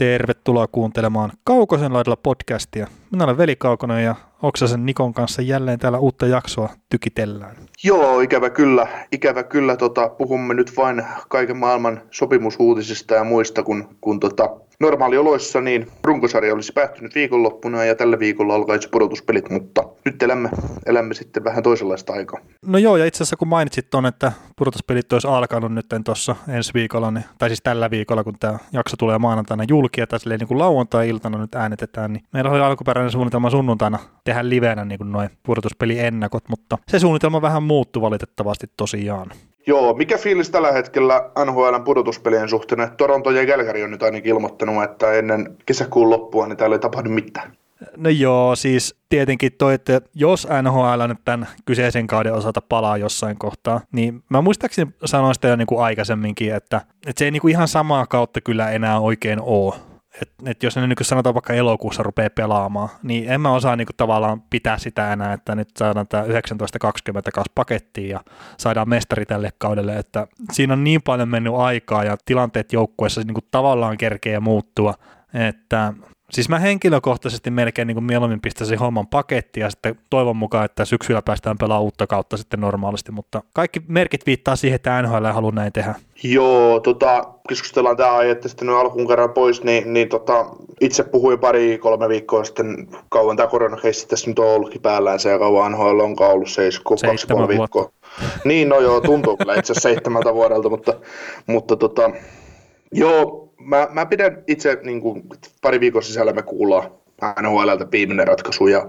[0.00, 2.86] Tervetuloa kuuntelemaan Kaukosen laidalla podcastia.
[3.10, 7.56] Minä olen Veli Kaukonen ja Oksasen Nikon kanssa jälleen täällä uutta jaksoa tykitellään.
[7.84, 8.86] Joo, ikävä kyllä.
[9.12, 14.50] Ikävä kyllä tota, puhumme nyt vain kaiken maailman sopimusuutisista ja muista, kun, kun tota,
[14.80, 20.48] normaalioloissa niin runkosarja olisi päättynyt viikonloppuna ja tällä viikolla alkaisi pudotuspelit, mutta nyt elämme,
[20.86, 22.40] elämme sitten vähän toisenlaista aikaa.
[22.66, 26.74] No joo, ja itse asiassa kun mainitsit tuon, että pudotuspelit olisi alkanut nyt tuossa ensi
[26.74, 30.58] viikolla, niin, tai siis tällä viikolla, kun tämä jakso tulee maanantaina julkia, tai silleen niin
[30.58, 32.60] lauantai-iltana nyt äänetetään, niin meillä oli
[33.00, 38.66] alkuperäinen suunnitelma sunnuntaina tehdä livenä niin kuin noin pudotuspeliennakot, mutta se suunnitelma vähän muuttui valitettavasti
[38.76, 39.30] tosiaan.
[39.66, 42.90] Joo, mikä fiilis tällä hetkellä NHLn pudotuspelien suhteen?
[42.96, 47.10] Toronto ja Calgary on nyt ainakin ilmoittanut, että ennen kesäkuun loppua niin täällä ei tapahdu
[47.10, 47.52] mitään.
[47.96, 53.38] No joo, siis tietenkin toi, että jos NHL nyt tämän kyseisen kauden osalta palaa jossain
[53.38, 57.40] kohtaa, niin mä muistaakseni sanoin sitä jo niin kuin aikaisemminkin, että, että se ei niin
[57.40, 59.74] kuin ihan samaa kautta kyllä enää oikein ole
[60.22, 63.88] et, et jos ne niin sanotaan vaikka elokuussa rupeaa pelaamaan, niin en mä osaa niin
[63.96, 68.20] tavallaan pitää sitä enää, että nyt saadaan tämä 1920 kanssa pakettiin ja
[68.56, 73.44] saadaan mestari tälle kaudelle, että siinä on niin paljon mennyt aikaa ja tilanteet joukkueessa niin
[73.50, 74.94] tavallaan kerkeä muuttua,
[75.34, 75.94] että
[76.30, 80.84] Siis mä henkilökohtaisesti melkein niin kuin mieluummin pistäisin homman pakettia ja sitten toivon mukaan, että
[80.84, 85.32] syksyllä päästään pelaamaan uutta kautta sitten normaalisti, mutta kaikki merkit viittaa siihen, että NHL ei
[85.32, 85.94] halua näin tehdä.
[86.22, 90.46] Joo, tota, keskustellaan tämä aihe sitten nyt alkuun kerran pois, niin, niin tota,
[90.80, 95.30] itse puhuin pari kolme viikkoa sitten, kauan tämä koronakeissi tässä nyt on ollutkin päällään se
[95.30, 97.90] ja kauan NHL on ollut seis, kaksi puoli viikkoa.
[98.44, 100.94] Niin, no joo, tuntuu kyllä itse asiassa seitsemältä vuodelta, mutta,
[101.46, 102.10] mutta tota,
[102.92, 105.22] joo, mä, mä pidän itse niin kuin,
[105.62, 106.90] pari viikon sisällä me kuullaan
[107.42, 108.88] NHLltä viimeinen ratkaisu ja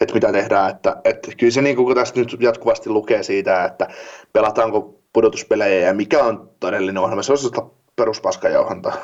[0.00, 0.70] että mitä tehdään.
[0.70, 3.88] Että, että kyllä se niin kuin, tästä nyt jatkuvasti lukee siitä, että
[4.32, 7.22] pelataanko pudotuspelejä ja mikä on todellinen ohjelma.
[7.22, 7.38] Se on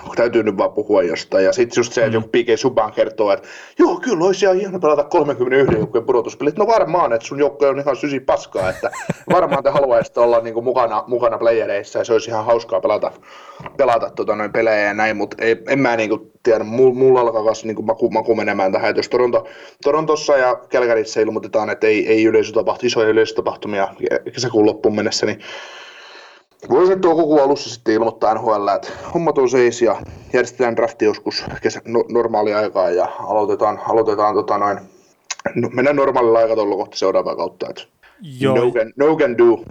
[0.04, 1.44] kun täytyy nyt vaan puhua jostain.
[1.44, 2.14] Ja sitten just se, että mm.
[2.14, 2.58] joku P.K.
[2.58, 3.48] Subban kertoo, että
[3.78, 6.56] joo, kyllä olisi ihan hieno pelata 31 joukkueen pudotuspelit.
[6.56, 8.90] No varmaan, että sun joukkue on ihan sysi paskaa, että
[9.30, 13.12] varmaan te haluaisitte olla niin kuin mukana, mukana playereissa ja se olisi ihan hauskaa pelata,
[13.76, 17.44] pelata tota noin pelejä ja näin, mutta ei, en mä niin kuin tiedä, mulla alkaa
[17.44, 19.46] kanssa niin kuin maku, maku menemään tähän, että jos Toronto,
[19.82, 23.88] Torontossa ja Kälkärissä ilmoitetaan, että ei, ei yleisötapahtumia, isoja yleisötapahtumia
[24.32, 25.40] kesäkuun loppuun mennessä, niin
[26.68, 30.02] Voisi toukokuun alussa sitten ilmoittaa NHL, että hommat on seis ja
[30.32, 34.78] järjestetään drafti joskus kesä, no, normaali aikaa ja aloitetaan, aloitetaan tota noin,
[35.54, 37.66] no, mennään normaalilla aikataululla kohti seuraavaa kautta.
[37.70, 37.82] Että
[38.40, 38.56] Joo.
[38.56, 39.64] No, can, no can do.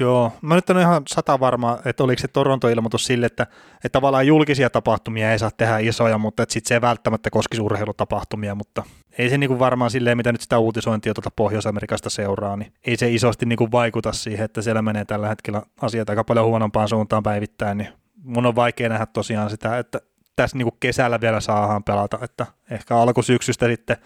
[0.00, 3.42] Joo, mä nyt en ole ihan sata varma, että oliko se Toronto-ilmoitus sille, että,
[3.74, 8.54] että tavallaan julkisia tapahtumia ei saa tehdä isoja, mutta sitten se ei välttämättä koskisi urheilutapahtumia,
[8.54, 8.82] mutta
[9.18, 13.10] ei se niinku varmaan silleen, mitä nyt sitä uutisointia tuota Pohjois-Amerikasta seuraa, niin ei se
[13.10, 17.78] isosti niinku vaikuta siihen, että siellä menee tällä hetkellä asiat aika paljon huonompaan suuntaan päivittäin,
[17.78, 17.88] niin
[18.22, 20.00] mun on vaikea nähdä tosiaan sitä, että
[20.36, 23.96] tässä niinku kesällä vielä saadaan pelata, että ehkä alkusyksystä sitten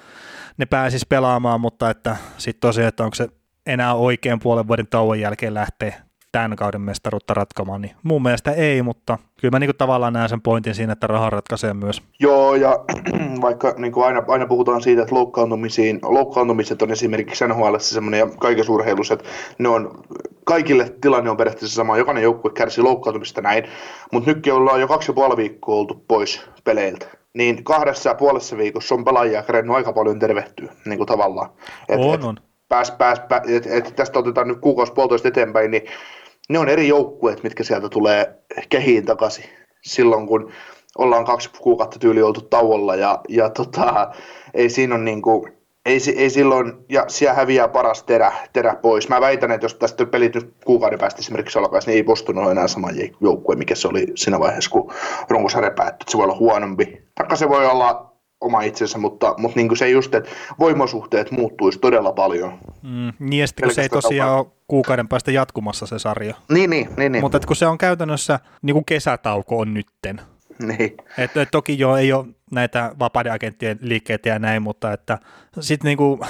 [0.57, 3.29] ne pääsis pelaamaan, mutta että sitten tosiaan, että onko se
[3.66, 5.94] enää oikein puolen vuoden tauon jälkeen lähtee
[6.32, 10.28] tämän kauden mestaruutta ratkomaan, niin mun mielestä ei, mutta kyllä mä niin kuin tavallaan näen
[10.28, 12.03] sen pointin siinä, että raha ratkaisee myös.
[12.21, 12.84] Joo, ja
[13.43, 18.26] vaikka niin kuin aina, aina puhutaan siitä, että loukkaantumisiin, loukkaantumiset on esimerkiksi NHL semmoinen ja
[18.38, 19.28] kaikessa urheilussa, että
[19.59, 20.04] ne on,
[20.44, 23.65] kaikille tilanne on periaatteessa sama, jokainen joukkue kärsii loukkaantumista näin,
[24.12, 28.56] mutta nytkin ollaan jo kaksi ja puoli viikkoa oltu pois peleiltä niin kahdessa ja puolessa
[28.56, 31.50] viikossa on pelaajia kerennyt aika paljon tervehtyä, niin kuin tavallaan.
[31.88, 32.37] Et, on, on
[32.71, 35.83] pääs, pääs, pääs että et tästä otetaan nyt kuukausi puolitoista eteenpäin, niin
[36.49, 38.35] ne on eri joukkueet, mitkä sieltä tulee
[38.69, 39.45] kehiin takaisin
[39.83, 40.53] silloin, kun
[40.99, 44.11] ollaan kaksi kuukautta tyyli oltu tauolla ja, ja tota,
[44.55, 45.53] ei siinä on niin kuin,
[45.87, 49.09] ei, ei silloin, ja siellä häviää paras terä, terä pois.
[49.09, 52.69] Mä väitän, että jos tästä pelit nyt kuukauden päästä esimerkiksi alkaisi, niin ei Boston enää
[52.69, 52.89] sama
[53.21, 54.93] joukkue, mikä se oli siinä vaiheessa, kun
[55.29, 56.11] runkosarja päättyi.
[56.11, 57.03] Se voi olla huonompi.
[57.15, 58.09] Taikka se voi olla
[58.41, 62.59] oma itsensä, mutta, mutta niin kuin se just, että voimasuhteet muuttuisi todella paljon.
[62.83, 66.34] Mm, niin ja sitten kun se ei tosiaan ole kuukauden päästä jatkumassa se sarja.
[66.53, 67.12] Niin, niin, niin.
[67.12, 67.23] niin.
[67.23, 70.21] Mutta kun se on käytännössä, niin kuin kesätauko on nytten.
[70.59, 70.97] Niin.
[71.19, 75.19] Et, et toki jo ei ole näitä vapaiden agenttien liikkeitä ja näin, mutta että
[75.60, 76.21] sitten niin kuin,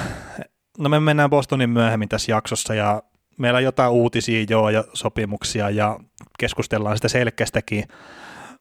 [0.78, 3.02] no me mennään Bostonin myöhemmin tässä jaksossa ja
[3.38, 5.98] meillä on jotain uutisia jo ja sopimuksia ja
[6.38, 7.84] keskustellaan sitä selkeästäkin,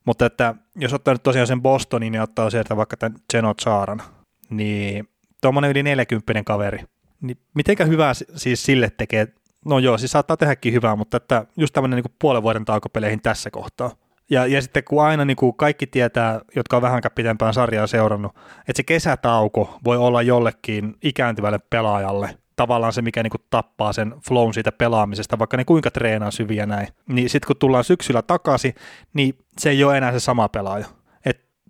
[0.06, 4.01] mutta että jos ottaa nyt tosiaan sen Bostonin ja ottaa sieltä vaikka tämän Geno Chaaran,
[4.50, 5.10] niin
[5.42, 6.80] tuommoinen yli 40 kaveri,
[7.22, 9.28] niin mitenkä hyvää siis sille tekee,
[9.66, 13.51] no joo, siis saattaa tehdäkin hyvää, mutta että just tämmöinen niin puolen vuoden taukopeleihin tässä
[13.51, 13.92] kohtaa.
[14.30, 18.36] Ja, ja sitten kun aina niin kuin kaikki tietää, jotka on vähänkään pitempään sarjaa seurannut,
[18.60, 24.16] että se kesätauko voi olla jollekin ikääntyvälle pelaajalle tavallaan se, mikä niin kuin tappaa sen
[24.28, 26.88] flown siitä pelaamisesta, vaikka ne kuinka treenaa syviä näin.
[27.10, 28.76] Niin sitten kun tullaan syksyllä takaisin,
[29.14, 30.86] niin se ei ole enää se sama pelaaja.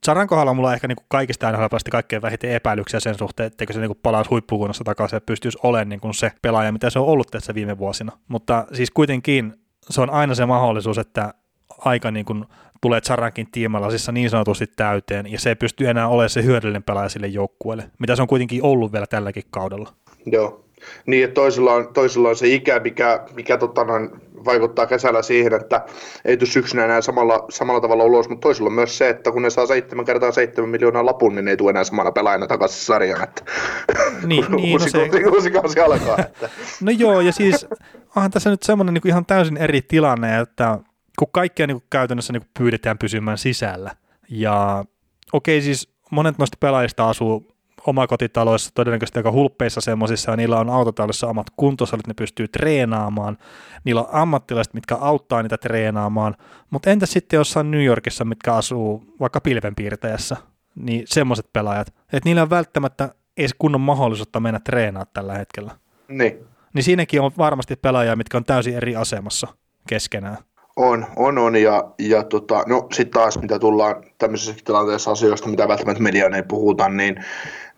[0.06, 3.74] Saran kohdalla mulla on ehkä niin kuin kaikista nhl kaikkein vähiten epäilyksiä sen suhteen, etteikö
[3.74, 7.00] se niin kuin palaisi huippukunnossa takaisin ja pystyisi olemaan niin kuin se pelaaja, mitä se
[7.00, 8.12] on ollut tässä viime vuosina.
[8.28, 9.54] Mutta siis kuitenkin
[9.90, 11.34] se on aina se mahdollisuus, että
[11.78, 12.46] aika niin kuin
[12.82, 17.10] tulee Charankin tiimalasissa niin sanotusti täyteen, ja se ei pysty enää olemaan se hyödyllinen pelaaja
[17.10, 19.94] sille joukkueelle, mitä se on kuitenkin ollut vielä tälläkin kaudella.
[20.26, 20.66] Joo,
[21.06, 24.10] niin että toisella on, toisella on se ikä, mikä, mikä tota noin,
[24.46, 25.86] vaikuttaa kesällä siihen, että
[26.26, 29.42] ei tule syksynä enää samalla, samalla tavalla ulos, mutta toisella on myös se, että kun
[29.42, 32.86] ne saa 7 kertaa 7 miljoonaa lapun, niin ne ei tule enää samana pelaajana takaisin
[32.86, 33.44] sarjan, että
[34.26, 35.28] niin, niin, uusi, no se...
[35.30, 36.16] uusi kausi alkaa.
[36.20, 36.50] Että.
[36.82, 37.68] no joo, ja siis
[38.16, 40.80] onhan tässä nyt semmoinen niin ihan täysin eri tilanne, että
[41.20, 43.92] kun kaikkea niin kuin käytännössä niin kuin pyydetään pysymään sisällä,
[44.30, 44.86] ja
[45.34, 50.70] okei okay, siis monet noista pelaajista asuu omakotitaloissa, todennäköisesti aika hulppeissa semmoisissa, ja niillä on
[50.70, 53.38] autotallissa omat kuntosalit, ne pystyy treenaamaan,
[53.84, 56.36] niillä on ammattilaiset, mitkä auttaa niitä treenaamaan,
[56.70, 60.38] mutta entä sitten jossain New Yorkissa, mitkä asuu vaikka pilvenpiirtäjässä,
[60.76, 65.72] niin semmoiset pelaajat, että niillä on välttämättä edes kunnon mahdollisuutta mennä treenaamaan tällä hetkellä.
[66.08, 66.46] Niin.
[66.74, 69.48] Niin siinäkin on varmasti pelaajia, mitkä on täysin eri asemassa
[69.88, 70.38] keskenään.
[70.76, 71.56] On, on, on.
[71.56, 76.44] Ja, ja tota, no sitten taas, mitä tullaan tämmöisessä tilanteessa asioista, mitä välttämättä mediaan ei
[76.44, 77.26] puhuta, niin,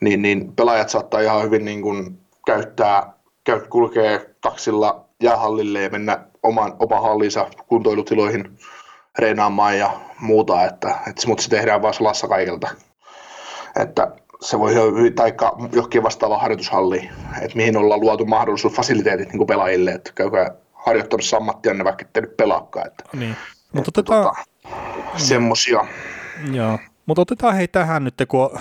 [0.01, 3.13] niin, niin pelaajat saattaa ihan hyvin niin kuin käyttää,
[3.43, 8.57] käy, kulkee taksilla jäähallille ja mennä oman, oman hallinsa kuntoilutiloihin
[9.19, 12.67] reenaamaan ja muuta, että, että mutta se tehdään vaan salassa kaikilta.
[13.79, 14.11] Että
[14.41, 14.73] se voi
[15.15, 15.33] tai
[15.73, 17.09] johonkin vastaava harjoitushalli,
[17.41, 22.37] että mihin ollaan luotu mahdollisuus fasiliteetit niin pelaajille, että käykää harjoittamassa ammattianne, vaikka ette nyt
[22.37, 22.87] pelaakaan.
[22.87, 23.35] Että, niin.
[23.73, 24.23] Mutta otetaan...
[24.23, 24.35] Tota,
[25.17, 25.85] semmosia.
[26.51, 28.59] Joo, mutta otetaan hei tähän nyt, kun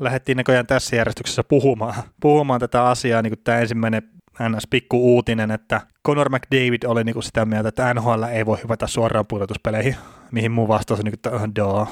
[0.00, 4.02] lähdettiin näköjään tässä järjestyksessä puhumaan, puhumaan tätä asiaa, niin kuin tämä ensimmäinen
[4.48, 4.66] ns.
[4.70, 8.86] pikku uutinen, että Conor McDavid oli niin kuin sitä mieltä, että NHL ei voi hyvätä
[8.86, 9.96] suoraan pudotuspeleihin,
[10.30, 11.86] mihin muu vastaus on, niin että Daa.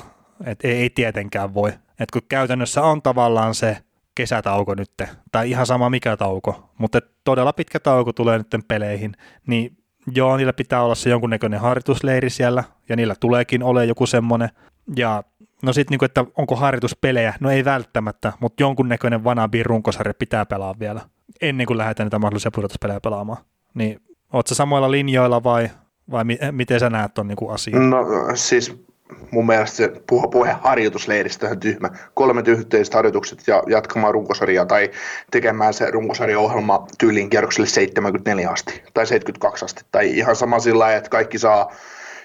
[0.45, 1.73] että ei, ei tietenkään voi.
[2.01, 3.77] Et kun käytännössä on tavallaan se
[4.15, 4.91] kesätauko nyt,
[5.33, 9.13] tai ihan sama mikä tauko, mutta todella pitkä tauko tulee nyt peleihin,
[9.47, 9.77] niin
[10.15, 14.49] joo, niillä pitää olla se jonkunnäköinen harjoitusleiri siellä, ja niillä tuleekin ole joku semmoinen,
[14.97, 15.23] ja
[15.63, 20.75] no sitten niinku, että onko harjoituspelejä, no ei välttämättä, mutta jonkunnäköinen vanabin runkosarja pitää pelaa
[20.79, 21.01] vielä,
[21.41, 23.43] ennen kuin lähdetään niitä mahdollisia pudotuspelejä pelaamaan.
[23.75, 24.01] Niin,
[24.33, 25.71] ootko samoilla linjoilla vai,
[26.11, 27.91] vai mi- miten sä näet ton niinku asian?
[27.91, 28.89] No siis
[29.31, 31.91] mun mielestä se puhe, puhe harjoitusleiristä on tyhmä.
[32.15, 34.91] Kolme yhteiset harjoitukset ja jatkamaan runkosarjaa tai
[35.31, 39.83] tekemään se runkosarjaohjelma tyyliin kierrokselle 74 asti tai 72 asti.
[39.93, 41.73] Tai ihan sama sillä että kaikki saa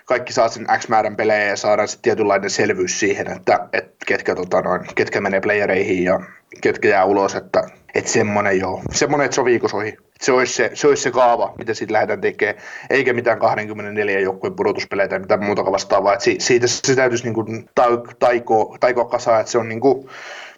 [0.06, 4.36] kaikki saa sen X määrän pelejä ja saadaan sitten tietynlainen selvyys siihen, että, että ketkä,
[4.36, 6.20] tota noin, ketkä menee playereihin ja
[6.62, 7.64] ketkä jää ulos, että,
[7.96, 9.98] että semmoinen joo, semmoinen, että se on viikossa ohi.
[10.22, 14.56] Se olisi se, se, olisi se kaava, mitä siitä lähdetään tekemään, eikä mitään 24 joukkueen
[14.56, 16.14] pudotuspelejä tai mitään muuta vastaavaa.
[16.14, 17.70] Että siitä se täytyisi niin kuin
[18.80, 20.10] taikoa, kasaan, että se on niin kuin,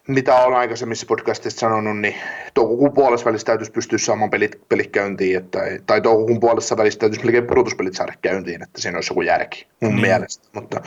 [0.07, 2.15] mitä olen aikaisemmissa podcastissa sanonut, niin
[2.53, 7.25] toukokuun puolessa välissä täytyisi pystyä saamaan pelit, pelit käyntiin, että, tai toukokuun puolessa välissä täytyisi
[7.25, 10.01] melkein pudotuspelit saada käyntiin, että siinä olisi joku järki mun niin.
[10.01, 10.47] mielestä.
[10.53, 10.81] Mutta,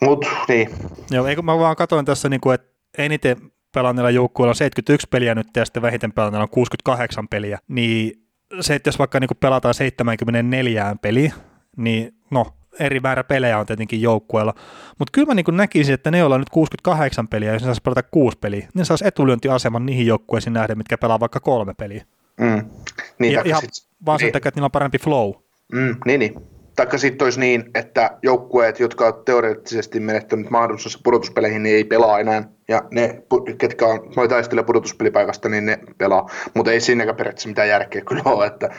[0.00, 0.70] mutta niin.
[1.10, 3.36] Joo, eikö mä vaan katsoin tässä, niin kuin, että eniten
[3.74, 8.22] pelanneilla joukkueilla on 71 peliä nyt ja sitten vähiten pelanneilla on 68 peliä, niin
[8.60, 11.32] se, että jos vaikka niin pelataan 74 peliä,
[11.76, 12.46] niin no,
[12.80, 14.54] eri määrä pelejä on tietenkin joukkueella,
[14.98, 17.82] mutta kyllä mä niin näkisin, että ne, joilla on nyt 68 peliä, jos ne saisi
[17.82, 22.04] pelata kuusi peliä, niin saisi etulyöntiaseman niihin joukkueisiin nähden, mitkä pelaa vaikka kolme peliä.
[22.40, 22.70] Mm.
[23.18, 24.32] Niin, ja, ihan sit, vaan sen niin.
[24.32, 25.32] takia, että niillä on parempi flow.
[25.72, 26.34] Mm, niin, niin.
[26.76, 32.20] Taikka sitten olisi niin, että joukkueet, jotka ovat teoreettisesti menettänyt mahdollisuus pudotuspeleihin, niin ei pelaa
[32.20, 32.42] enää.
[32.68, 33.22] Ja ne,
[33.58, 36.30] ketkä on, noi taistelee pudotuspelipaikasta, niin ne pelaa.
[36.54, 38.70] Mutta ei siinäkään periaatteessa mitään järkeä kyllä ole, että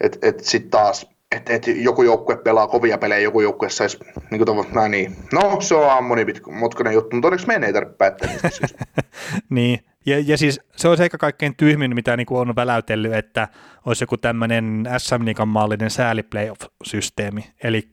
[0.00, 3.98] et, et sitten taas että et joku joukkue pelaa kovia pelejä, joku joukkue saisi,
[4.30, 5.16] niin kuin näin niin.
[5.32, 8.66] No, se on monimutkainen juttu, mutta onneksi meidän ei tarvitse päättää niistä
[9.50, 13.48] niin, ja, ja siis se olisi ehkä kaikkein tyhmin, mitä niin kuin on väläytellyt, että
[13.86, 17.44] olisi joku tämmöinen SM Liigan mallinen sääli playoff-systeemi.
[17.62, 17.88] Eli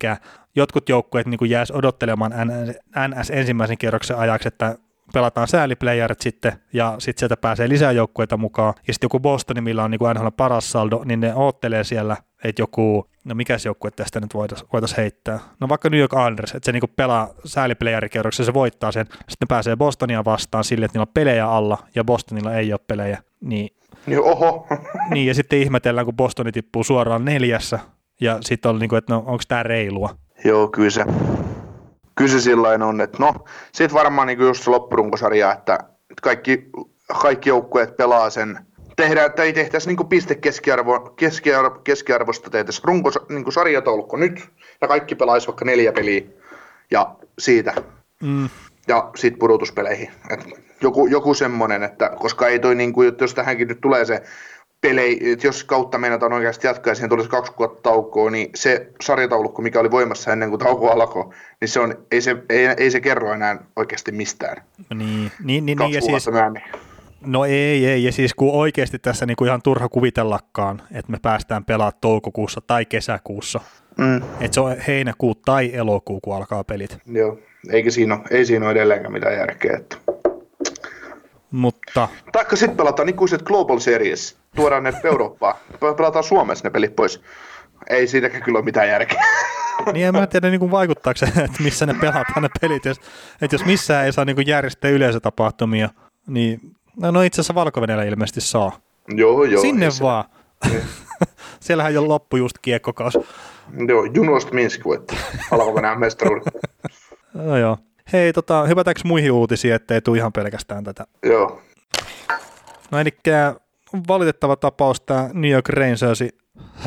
[0.56, 2.32] jotkut joukkueet niin jäisi odottelemaan
[3.08, 4.78] NS ensimmäisen kierroksen ajaksi, että
[5.14, 8.74] pelataan sääliplayerit sitten, ja sitten sieltä pääsee lisää joukkueita mukaan.
[8.88, 12.18] Ja sitten joku Boston, millä on niin kuin NHL paras saldo, niin ne oottelee siellä,
[12.44, 15.40] että joku, no mikä se joukkue tästä nyt voitaisiin voitais heittää?
[15.60, 19.38] No vaikka New York Islanders, että se niin kuin pelaa sääliplayerikierroksessa, se voittaa sen, sitten
[19.42, 23.18] ne pääsee Bostonia vastaan sille, että niillä on pelejä alla, ja Bostonilla ei ole pelejä.
[23.42, 23.70] Niin,
[24.06, 24.68] niin oho.
[25.14, 27.80] niin, ja sitten ihmetellään, kun Bostoni tippuu suoraan neljässä,
[28.22, 30.16] ja sitten on niin kuin, että no onko tämä reilua?
[30.46, 31.06] Joo, kyllä se
[32.20, 33.34] kyllä se sillain on, että no,
[33.72, 35.80] sitten varmaan niin just se loppurunkosarja, että
[36.22, 36.70] kaikki,
[37.22, 38.60] kaikki joukkueet pelaa sen,
[38.96, 44.50] tehdään, tai tehtäisiin niin piste keskiarvo, keskiarvo, keskiarvosta tehtäisiin runko, niin sarjataulukko nyt,
[44.82, 46.22] ja kaikki pelaisi vaikka neljä peliä,
[46.92, 47.74] ja siitä.
[48.24, 48.50] Mm.
[48.88, 50.12] ja sitten pudotuspeleihin.
[50.30, 50.48] Et
[50.82, 54.24] joku, joku semmoinen, että koska ei toi, niin kuin, jos tähänkin nyt tulee se
[54.82, 58.88] pelei, että jos kautta meinataan oikeasti jatkaa ja siihen tulisi kaksi kuukautta taukoa, niin se
[59.02, 61.26] sarjataulukko, mikä oli voimassa ennen kuin tauko alkoi,
[61.62, 64.64] niin se on, ei, se, ei, ei se kerro enää oikeasti mistään.
[64.96, 66.62] Niin, niin, niin, Kaksi niin ja siis, myöhemmin.
[67.26, 71.66] no ei, ei, ja siis kun oikeasti tässä niinku ihan turha kuvitellakaan, että me päästään
[71.66, 73.60] pelaamaan toukokuussa tai kesäkuussa,
[73.98, 76.98] Mm, että se on heinäkuu tai elokuu, kun alkaa pelit.
[77.06, 77.40] joo,
[77.72, 79.78] eikä siinä ole, ei siinä ole edelleenkään mitään järkeä.
[79.78, 79.98] Että.
[81.52, 86.96] Mutta Taikka sitten pelataan ikuiset Global Series, tuodaan ne Eurooppaan, Pe- pelataan Suomessa ne pelit
[86.96, 87.22] pois.
[87.90, 89.24] Ei siitäkään kyllä ole mitään järkeä.
[89.94, 92.86] niin en mä tiedä niin kuin vaikuttaako se, että missä ne pelataan ne pelit.
[92.86, 92.98] Jos,
[93.42, 95.90] että jos missään ei saa niin kuin järjestää yleisötapahtumia,
[96.28, 96.60] niin
[97.02, 98.80] no, no itse asiassa valko ilmeisesti saa.
[99.08, 99.62] joo, joo.
[99.62, 100.26] Sinne ei se- vaan.
[101.60, 103.18] Siellähän jo loppu just kiekkokaus.
[103.88, 105.18] Joo, Junost Minsk voitti
[105.52, 106.54] alko mestaruuden.
[107.34, 107.78] No joo.
[108.14, 111.08] Hei, tota, hypätäänkö muihin uutisiin, ettei tule ihan pelkästään tätä?
[111.24, 111.62] joo,
[112.92, 113.10] No eli
[114.08, 116.30] valitettava tapaus tämä New York Rangersin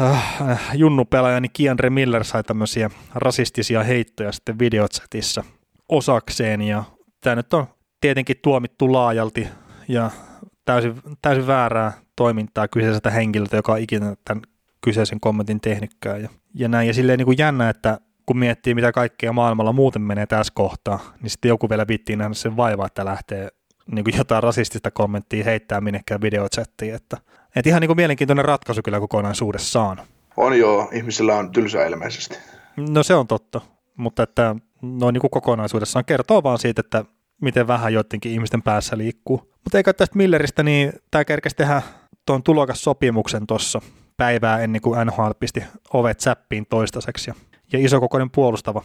[0.00, 5.44] äh, junnupelaajani Kiandre Miller sai tämmöisiä rasistisia heittoja sitten videochatissa
[5.88, 6.84] osakseen ja
[7.20, 7.66] tämä nyt on
[8.00, 9.48] tietenkin tuomittu laajalti
[9.88, 10.10] ja
[10.64, 14.42] täysin, täysin väärää toimintaa kyseiseltä henkilöltä, joka on ikinä tämän
[14.84, 16.88] kyseisen kommentin tehnytkään ja, ja näin.
[16.88, 21.00] Ja silleen niin kuin jännä, että kun miettii, mitä kaikkea maailmalla muuten menee tässä kohtaa,
[21.22, 23.48] niin sitten joku vielä vittiin nähdä sen vaivaa, että lähtee
[23.86, 26.94] niin kuin jotain rasistista kommenttia heittää minnekään videochattiin.
[26.94, 27.16] Että,
[27.56, 30.02] että ihan niin kuin mielenkiintoinen ratkaisu kyllä kokonaisuudessaan.
[30.36, 32.38] on joo, ihmisillä on tylsää ilmeisesti.
[32.76, 33.60] No se on totta,
[33.96, 37.04] mutta että noin niin kuin kokonaisuudessaan kertoo vaan siitä, että
[37.40, 39.52] miten vähän joidenkin ihmisten päässä liikkuu.
[39.64, 41.82] Mutta eikä tästä Milleristä, niin tämä kerkesi tehdä
[42.26, 43.80] tuon tulokassopimuksen tuossa
[44.16, 47.30] päivää ennen kuin NHL pisti ovet säppiin toistaiseksi.
[47.30, 47.34] Ja,
[47.72, 48.82] ja isokokoinen puolustava,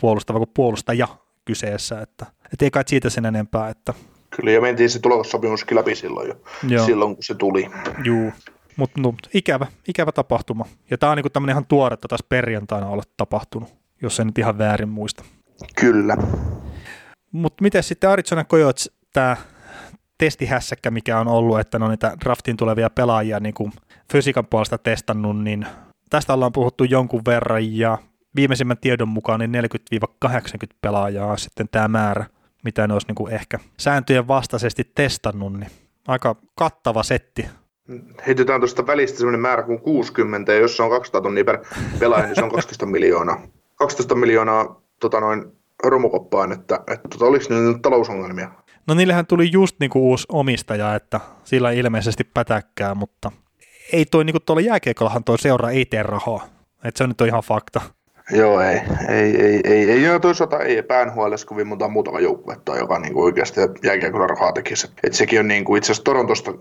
[0.00, 1.08] puolustava kuin puolustaja
[1.44, 3.94] kyseessä, että, että ei kai siitä sen enempää, että
[4.36, 6.34] Kyllä, ja mentiin se tulossopimuskin läpi silloin jo,
[6.68, 6.86] Joo.
[6.86, 7.70] silloin kun se tuli.
[8.04, 8.32] Juu,
[8.76, 10.64] mutta no, ikävä, ikävä tapahtuma.
[10.90, 14.58] Ja tämä on niinku tämmöinen ihan tuoretta taas perjantaina olla tapahtunut, jos en nyt ihan
[14.58, 15.24] väärin muista.
[15.80, 16.16] Kyllä.
[17.32, 19.36] Mutta miten sitten Arizona Coyotes, tämä
[20.18, 23.72] testihässäkkä, mikä on ollut, että ne on niitä draftiin tulevia pelaajia niin kuin
[24.12, 25.66] fysiikan puolesta testannut, niin
[26.10, 27.98] tästä ollaan puhuttu jonkun verran ja
[28.36, 29.64] viimeisimmän tiedon mukaan niin
[30.24, 30.28] 40-80
[30.80, 32.26] pelaajaa sitten tämä määrä,
[32.64, 35.70] mitä ne olisi niin kuin ehkä sääntöjen vastaisesti testannut, niin
[36.08, 37.46] aika kattava setti.
[38.26, 41.58] Heitetään tuosta välistä sellainen määrä kuin 60, ja jos se on 200 tonnia per
[41.98, 43.42] pelaaja, niin se on 12 miljoonaa.
[43.74, 45.44] 12 miljoonaa tota noin,
[45.84, 48.50] romukoppaan, että, että tota, oliko niillä nyt talousongelmia?
[48.86, 53.32] No niillähän tuli just niinku uusi omistaja, että sillä ilmeisesti pätäkkää, mutta
[53.92, 56.46] ei toi niinku tuolla jääkiekollahan toi seura ei tee rahaa.
[56.84, 57.80] Että se on nyt on ihan fakta.
[58.30, 58.80] Joo, ei.
[59.08, 63.24] Ei, ei, ei, ei ja toisaalta ei päänhuolessa kovin monta muutama joukkuetta, joka niin kuin
[63.24, 64.90] oikeasti jääkiekolla rahaa tekisi.
[65.02, 66.52] Et sekin on niin kuin itse asiassa Torontosta,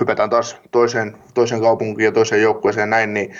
[0.00, 3.32] hypätään taas toiseen, toiseen kaupunkiin ja toiseen joukkueeseen näin, niin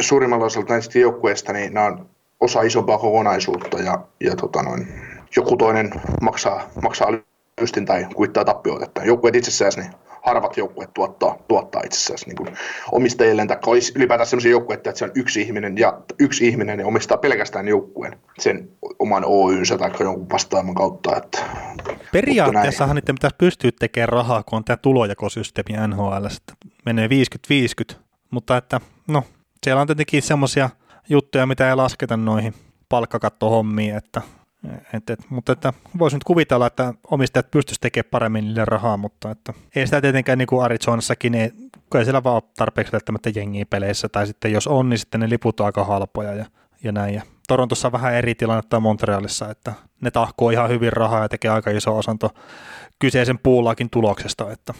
[0.00, 2.06] suurimmalla osalla näistä joukkueista niin nämä on
[2.40, 4.88] osa isompaa kokonaisuutta ja, ja tota noin,
[5.36, 5.90] joku toinen
[6.20, 7.12] maksaa, maksaa
[7.60, 9.04] lystin tai kuittaa tappioita.
[9.04, 9.90] Joukkueet itsessään, niin
[10.26, 12.48] harvat joukkueet tuottaa, tuottaa itsessään niin kuin
[12.92, 16.86] omistajilleen, tai olisi ylipäätään sellaisia joukkueita, että se on yksi ihminen, ja yksi ihminen ja
[16.86, 18.68] omistaa pelkästään joukkueen sen
[18.98, 21.16] oman Oynsä tai jonkun vastaavan kautta.
[21.16, 21.38] Että,
[22.12, 27.08] Periaatteessahan niiden pitäisi pystyä tekemään rahaa, kun on tämä tulojakosysteemi NHL, että menee
[27.92, 27.96] 50-50,
[28.30, 29.22] mutta että no,
[29.64, 30.70] siellä on tietenkin semmoisia
[31.08, 32.54] juttuja, mitä ei lasketa noihin
[32.88, 34.22] palkkakattohommiin, että
[34.92, 39.30] et, et, mutta että voisi nyt kuvitella, että omistajat pystyisivät tekemään paremmin niille rahaa, mutta
[39.30, 41.52] että ei sitä tietenkään niin kuin Arizonassakin, ei,
[41.94, 45.28] ei siellä vaan ole tarpeeksi välttämättä jengiä peleissä, tai sitten jos on, niin sitten ne
[45.28, 46.44] liput on aika halpoja ja,
[46.84, 47.14] ja näin.
[47.14, 51.50] Ja Torontossa on vähän eri tilannetta Montrealissa, että ne tahkoo ihan hyvin rahaa ja tekee
[51.50, 52.30] aika iso osanto
[52.98, 54.52] kyseisen puullakin tuloksesta.
[54.52, 54.74] Että.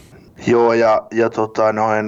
[0.47, 2.07] Joo, ja, ja tota noin,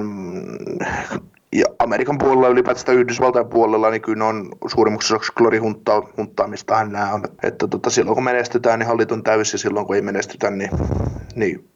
[1.52, 7.22] ja Amerikan puolella ylipäätään Yhdysvaltain puolella, niin kyllä ne on suurimmaksi osaksi glorihunttaamistahan nämä on.
[7.42, 10.70] Että tota, silloin kun menestytään, niin hallit on täysi, ja silloin kun ei menestytä, niin,
[11.34, 11.68] niin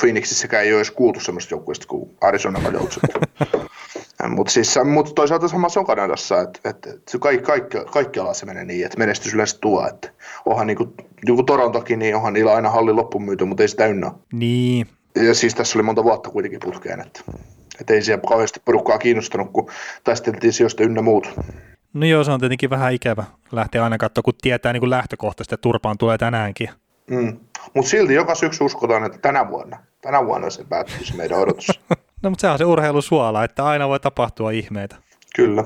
[0.00, 2.98] Phoenixissäkään ei ole edes kuultu semmoista joukkueesta kuin Arizona Coyotes.
[4.28, 8.64] Mutta siis, mut toisaalta samassa on Kanadassa, että et, et kaikki, kaikki, kaikkialla se menee
[8.64, 9.86] niin, että menestys yleensä tuo.
[9.86, 10.10] Että
[10.46, 10.94] onhan niinku,
[11.26, 14.12] niinku Torontokin, niin onhan niillä aina hallin loppuun myyty, mutta ei se täynnä.
[14.32, 14.86] Niin.
[15.14, 17.20] Ja siis tässä oli monta vuotta kuitenkin putkeen, että,
[17.80, 19.70] että ei siellä kauheasti porukkaa kiinnostanut, kun
[20.04, 21.30] taisteltiin sijoista ynnä muut.
[21.92, 25.54] No joo, se on tietenkin vähän ikävä lähteä aina katsoa, kun tietää niin kuin lähtökohtaisesti,
[25.54, 26.70] että turpaan tulee tänäänkin.
[27.10, 27.36] Mm.
[27.74, 31.68] Mutta silti joka syksy uskotaan, että tänä vuonna, tänä vuonna se päättyy se meidän odotus.
[32.22, 34.96] no mutta sehän on se urheilusuola, että aina voi tapahtua ihmeitä.
[35.36, 35.64] Kyllä,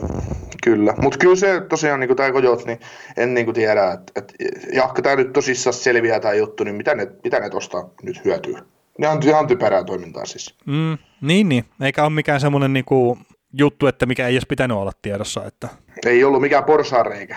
[0.63, 2.81] Kyllä, mutta kyllä se tosiaan, niin kuin tämä Kojot, niin
[3.17, 4.35] en niin kuin tiedä, että, että
[4.73, 8.55] jahka tämä nyt tosissaan selviää tämä juttu, niin mitä ne, mitä ne tuosta nyt hyötyy?
[8.99, 10.55] Ne on ihan typerää toimintaa siis.
[10.67, 13.19] Mm, niin, niin, eikä ole mikään semmoinen niin kuin
[13.53, 15.45] juttu, että mikä ei olisi pitänyt olla tiedossa.
[15.47, 15.69] Että...
[16.07, 17.37] Ei ollut mikään porsaareikä.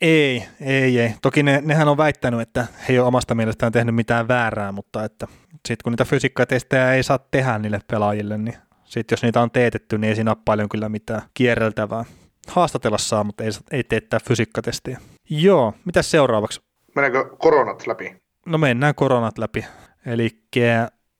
[0.00, 1.14] Ei, ei, ei.
[1.22, 5.04] Toki ne, nehän on väittänyt, että he ei ole omasta mielestään tehnyt mitään väärää, mutta
[5.04, 9.50] että sitten kun niitä fysiikkatestejä ei saa tehdä niille pelaajille, niin sitten jos niitä on
[9.50, 12.04] teetetty, niin ei siinä ole paljon kyllä mitään kierreltävää.
[12.48, 14.98] Haastatella saa, mutta ei, ei teettää fysiikkatestiä.
[15.30, 16.60] Joo, mitä seuraavaksi?
[16.94, 18.16] Meneekö koronat läpi?
[18.46, 19.64] No mennään koronat läpi.
[20.06, 20.30] Eli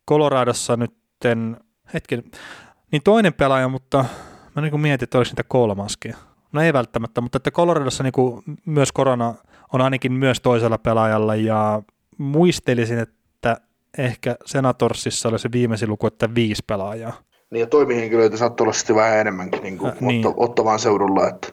[0.09, 1.57] Coloradossa nytten,
[1.95, 2.23] hetken,
[2.93, 4.05] niin toinen pelaaja, mutta
[4.57, 6.15] mä niin mietin, että olisi niitä kolmaskin.
[6.53, 8.13] No ei välttämättä, mutta että Coloradossa niin
[8.67, 9.35] myös korona
[9.73, 11.83] on ainakin myös toisella pelaajalla ja
[12.19, 13.57] muistelisin, että
[13.99, 17.13] ehkä Senatorsissa oli se viimeisin luku, että viisi pelaajaa.
[17.51, 20.25] Niin ja toimihenkilöitä saattoi olla sitten vähän enemmänkin niin kuin äh, niin.
[20.37, 21.49] Ottavaan seudulla, että,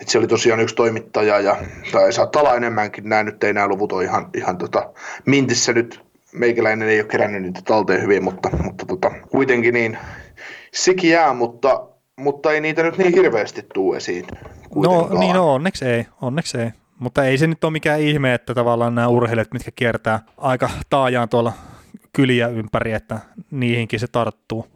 [0.00, 1.56] että se oli tosiaan yksi toimittaja ja
[1.92, 4.92] tai saattaa olla enemmänkin, nämä nyt ei nämä luvut ole ihan, ihan tota,
[5.26, 6.05] mintissä nyt,
[6.38, 9.98] meikäläinen ei ole kerännyt niitä talteen hyvin, mutta, mutta tota, kuitenkin niin
[10.72, 14.26] sekin jää, mutta, mutta ei niitä nyt niin hirveästi tule esiin.
[14.74, 16.70] No niin, no, onneksi ei, onneksi ei.
[16.98, 21.28] Mutta ei se nyt ole mikään ihme, että tavallaan nämä urheilijat, mitkä kiertää aika taajaan
[21.28, 21.52] tuolla
[22.12, 23.18] kyliä ympäri, että
[23.50, 24.66] niihinkin se tarttuu.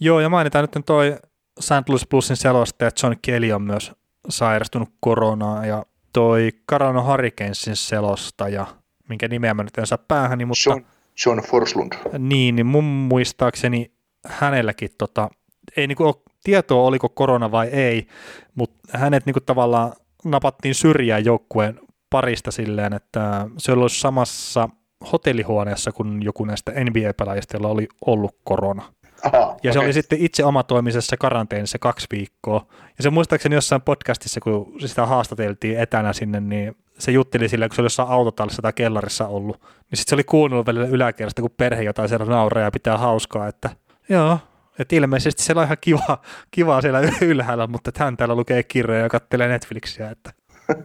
[0.00, 1.16] Joo, ja mainitaan nyt toi
[1.60, 1.88] St.
[1.88, 3.92] Louis Plusin selostaja John Kelly on myös
[4.28, 5.82] sairastunut koronaa, ja
[6.12, 8.66] toi Carolina Hurricanesin selostaja,
[9.12, 10.70] minkä nimeä mä nyt en saa päähäni, mutta...
[10.70, 10.84] John,
[11.26, 11.92] John Forslund.
[12.18, 13.92] Niin, niin mun muistaakseni
[14.26, 15.28] hänelläkin tota,
[15.76, 16.14] ei niinku ole
[16.44, 18.06] tietoa, oliko korona vai ei,
[18.54, 19.92] mutta hänet niinku tavallaan
[20.24, 24.68] napattiin syrjään joukkueen parista silleen, että se oli samassa
[25.12, 28.82] hotellihuoneessa kuin joku näistä NBA-pelaajista, jolla oli ollut korona.
[29.24, 29.86] Aha, ja se okay.
[29.86, 32.66] oli sitten itse omatoimisessa karanteenissa kaksi viikkoa.
[32.98, 37.76] Ja se muistaakseni jossain podcastissa, kun sitä haastateltiin etänä sinne, niin se jutteli sille, kun
[37.76, 39.60] se oli jossain autotallissa tai kellarissa ollut.
[39.60, 43.48] Niin sitten se oli kuunnellut välillä yläkerrasta, kun perhe jotain siellä nauraa ja pitää hauskaa,
[43.48, 43.70] että
[44.08, 44.38] joo,
[44.78, 46.18] että ilmeisesti siellä on ihan kiva,
[46.50, 50.10] kiva siellä ylhäällä, mutta hän täällä lukee kirjoja ja katselee Netflixiä.
[50.10, 50.32] Että.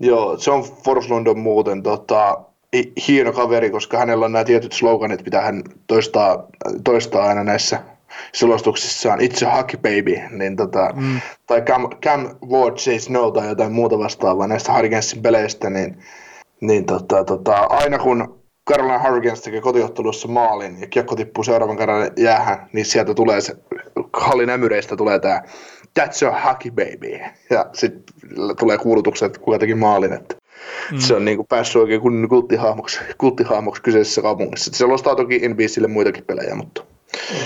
[0.00, 2.40] Joo, John Forslund on muuten tota,
[3.08, 6.46] hieno kaveri, koska hänellä on nämä tietyt sloganit, mitä hän toistaa,
[6.84, 7.82] toistaa aina näissä
[8.32, 9.20] selostuksissaan.
[9.20, 11.20] It's a hockey baby, niin tota, mm.
[11.46, 15.96] tai Cam, Cam Ward says no tai jotain muuta vastaavaa näistä Hurricanesin peleistä, niin,
[16.60, 22.10] niin tota, tota, aina kun Carolina Hurricanes tekee kotiottelussa maalin ja kiekko tippuu seuraavan kerran
[22.16, 23.56] jäähän, niin sieltä tulee se,
[24.12, 25.42] hallin ämyreistä tulee tämä
[26.00, 27.20] That's a hockey baby.
[27.50, 28.02] Ja sitten
[28.58, 30.34] tulee kuulutukset, että kuka teki maalin, että
[30.92, 30.98] mm.
[30.98, 34.70] se on niinku päässyt oikein kulttihahmoksi, kulttihahmoksi kyseisessä kaupungissa.
[34.74, 36.84] Se lostaa toki NBClle muitakin pelejä, mutta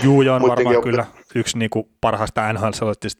[0.03, 2.71] Juu, ja on varmaan kyllä yksi niinku parhaista nhl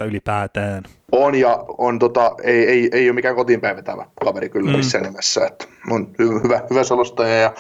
[0.07, 0.83] ylipäätään.
[1.13, 4.77] On, ja on, tota, ei, ei, ei ole mikään kotiin päivätävä kaveri kyllä mm.
[4.77, 5.47] missään nimessä.
[5.47, 7.53] Että on hyvä, hyvä selostaja, ja,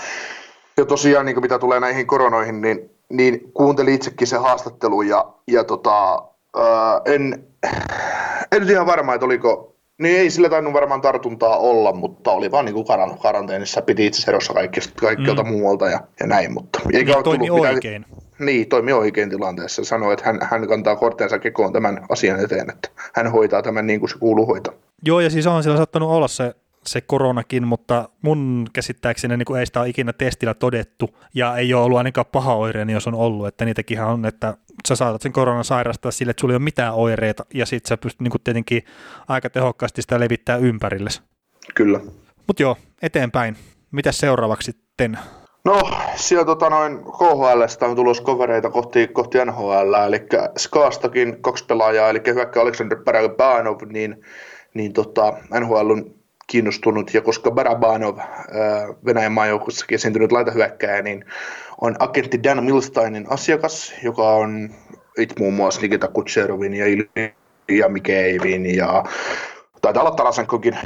[0.77, 5.65] ja tosiaan niin mitä tulee näihin koronoihin, niin, niin kuuntelin itsekin se haastattelu, ja, ja
[5.65, 6.23] tota,
[6.57, 7.47] ää, en,
[8.53, 12.51] en nyt ihan varma, että oliko niin ei sillä tainnut varmaan tartuntaa olla, mutta oli
[12.51, 15.49] vaan niin karan, karanteenissa, piti itse erossa kaikki, kaikkialta mm.
[15.49, 16.53] muualta ja, ja näin.
[16.53, 18.05] Mutta eikä niin, toimi oikein.
[18.09, 19.85] Mitään, niin, toimi oikein tilanteessa.
[19.85, 24.01] Sanoi, että hän, hän kantaa korteensa kekoon tämän asian eteen, että hän hoitaa tämän niin
[24.01, 24.75] kuin se kuuluu hoitaa.
[25.05, 26.55] Joo, ja siis on sillä saattanut olla se,
[26.87, 31.75] se koronakin, mutta mun käsittääkseni niin kuin ei sitä ole ikinä testillä todettu, ja ei
[31.75, 34.57] ole ollut ainakaan paha oireeni, jos on ollut, että niitäkin on, että
[34.89, 37.97] sä saatat sen koronan sairastaa sille, että sulla ei ole mitään oireita, ja sitten sä
[37.97, 38.83] pystyt niin kuin tietenkin
[39.29, 41.11] aika tehokkaasti sitä levittää ympärille.
[41.75, 42.01] Kyllä.
[42.47, 43.57] Mutta joo, eteenpäin.
[43.91, 45.19] Mitä seuraavaksi sitten?
[45.67, 50.27] No, siellä tota noin KHL on tulossa kovereita kohti, kohti NHL, eli
[50.57, 54.23] Skaastakin kaksi pelaajaa, eli hyökkä Aleksander Barabanov, niin,
[54.75, 56.15] niin tota, NHL on
[56.47, 58.19] kiinnostunut, ja koska Barabanov,
[59.07, 61.25] Venäjän maajoukossakin esiintynyt laitahyökkäjä, niin
[61.81, 64.71] on agentti Dan Milsteinin asiakas, joka on
[65.19, 66.87] itse muun muassa Nikita Kutserovin ja
[67.69, 69.05] Ilja Mikeivin ja
[69.87, 70.79] taitaa olla Tarasenkonkin,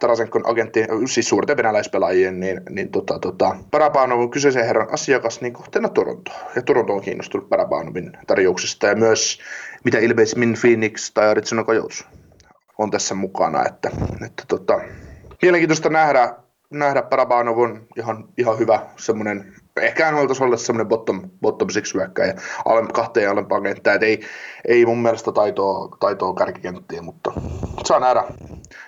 [0.00, 5.52] Tarasenkon agentti, siis suurten venäläispelaajien, niin, niin tota, tota, Parabanov on kyseisen herran asiakas niin
[5.52, 6.32] kohteena Toronto.
[6.56, 9.40] Ja Toronto on kiinnostunut Parabanovin tarjouksista ja myös
[9.84, 12.04] mitä ilmeisimmin Phoenix tai Arizona Coyotes
[12.78, 13.66] on tässä mukana.
[13.66, 13.90] Että,
[14.26, 14.80] että tota,
[15.42, 16.34] mielenkiintoista nähdä,
[16.70, 21.94] nähdä Parabanov on ihan, ihan hyvä semmoinen ehkä hän voitaisiin olla semmoinen bottom, bottom six
[21.94, 22.34] hyökkäjä
[22.92, 24.20] kahteen alempaan kenttään, että ei,
[24.68, 27.32] ei mun mielestä taitoa, taitoa kärkikenttiä, mutta
[27.84, 28.24] saa nähdä,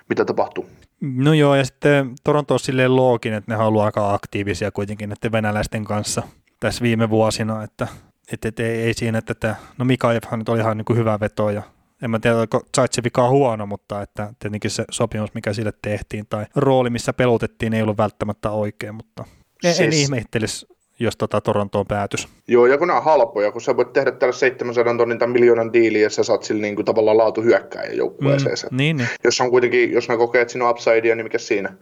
[0.09, 0.66] mitä tapahtuu.
[1.01, 5.09] No joo, ja sitten Toronto on silleen looginen, että ne on ollut aika aktiivisia kuitenkin
[5.09, 6.23] näiden venäläisten kanssa
[6.61, 7.87] tässä viime vuosina, että
[8.33, 11.21] et, et, ei, ei siinä, että tämä, no Mikaevhan nyt oli ihan niin kuin hyvä
[11.21, 11.62] veto ja
[12.03, 16.47] en mä tiedä, onko Zaitsevika huono, mutta että tietenkin se sopimus, mikä sille tehtiin, tai
[16.57, 19.25] rooli, missä pelutettiin, ei ollut välttämättä oikein, mutta
[19.64, 19.81] en, siis...
[19.81, 20.66] en ihmettelisi,
[20.98, 22.28] jos tota Torontoon päätys.
[22.48, 25.72] Joo, ja kun nämä on halpoja, kun sä voit tehdä tällä 700 tonnin tai miljoonan
[25.72, 28.57] diiliä, ja sä saat sillä niin kuin tavallaan laatu hyökkääjän joukkueeseen.
[28.70, 29.09] Mm, niin, niin.
[29.24, 31.74] Jos on kuitenkin, jos mä kokee, että siinä on upsidea, niin mikä siinä.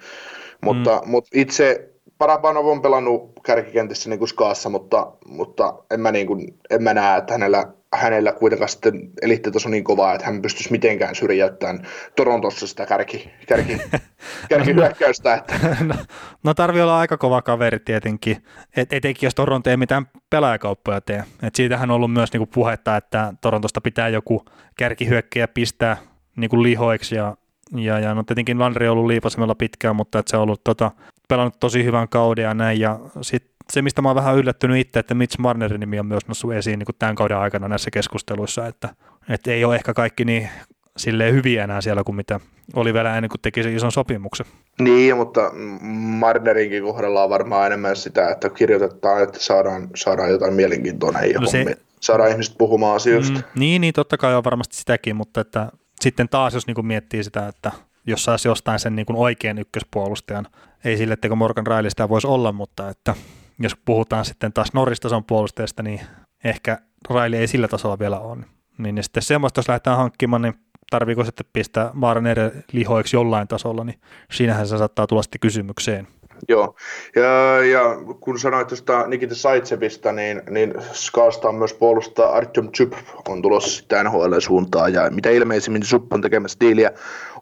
[0.65, 1.11] Mutta, mm.
[1.11, 1.90] mutta itse
[2.21, 6.95] Parabanov on pelannut kärkikentissä niin kuin skaassa, mutta, mutta en, mä niin kuin, en mä
[6.95, 12.67] näe, että hänellä, hänellä kuitenkaan sitten eliittitaso niin kova, että hän pystyisi mitenkään syrjäyttämään Torontossa
[12.67, 13.79] sitä kärki, kärki,
[14.49, 15.35] kärki hyökkäystä.
[15.35, 15.55] Että.
[15.85, 15.95] no,
[16.43, 18.37] no tarvii olla aika kova kaveri tietenkin,
[18.77, 21.25] Et, etenkin jos Toronto ei mitään pelaajakauppoja tee.
[21.43, 24.45] Et siitähän on ollut myös niinku puhetta, että Torontosta pitää joku
[24.77, 25.97] kärkihyökkäjä pistää
[26.37, 27.37] niinku lihoiksi ja
[27.75, 30.91] ja, ja no tietenkin Landry on ollut liipasemella pitkään, mutta että se on ollut tota,
[31.29, 32.81] pelannut tosi hyvän kauden ja näin.
[32.81, 36.29] Ja sit se, mistä mä oon vähän yllättynyt itse, että Mitch Marnerin nimi on myös
[36.29, 38.89] noussut esiin niin kuin tämän kauden aikana näissä keskusteluissa, että,
[39.29, 40.49] että ei ole ehkä kaikki niin
[40.97, 42.41] silleen hyviä enää siellä kuin mitä
[42.75, 44.47] oli vielä ennen kuin teki sen ison sopimuksen.
[44.81, 45.51] Niin, mutta
[45.93, 51.47] Marnerinkin kohdalla on varmaan enemmän sitä, että kirjoitetaan, että saadaan, saadaan jotain mielenkiintoa näihin no
[51.47, 53.39] se, saadaan ihmiset puhumaan asioista.
[53.39, 55.73] Mm, niin, niin, totta kai on varmasti sitäkin, mutta että
[56.03, 57.73] sitten taas jos niin miettii sitä, että
[58.07, 60.47] jos saisi jostain sen niin oikean ykköspuolustajan,
[60.85, 63.15] ei sille, että Morgan Riley sitä voisi olla, mutta että
[63.59, 66.01] jos puhutaan sitten taas Norristason puolustajasta, niin
[66.45, 66.79] ehkä
[67.11, 68.45] Riley ei sillä tasolla vielä ole.
[68.79, 70.55] Niin ja sitten semmoista, jos lähdetään hankkimaan, niin
[70.91, 74.01] tarviiko sitten pistää Marner lihoiksi jollain tasolla, niin
[74.33, 76.09] siinähän se saattaa tulla sitten kysymykseen.
[76.49, 76.75] Joo,
[77.17, 77.81] ja, ja
[78.21, 82.33] kun sanoit tuosta Nikita Saitsevista, niin, niin Skaasta on myös puolustaa.
[82.33, 82.93] Artyom Chup
[83.29, 86.91] on tulossa sitten NHL suuntaan, ja mitä ilmeisimmin Chup on tekemässä diiliä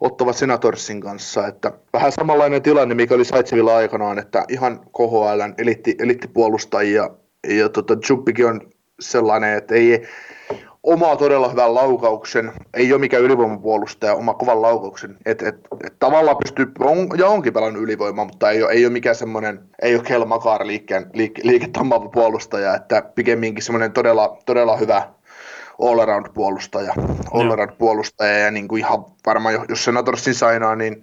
[0.01, 5.95] ottava Senatorsin kanssa, että vähän samanlainen tilanne, mikä oli Saitsevilla aikanaan, että ihan KHLn elitti,
[5.99, 7.09] elittipuolustajia,
[7.47, 8.61] ja tota, Chuppikin on
[8.99, 10.07] sellainen, että ei,
[10.83, 16.37] omaa todella hyvän laukauksen, ei ole mikään ylivoimapuolustaja, oma kovan laukauksen, että et, et tavallaan
[16.37, 20.03] pystyy, on, ja onkin pelannut ylivoimaa, mutta ei ole, ei ole mikään semmoinen, ei ole
[20.03, 25.03] Kel Makar liikkeen, liike, liiketammaava puolustaja, että pikemminkin semmoinen todella, todella hyvä
[25.79, 26.93] all-around puolustaja,
[27.31, 28.37] all-around puolustaja.
[28.37, 31.01] Ja niin kuin ihan varmaan, jos Senatorsin sainaa, niin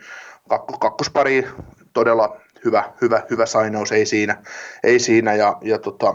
[0.48, 1.46] kakko, kakkospari
[1.92, 4.42] todella hyvä, hyvä, hyvä sainaus, ei siinä,
[4.84, 5.34] ei siinä.
[5.34, 6.14] Ja, ja tota,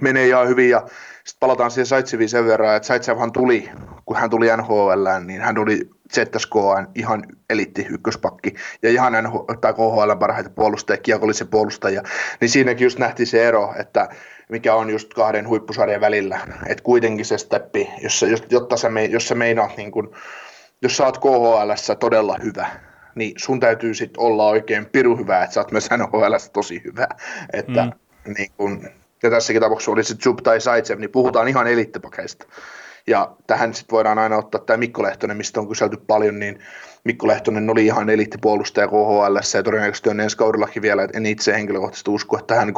[0.00, 0.82] menee ihan hyvin ja
[1.28, 3.70] sitten palataan siihen Saitseviin sen verran, että Saitsevhan tuli,
[4.04, 9.74] kun hän tuli NHL, niin hän tuli ZSKn ihan elitti ykköspakki ja ihan NHL, tai
[9.74, 12.02] KHL parhaita puolustajia, kiekollisen puolustajia,
[12.40, 14.08] niin siinäkin just nähtiin se ero, että
[14.48, 19.28] mikä on just kahden huippusarjan välillä, että kuitenkin se steppi, jos, jotta sä, me, jos
[19.28, 20.14] sä meinaat, niin kun,
[20.82, 22.66] jos sä oot KHL todella hyvä,
[23.14, 27.08] niin sun täytyy sitten olla oikein piru hyvä, että sä oot myös NHL tosi hyvä,
[27.52, 28.34] että mm.
[28.34, 28.88] niin kun,
[29.22, 32.46] ja tässäkin tapauksessa oli se Zub tai Saitsev, niin puhutaan ihan elittipakeista.
[33.06, 36.58] Ja tähän sitten voidaan aina ottaa tämä Mikko Lehtonen, mistä on kyselty paljon, niin
[37.04, 41.54] Mikko Lehtonen oli ihan elittipuolustaja KHL ja todennäköisesti on ensi kaudellakin vielä, että en itse
[41.54, 42.72] henkilökohtaisesti usko, että hän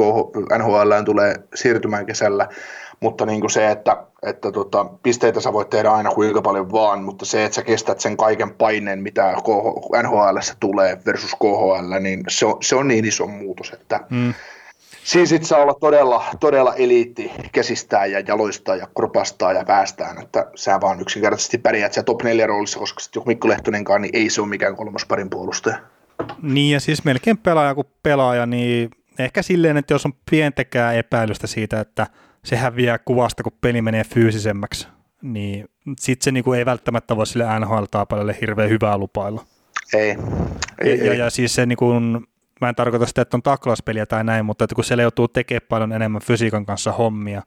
[0.59, 2.49] NHL tulee siirtymään kesällä,
[3.01, 7.03] mutta niin kuin se, että, että tota, pisteitä sä voit tehdä aina kuinka paljon vaan,
[7.03, 9.35] mutta se, että sä kestät sen kaiken paineen, mitä
[10.03, 14.35] NHL tulee versus KHL, niin se on, se on niin iso muutos, että mm
[15.05, 20.47] siinä sitten saa olla todella, todella eliitti käsistää ja jaloistaa ja kropastaa ja päästään, että
[20.55, 24.31] sä vaan yksinkertaisesti pärjäät siellä top 4 roolissa, koska sitten joku Mikko Lehtonenkaan, niin ei
[24.31, 25.79] se ole mikään kolmosparin puolustaja.
[26.43, 31.47] Niin ja siis melkein pelaaja kuin pelaaja, niin ehkä silleen, että jos on pientäkään epäilystä
[31.47, 32.07] siitä, että
[32.45, 34.89] se häviää kuvasta, kun peli menee fyysisemmäksi,
[35.23, 39.45] niin sitten se niinku ei välttämättä voi sille NHL-taapalelle hirveän hyvää lupailla.
[39.95, 40.01] Ei.
[40.01, 40.17] ei,
[40.85, 41.07] ja, ei.
[41.07, 41.93] Ja, ja siis se niinku,
[42.61, 45.67] mä en tarkoita sitä, että on taklauspeliä tai näin, mutta että kun siellä joutuu tekemään
[45.69, 47.43] paljon enemmän fysiikan kanssa hommia,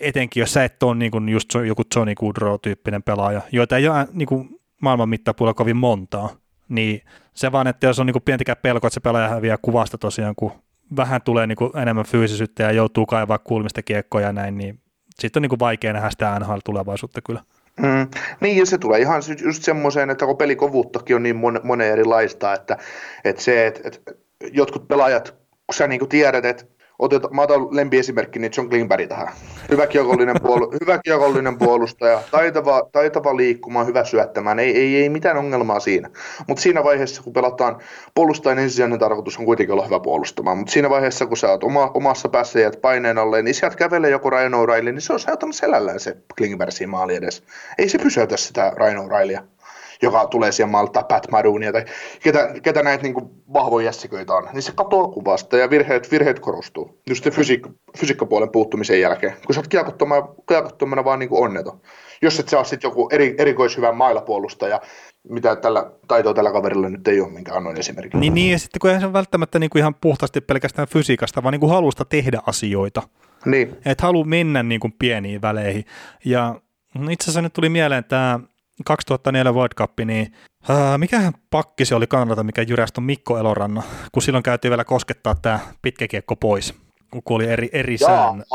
[0.00, 4.08] etenkin jos sä et ole niin kuin just joku Johnny Goodrow-tyyppinen pelaaja, joita ei ole
[4.12, 6.28] niin kuin maailman mittapuolella kovin montaa,
[6.68, 7.00] niin
[7.34, 10.34] se vaan, että jos on niin kuin pientikään pelko, että se pelaaja häviää kuvasta tosiaan,
[10.36, 10.52] kun
[10.96, 14.80] vähän tulee niin kuin enemmän fyysisyyttä ja joutuu kaivaa kulmista kiekkoja ja näin, niin
[15.20, 17.42] sitten on niin kuin vaikea nähdä sitä NHL-tulevaisuutta kyllä.
[17.76, 18.08] Mm,
[18.40, 22.54] niin, ja se tulee ihan just semmoiseen, että kun pelikovuuttakin on niin mon, monen erilaista,
[22.54, 22.76] että,
[23.24, 24.14] että se, että, että
[24.52, 25.34] jotkut pelaajat,
[25.66, 26.64] kun sä niin kuin tiedät, että
[26.98, 29.28] otet, mä otan lempiesimerkki, niin John Klingberg tähän.
[29.68, 35.36] Hyvä kiekollinen, puolu, hyvä kiekollinen puolustaja, taitava, taitava liikkumaan, hyvä syöttämään, ei, ei, ei mitään
[35.36, 36.10] ongelmaa siinä.
[36.46, 37.78] Mutta siinä vaiheessa, kun pelataan
[38.14, 41.90] puolustajan ensisijainen tarkoitus on kuitenkin olla hyvä puolustamaan, mutta siinä vaiheessa, kun sä oot oma,
[41.94, 45.56] omassa päässä jäät paineen alle, niin sieltä kävelee joku Ryan O'Reilly, niin se on säytänyt
[45.56, 47.42] selällään se Klingberg siinä maali edes.
[47.78, 49.57] Ei se pysäytä sitä Ryan O'Reillya.
[50.02, 51.84] Joka tulee siihen malta Pat Maronia tai
[52.22, 56.40] ketä, ketä näitä niin kuin vahvoja jässiköitä on, niin se katoaa kuvasta ja virheet, virheet
[56.40, 57.00] korostuu.
[57.08, 61.80] Just se fysiik- fysiikkapuolen puuttumisen jälkeen, kun sä oot kiekottomana vaan niin kuin onneton.
[62.22, 64.80] Jos et sä ole sitten joku eri, erikoishyvä mailapuolustaja,
[65.28, 68.18] mitä tällä taitoa tällä kaverilla nyt ei ole, minkä annoin esimerkiksi.
[68.18, 71.52] Niin, niin ja sitten kun ei se välttämättä niin kuin ihan puhtaasti pelkästään fysiikasta, vaan
[71.52, 73.02] niin kuin halusta tehdä asioita.
[73.44, 73.76] Niin.
[73.84, 75.84] Että haluaa mennä niin kuin pieniin väleihin.
[76.24, 76.54] Ja
[76.94, 78.40] no itse asiassa nyt tuli mieleen tämä
[78.84, 80.32] 2004 World Cup, niin
[80.68, 84.84] uh, mikähän pakki se oli kannalta, mikä jyrästi on Mikko Eloranna, kun silloin käytiin vielä
[84.84, 86.74] koskettaa tämä pitkä kiekko pois,
[87.10, 88.46] kun oli eri, eri, säännöt,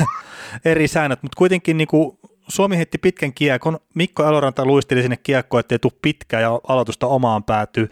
[0.64, 5.60] eri säännöt, mutta kuitenkin niin kuin Suomi heitti pitkän kiekon, Mikko Eloranta luisteli sinne kiekkoon,
[5.60, 7.88] ettei tule pitkää ja aloitusta omaan päätyy,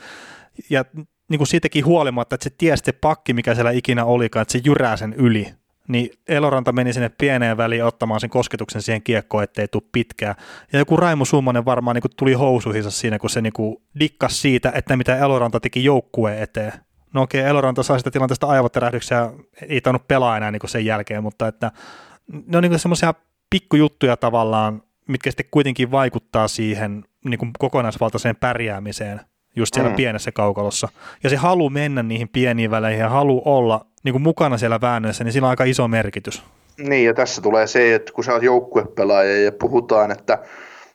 [0.71, 0.85] ja
[1.29, 4.61] niin kuin siitäkin huolimatta, että se tiesi se pakki, mikä siellä ikinä olikaan, että se
[4.65, 5.55] jyrää sen yli,
[5.89, 10.35] niin Eloranta meni sinne pieneen väliin ottamaan sen kosketuksen siihen kiekkoon, ettei tule pitkää.
[10.73, 14.73] Ja joku Raimo Summanen varmaan niin tuli housuihinsa siinä, kun se niin kuin dikkas siitä,
[14.75, 16.73] että mitä Eloranta teki joukkueen eteen.
[17.15, 19.33] No okei, okay, Eloranta sai sitä tilanteesta aivoterähdyksiä,
[19.69, 21.73] ei tainnut pelaa enää niin kuin sen jälkeen, mutta että
[22.47, 23.15] ne on niin semmoisia
[23.51, 29.21] pikkujuttuja tavallaan, mitkä sitten kuitenkin vaikuttaa siihen niin kuin kokonaisvaltaiseen pärjäämiseen
[29.57, 29.97] just siellä mm.
[29.97, 30.89] pienessä kaukalossa.
[31.23, 35.25] Ja se halu mennä niihin pieniin väleihin ja halu olla niin kuin mukana siellä väännössä,
[35.25, 36.43] niin sillä on aika iso merkitys.
[36.79, 40.39] Niin, ja tässä tulee se, että kun sä oot joukkuepelaaja ja puhutaan, että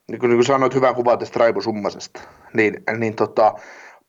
[0.08, 2.22] niin kuin, niin kuin sanoit hyvän kuvan tästä Raivo Summasesta,
[2.54, 3.54] niin, niin tota,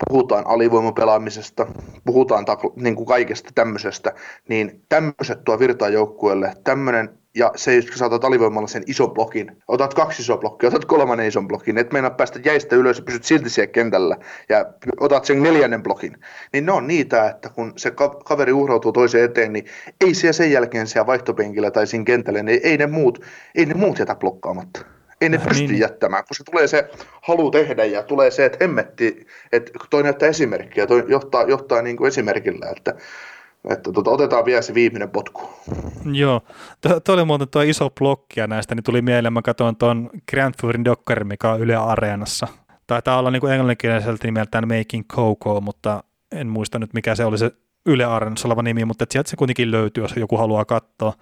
[0.09, 1.67] puhutaan alivoimapelaamisesta,
[2.05, 4.13] puhutaan ta, niin kuin kaikesta tämmöisestä,
[4.49, 9.63] niin tämmöiset tuo virtaa joukkueelle, tämmöinen ja se, jos sä otat alivoimalla sen ison blokin,
[9.69, 13.25] otat kaksi isoa blokkia, otat kolmannen ison blokin, et meinaa päästä jäistä ylös ja pysyt
[13.25, 14.17] silti siellä kentällä
[14.49, 14.67] ja
[15.01, 16.17] otat sen neljännen blokin,
[16.53, 17.93] niin ne on niitä, että kun se
[18.25, 19.65] kaveri uhrautuu toiseen eteen, niin
[20.01, 23.75] ei siellä sen jälkeen siellä vaihtopenkillä tai siinä kentällä, niin ei ne muut, ei ne
[23.75, 24.81] muut jätä blokkaamatta.
[25.21, 25.79] Ei ne äh, pysty niin.
[25.79, 26.91] jättämään, kun se tulee se
[27.23, 31.97] halu tehdä ja tulee se, että hemmetti, että toi näyttää esimerkkiä, toi johtaa, johtaa niin
[31.97, 32.95] kuin esimerkillä, että
[33.69, 35.51] että tota, otetaan vielä se viimeinen potku.
[36.13, 36.41] Joo,
[37.05, 37.91] tuo oli muuten tuo iso
[38.37, 42.49] ja näistä, niin tuli mieleen, mä katsoin tuon Grandfourin Docker, mikä on Yle Areenassa.
[42.87, 47.51] Taitaa olla niin englanninkieliseltä nimeltään Making Coco, mutta en muista nyt mikä se oli se
[47.87, 51.13] Yle Areenassa oleva nimi, mutta sieltä se kuitenkin löytyy, jos joku haluaa katsoa.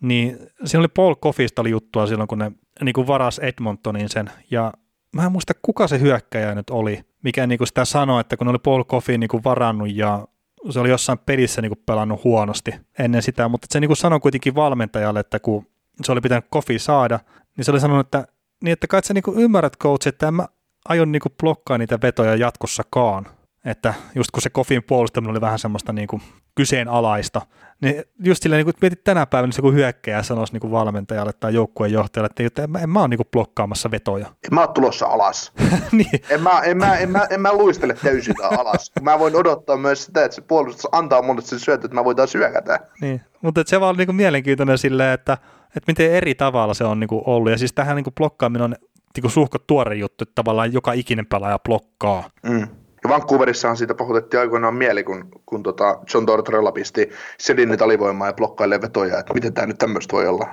[0.00, 2.52] Niin siinä oli Paul Coffista oli juttua silloin, kun ne
[2.84, 4.72] niin kuin varas Edmontonin sen, ja
[5.16, 8.46] mä en muista kuka se hyökkäjä nyt oli, mikä niin kuin sitä sanoi, että kun
[8.46, 10.28] ne oli Paul Coffey niin kuin varannut ja
[10.70, 14.20] se oli jossain pelissä niin kuin pelannut huonosti ennen sitä, mutta se niin kuin sanoi
[14.20, 15.66] kuitenkin valmentajalle, että kun
[16.04, 17.20] se oli pitänyt kofi saada,
[17.56, 18.26] niin se oli sanonut, että,
[18.64, 20.46] niin että kai sä niin kuin ymmärrät coach, että en mä
[20.88, 23.26] aion niin kuin blokkaa niitä vetoja jatkossakaan.
[23.64, 26.22] Että just kun se kofin puolustaminen oli vähän semmoista niin kuin
[26.54, 27.42] kyseenalaista,
[27.80, 30.70] niin just silleen, niin kun mietit tänä päivänä, niin se kun hyökkäjä sanoisi niin kuin
[30.70, 34.26] valmentajalle tai joukkueen johtajalle, että en, en mä ole niin kuin blokkaamassa vetoja.
[34.26, 35.52] En mä ole tulossa alas.
[35.92, 36.20] niin.
[36.30, 38.92] en, mä, en, mä, en, mä, en mä luistele täysin alas.
[39.02, 42.16] Mä voin odottaa myös sitä, että se puolustus antaa mulle sen syötä, että mä voin
[42.16, 42.80] taas syökätä.
[43.00, 45.32] Niin, mutta se vaan on niin kuin mielenkiintoinen silleen, että,
[45.66, 47.50] että miten eri tavalla se on niin kuin ollut.
[47.50, 48.74] Ja siis tähän niin kuin blokkaaminen on
[49.16, 52.30] niin kuin suhkot tuore juttu, että tavallaan joka ikinen pelaaja blokkaa.
[52.42, 52.68] Mm.
[53.04, 58.32] Ja Vancouverissahan siitä pahoitettiin aikoinaan mieli, kun, kun tota John Tortorella pisti Sedinit alivoimaa ja
[58.32, 60.46] blokkaille vetoja, että miten tämä nyt tämmöistä voi olla.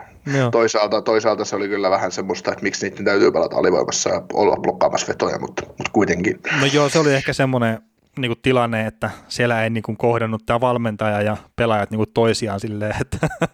[0.52, 4.56] Toisaalta, toisaalta se oli kyllä vähän semmoista, että miksi niiden täytyy pelata alivoimassa ja olla
[4.56, 6.40] blokkaamassa vetoja, mutta, mutta kuitenkin.
[6.62, 7.80] No joo, se oli ehkä semmoinen
[8.18, 12.12] niin kuin tilanne, että siellä ei niin kuin kohdannut tämä valmentaja ja pelaajat niin kuin
[12.14, 13.28] toisiaan silleen, että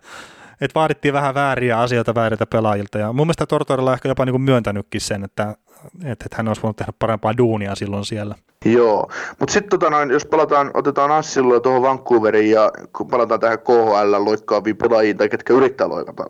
[0.62, 2.98] että vaadittiin vähän vääriä asioita vääriltä pelaajilta.
[2.98, 5.56] Ja mun mielestä Tortorella on ehkä jopa niin kuin myöntänytkin sen, että,
[5.96, 8.36] että, että hän olisi voinut tehdä parempaa duunia silloin siellä.
[8.66, 14.26] Joo, mutta sitten tota jos palataan, otetaan Assilla tuohon Vancouveriin ja kun palataan tähän KHL
[14.26, 16.24] loikkaaviin pelaajiin tai ketkä yrittää loikata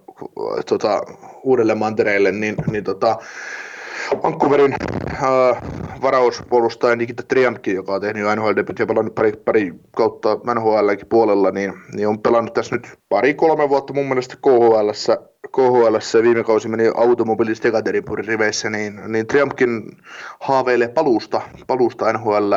[0.69, 1.01] tota,
[1.43, 3.17] uudelle mantereelle, niin, niin tota,
[4.23, 4.75] Vancouverin
[5.13, 5.61] äh,
[6.01, 11.73] varauspuolustaja Nikita Triamki, joka on tehnyt nhl ja pelannut pari, pari kautta nhl puolella, niin,
[11.93, 14.89] niin, on pelannut tässä nyt pari-kolme vuotta mun mielestä KHL,
[15.51, 19.97] KHL viime kausi meni automobilista Ekateripurin riveissä, niin, niin Triamkin
[20.39, 22.53] haaveilee paluusta, paluusta NHL,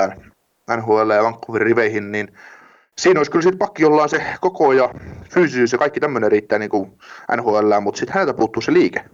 [0.77, 2.29] NHL ja Vancouverin riveihin, niin
[2.99, 4.91] siinä olisi kyllä sitten pakki, jolla on se koko ja
[5.31, 6.93] fyysisyys ja kaikki tämmöinen riittää niin kuin
[7.37, 9.05] NHL, mutta sitten häneltä puuttuu se liike.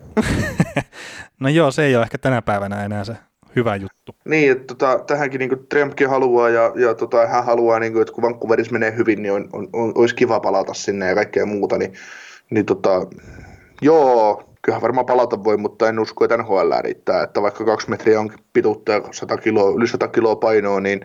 [1.40, 3.16] no joo, se ei ole ehkä tänä päivänä enää se
[3.56, 4.14] hyvä juttu.
[4.24, 8.14] Niin, että tota, tähänkin niin Trumpkin haluaa ja, ja tota, hän haluaa, niin kuin, että
[8.14, 11.78] kun Vancouverissa menee hyvin, niin on, on, on, olisi kiva palata sinne ja kaikkea muuta,
[11.78, 11.92] niin,
[12.50, 13.06] niin tota,
[13.82, 18.20] joo, kyllähän varmaan palata voi, mutta en usko, että NHL riittää, että vaikka kaksi metriä
[18.20, 21.00] on pituutta ja 100 kiloa, yli 100 kiloa painoa, niin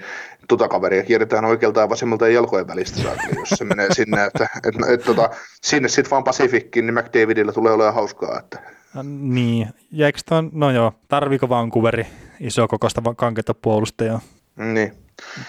[0.48, 4.44] tota kaveria kierretään oikealta ja vasemmalta ja jalkojen välistä saakka, jos se menee sinne, että
[4.44, 5.30] et, et, et, tota,
[5.62, 8.60] sinne sitten vaan Pacificin, niin McDavidillä tulee olemaan hauskaa, että
[9.04, 12.08] niin, jäikö ton, no joo, tarviiko Vancouveri
[12.40, 14.22] iso kokoista kanketta puolustajaa?
[14.56, 14.94] Niin.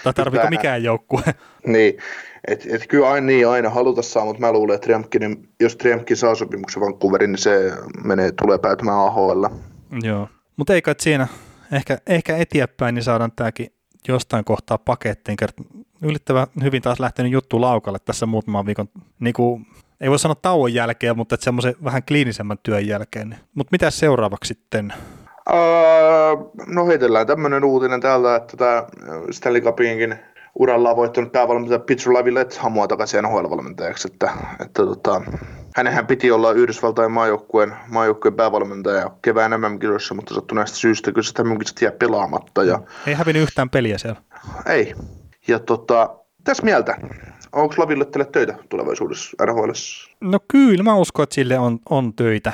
[0.03, 1.21] Tai tarviiko mikään joukkue?
[1.65, 1.97] Niin,
[2.47, 5.75] et, et kyllä aina, niin, aina haluta saa, mutta mä luulen, että Triamkin, niin jos
[5.75, 7.71] Triamkin saa sopimuksen Vancouverin, niin se
[8.03, 9.45] menee, tulee päätymään AHL.
[10.03, 11.27] Joo, mutta ei kai siinä,
[11.71, 13.73] ehkä, ehkä eteenpäin, niin saadaan tämäkin
[14.07, 15.37] jostain kohtaa pakettiin.
[16.01, 19.65] Yllättävän hyvin taas lähtenyt juttu laukalle tässä muutaman viikon niin kuin
[20.01, 23.35] ei voi sanoa tauon jälkeen, mutta semmoisen vähän kliinisemmän työn jälkeen.
[23.55, 24.93] Mutta mitä seuraavaksi sitten?
[25.49, 28.83] Uh, no heitellään tämmöinen uutinen täältä, että tämä
[29.31, 30.19] Stanley Cupinkin
[30.59, 35.21] uralla on voittanut päävalmentaja Pitcher Lavilet hamua takaisin NHL-valmentajaksi, että, että tota,
[35.75, 41.81] hänenhän piti olla Yhdysvaltain maajoukkueen, maajoukkueen päävalmentaja kevään MM-kisoissa, mutta sattuneesta syystä kyllä sitä MM-kisat
[41.81, 42.63] jää pelaamatta.
[42.63, 42.79] Ja...
[43.07, 44.21] Ei hävinnyt yhtään peliä siellä.
[44.65, 44.95] Ei.
[45.47, 46.97] Ja tota, tässä mieltä,
[47.53, 49.71] onko Laville teille töitä tulevaisuudessa NHL?
[50.21, 52.53] No kyllä, mä uskon, että sille on, on töitä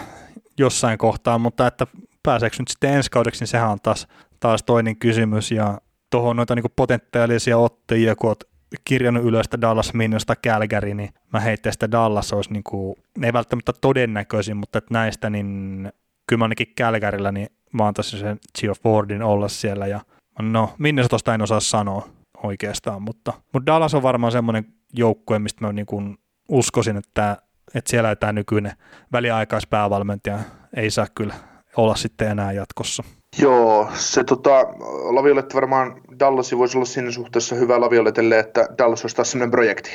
[0.57, 1.87] jossain kohtaa, mutta että
[2.23, 4.07] pääseekö nyt sitten ensi kaudeksi, niin sehän on taas,
[4.39, 5.51] taas toinen kysymys.
[5.51, 5.77] Ja
[6.15, 8.47] tuohon noita niin potentiaalisia ottajia, kun olet
[8.85, 13.33] kirjannut ylös sitä Dallas Minnosta Calgary, niin mä heittäisin, että Dallas olisi niin kuin, ei
[13.33, 15.91] välttämättä todennäköisin, mutta että näistä niin
[16.27, 20.01] kyllä mä ainakin Calgarylla, niin mä antaisin sen Gio Fordin olla siellä ja
[20.41, 22.09] no Minnesotasta en osaa sanoa
[22.43, 26.17] oikeastaan, mutta, mutta Dallas on varmaan semmoinen joukkue, mistä mä niin kuin
[26.49, 27.37] uskoisin, että,
[27.73, 28.73] että siellä tämä nykyinen
[29.11, 30.39] väliaikaispäävalmentaja
[30.73, 31.35] ei saa kyllä
[31.77, 33.03] olla sitten enää jatkossa.
[33.37, 34.59] Joo, se tota,
[35.03, 39.89] Lavioletti varmaan Dallasi voisi olla siinä suhteessa hyvä Lavioletelle, että Dallas olisi taas sellainen projekti.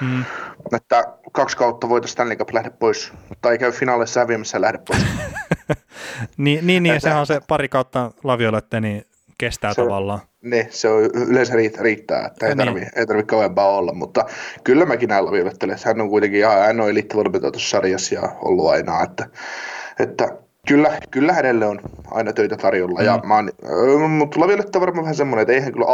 [0.00, 0.24] Hmm.
[0.76, 5.02] Että kaksi kautta voitaisiin Stanley Cup lähde pois, tai käy finaalissa häviämässä ja lähde pois.
[6.36, 9.04] niin, niin, niin sehän on se pari kautta Laviolette, niin
[9.38, 10.20] kestää se, tavallaan.
[10.42, 12.66] Niin, se on, yleensä riittää, riittää että ei, niin.
[12.66, 14.24] tarvi, ei tarvi kauempaa olla, mutta
[14.64, 15.78] kyllä mäkin näillä viilettelen.
[15.84, 19.26] Hän on kuitenkin ihan ainoa eliittivalmentaja tuossa sarjassa ja ollut aina, että,
[19.98, 20.28] että
[20.68, 23.00] Kyllä, kyllä hänelle on aina töitä tarjolla.
[23.00, 23.06] Mm.
[23.06, 25.86] Ja mä oon, mutta tulla vielä varmaan vähän semmoinen, että eihän kyllä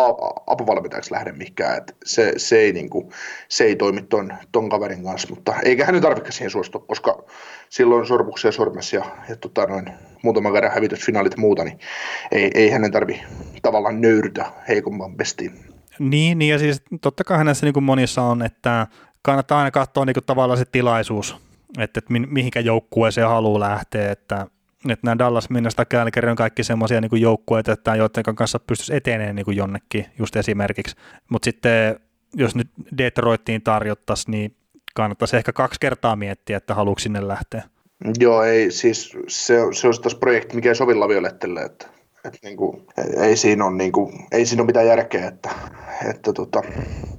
[0.46, 1.79] apuvalmentajaksi lähde mikään.
[1.79, 3.11] Että se, se, ei, niin kuin,
[3.48, 7.24] se ei toimi ton, ton kaverin kanssa, mutta eikä hän nyt tarvitse siihen suostua, koska
[7.68, 9.90] silloin sormuksia sormessa ja, ja tota noin,
[10.22, 11.79] muutaman kerran hävitysfinaalit ja muuta, niin
[12.33, 13.22] ei, ei hänen tarvi
[13.62, 15.52] tavallaan nöyrytä heikomman bestiin.
[15.98, 18.87] Niin, niin ja siis totta kai hänessä niin kuin monissa on, että
[19.22, 21.37] kannattaa aina katsoa niin kuin tavallaan se tilaisuus,
[21.79, 24.46] että, että mihinkä joukkueeseen haluaa lähteä, että
[24.92, 29.37] että nämä Dallas, Minnesota, Calgary on kaikki semmoisia niin joukkueita, että joiden kanssa pystyisi etenemään
[29.37, 30.96] niin kuin jonnekin just esimerkiksi.
[31.31, 32.01] Mutta sitten
[32.35, 32.68] jos nyt
[32.99, 34.57] Detroittiin tarjottaisiin, niin
[34.94, 37.62] kannattaisi ehkä kaksi kertaa miettiä, että haluatko sinne lähteä.
[38.20, 41.87] Joo, ei siis se, se on taas projekti, mikä ei sovi Laviolettelle, että
[42.27, 42.83] et niinku,
[43.17, 45.51] ei, siinä ole, niinku, ei siinä ole mitään järkeä, että,
[46.11, 46.62] että tota,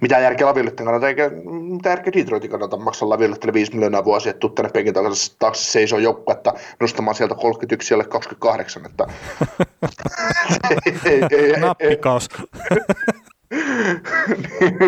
[0.01, 1.31] mitään järkeä Lavioletten kannalta, eikä
[1.75, 5.71] mitään järkeä Detroitin kannalta maksaa Laviolettelle 5 miljoonaa vuosia, että tuu tänne penkin taakse, taakse
[5.71, 5.99] seisoo
[6.31, 9.05] että nostamaan sieltä 31 siellä 28, että
[10.85, 12.29] ei, ei, ei, Nappikaus.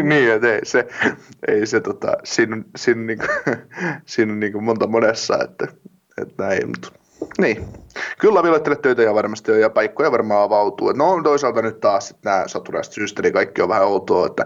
[0.04, 0.88] niin, että ei se,
[1.48, 3.26] ei se tota, siinä, siinä, niinku,
[4.06, 5.68] siinä niinku monta monessa, että,
[6.22, 7.00] että näin, mutta
[7.38, 7.66] niin.
[8.20, 10.92] Kyllä viloittele töitä ja varmasti on, ja paikkoja varmaan avautuu.
[10.92, 14.46] No toisaalta nyt taas nämä saturaiset syystä, niin kaikki on vähän outoa, että,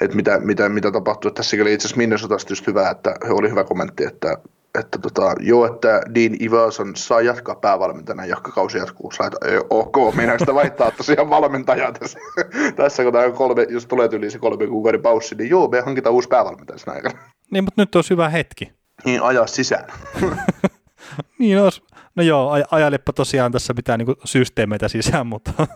[0.00, 1.30] että mitä, mitä, mitä tapahtuu.
[1.30, 4.38] Tässäkin oli itse asiassa Minnesotasta just hyvä, että oli hyvä kommentti, että,
[4.78, 9.10] että tota, joo, että Dean Iverson saa jatkaa päävalmentajana, jahka kausi jatkuu.
[9.10, 9.30] Sä
[9.70, 12.18] ok, minä sitä vaihtaa tosiaan valmentajaa tässä,
[12.76, 16.14] tässä kun tämä kolme, jos tulee yli se kolme kuukauden paussi, niin joo, me hankitaan
[16.14, 17.18] uusi päävalmentaja sen aikana.
[17.50, 18.72] Niin, mutta nyt on hyvä hetki.
[19.04, 19.86] Niin, ajaa sisään.
[21.38, 21.82] niin olisi
[22.16, 25.52] No joo, aj- ajalepa tosiaan tässä mitään niin systeemeitä sisään, mutta...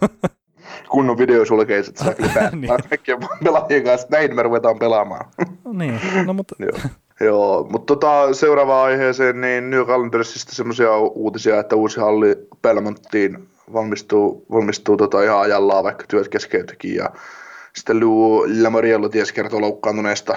[0.91, 2.73] Kunnon videosulkeiset saa kyllä niin.
[2.89, 4.07] kaikkien pelaajien kanssa.
[4.11, 5.31] Näin me ruvetaan pelaamaan.
[5.73, 6.55] niin, no mutta...
[6.65, 6.79] joo.
[7.21, 14.47] Joo, mutta tota, seuraavaan aiheeseen, niin New Calendarsista semmoisia uutisia, että uusi halli Belmonttiin valmistuu,
[14.53, 16.95] valmistuu tota ihan ajallaan, vaikka työt keskeytyikin.
[16.95, 17.11] Ja
[17.75, 20.37] sitten Lou Lamoriello ties kertoo loukkaantuneista,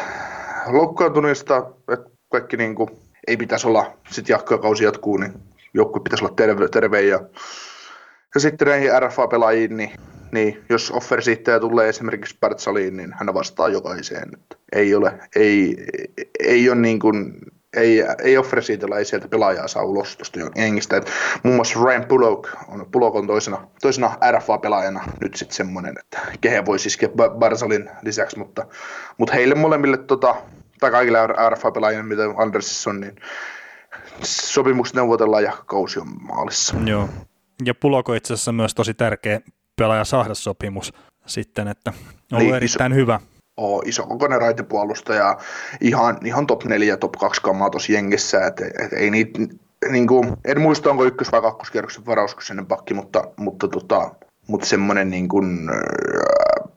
[0.67, 2.89] loukkaantuneista että kaikki niin kuin,
[3.27, 5.33] ei pitäisi olla, sitten kausi jatkuu, niin
[5.73, 7.19] joukkue pitäisi olla terve, terve ja,
[8.35, 9.91] ja sitten näihin RFA-pelaajiin, niin,
[10.31, 14.29] niin jos offersiittäjä tulee esimerkiksi Partsaliin, niin hän vastaa jokaiseen.
[14.33, 15.77] Että ei ole, ei,
[16.39, 17.33] ei ole niin kuin,
[17.73, 20.97] ei, ei offersiitellä ei sieltä pelaajaa saa ulos tuosta jengistä.
[20.97, 21.09] Et
[21.43, 26.65] muun muassa Ryan Pulok on, Pulok on toisena, toisena RFA-pelaajana nyt sitten semmoinen, että kehe
[26.65, 27.09] voi iskeä
[27.39, 28.65] Barsalin lisäksi, mutta,
[29.17, 30.35] mutta heille molemmille, tota,
[30.79, 31.19] tai kaikille
[31.49, 33.15] RFA-pelaajille, mitä Andersissa on, niin
[34.23, 36.75] sopimukset neuvotellaan ja kausi on maalissa.
[36.85, 37.09] Joo.
[37.65, 39.41] Ja Puloko itse asiassa myös tosi tärkeä
[39.75, 40.93] pelaaja saada sopimus
[41.25, 41.93] sitten, että
[42.31, 43.19] on niin, erittäin iso, hyvä.
[43.57, 45.37] Oo, iso kokoinen raitipuolustaja,
[45.81, 49.39] ihan, ihan top 4 top 2 kammaa tuossa jengissä, että et ei niitä,
[49.91, 54.11] niin kuin, en muista onko ykkös- vai kakkoskierroksen varauskyseinen pakki, mutta, mutta, tota,
[54.47, 56.69] mutta semmoinen niin kuin, äh,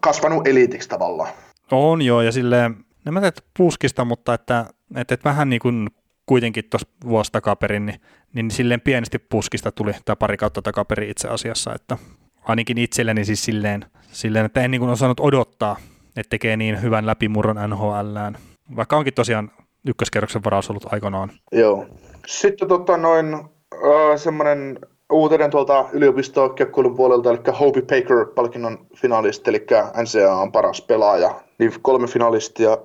[0.00, 1.32] kasvanut eliitiksi tavallaan.
[1.70, 2.76] On joo, ja silleen,
[3.06, 4.66] en mä tiedä puskista, mutta että,
[4.96, 5.88] että, että vähän niin kuin
[6.26, 8.00] kuitenkin tuossa vuosi takaperin, niin,
[8.34, 11.98] niin silleen pienesti puskista tuli tämä pari kautta takaperin itse asiassa, että
[12.42, 15.76] ainakin itselleni siis silleen, silleen että en niin kuin osannut odottaa,
[16.16, 18.38] että tekee niin hyvän läpimurron NHLään,
[18.76, 19.50] vaikka onkin tosiaan
[19.88, 21.30] ykköskerroksen varaus ollut aikanaan.
[21.52, 21.86] Joo.
[22.26, 24.78] Sitten tota noin äh, semmoinen
[25.12, 29.66] uutinen tuolta yliopistokiekkoilun puolelta, eli Hopi Baker-palkinnon finalisti, eli
[30.02, 31.40] NCAA on paras pelaaja.
[31.58, 32.78] Niin kolme finalistia,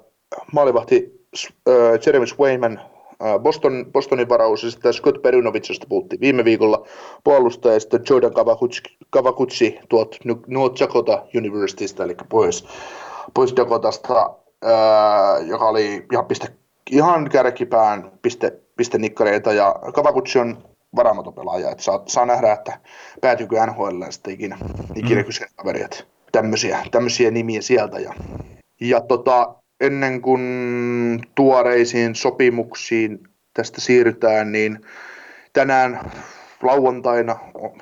[0.54, 1.74] maalivahti äh,
[2.06, 2.82] Jeremy Swayman,
[3.40, 6.88] Boston, Bostonin varaus, ja sitten Scott Perunovicista puhuttiin viime viikolla
[7.24, 8.34] puolustaja, ja sitten Jordan
[9.10, 10.18] Kavakuchi tuolta
[10.48, 12.68] North Dakota Universitystä, eli pois,
[13.34, 16.48] pois Dakotasta, äh, joka oli ihan, piste,
[16.92, 20.58] ihan kärkipään piste, piste nikkareita, ja Kavakuchi on
[20.96, 22.80] varamatopelaaja, että saa, saa nähdä, että
[23.22, 24.58] päätyykö NHL sitten ikinä,
[24.96, 25.26] ikinä mm.
[25.26, 28.00] kyseinen kaveri, että tämmöisiä, tämmöisiä nimiä sieltä.
[28.00, 28.14] Ja,
[28.82, 30.42] ja tota, ennen kuin
[31.36, 33.20] tuoreisiin sopimuksiin
[33.54, 34.80] tästä siirrytään, niin
[35.54, 36.00] tänään
[36.64, 37.40] lauantaina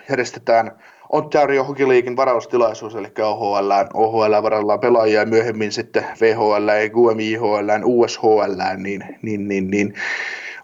[0.10, 0.72] järjestetään
[1.10, 8.54] Ontario Hockey Leaguein varaustilaisuus, eli OHL, OHL varallaan pelaajia ja myöhemmin sitten VHL, QMIHL, USHL,
[8.78, 9.94] niin, niin, niin, niin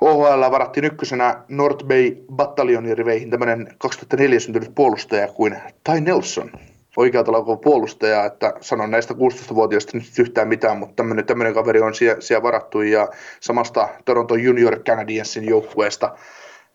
[0.02, 6.52] OHL varattiin ykkösenä North Bay Battalionin riveihin tämmöinen 2004 syntynyt puolustaja kuin Ty Nelson.
[6.98, 11.96] Oikealta laukoa puolustaja, että sanon näistä 16-vuotiaista nyt yhtään mitään, mutta tämmöinen, tämmöinen kaveri on
[11.96, 13.08] siellä, siellä varattu ja
[13.40, 16.18] samasta Toronto Junior Canadiensin joukkueesta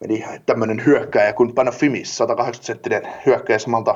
[0.01, 3.95] meni tämmöinen hyökkäjä kuin Panafimis, 180-senttinen hyökkäjä samalta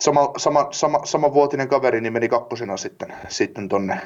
[0.00, 4.00] sama, sama, sama, sama vuotinen kaveri niin meni kakkosena sitten, sitten tonne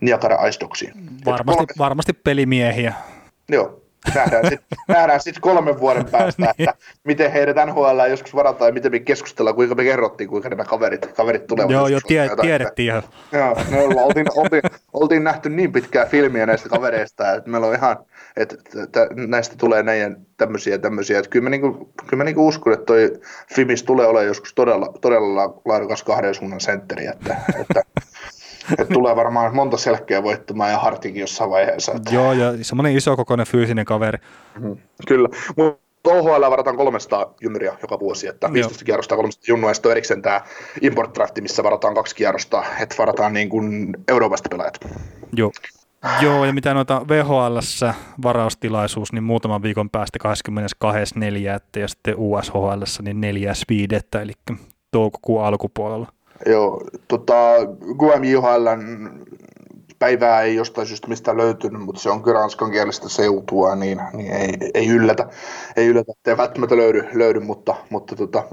[0.00, 0.92] Niagara Ice Dogsiin.
[1.26, 1.78] Varmasti, kolme...
[1.78, 2.92] varmasti pelimiehiä.
[3.48, 3.82] Joo,
[4.88, 6.68] nähdään sitten sit kolmen vuoden päästä, niin.
[6.68, 10.64] että miten heidät NHL joskus varataan ja miten me keskustellaan, kuinka me kerrottiin, kuinka nämä
[10.64, 11.70] kaverit, kaverit tulevat.
[11.70, 13.02] Joo, joo, tie, tiedettiin ihan.
[13.32, 17.96] Joo, me oltiin, oltiin, oltiin, nähty niin pitkää filmiä näistä kavereista, että meillä on ihan,
[18.36, 22.72] että, että näistä tulee näiden tämmöisiä tämmöisiä, että kyllä mä, niinku, kyllä mä niinku uskon,
[22.72, 23.12] että toi
[23.54, 27.82] Fimis tulee olemaan joskus todella, todella laadukas kahden suunnan sentteri, että, että
[28.78, 31.92] että tulee varmaan monta selkeä voittamaan ja Hartikin jossain vaiheessa.
[31.92, 32.14] Että...
[32.14, 34.18] Joo, ja semmoinen isokokoinen fyysinen kaveri.
[34.54, 34.76] Mm-hmm.
[35.06, 39.90] Kyllä, mutta OHL varataan 300 junnuria joka vuosi, että 15 kierrosta 300 junnua, ja sitten
[39.90, 40.40] erikseen tämä
[40.80, 44.78] import drafti, missä varataan kaksi kierrosta, että varataan niin kuin Euroopasta pelaajat.
[45.32, 45.50] Joo.
[46.20, 47.58] Joo, ja mitä noita vhl
[48.22, 50.18] varaustilaisuus, niin muutaman viikon päästä
[50.84, 51.80] 22.4.
[51.80, 53.20] ja sitten USHL niin
[54.14, 54.18] 4.5.
[54.20, 54.32] eli
[54.90, 56.12] toukokuun alkupuolella.
[56.46, 57.34] Joo, tota,
[57.98, 59.10] GMJHLn
[59.98, 64.54] päivää ei jostain syystä mistä löytynyt, mutta se on kyllä ranskankielistä seutua, niin, niin ei,
[64.74, 65.28] ei, yllätä,
[65.76, 68.44] ei yllätä, ettei välttämättä löydy, löydy mutta, mutta tota,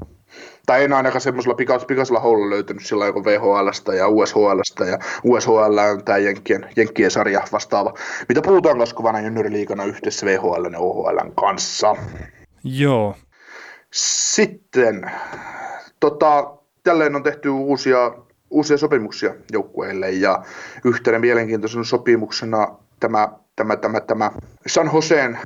[0.66, 5.78] tai en ainakaan semmoisella pikas, pikaisella houlla löytynyt sillä kuin VHLstä ja USHLstä, ja USHL
[5.92, 7.94] on tämä Jenkkien, Jenkkien sarja vastaava,
[8.28, 11.96] mitä puhutaan kasvavana junioriliikana yhdessä VHL ja OHL kanssa.
[12.64, 13.14] Joo.
[13.92, 15.10] Sitten,
[16.00, 16.55] tota,
[16.86, 18.14] tälleen on tehty uusia,
[18.50, 20.42] uusia sopimuksia joukkueille ja
[20.84, 22.68] yhtenä mielenkiintoisena sopimuksena
[23.00, 24.30] tämä, tämä, tämä, tämä
[24.66, 25.38] San Joseen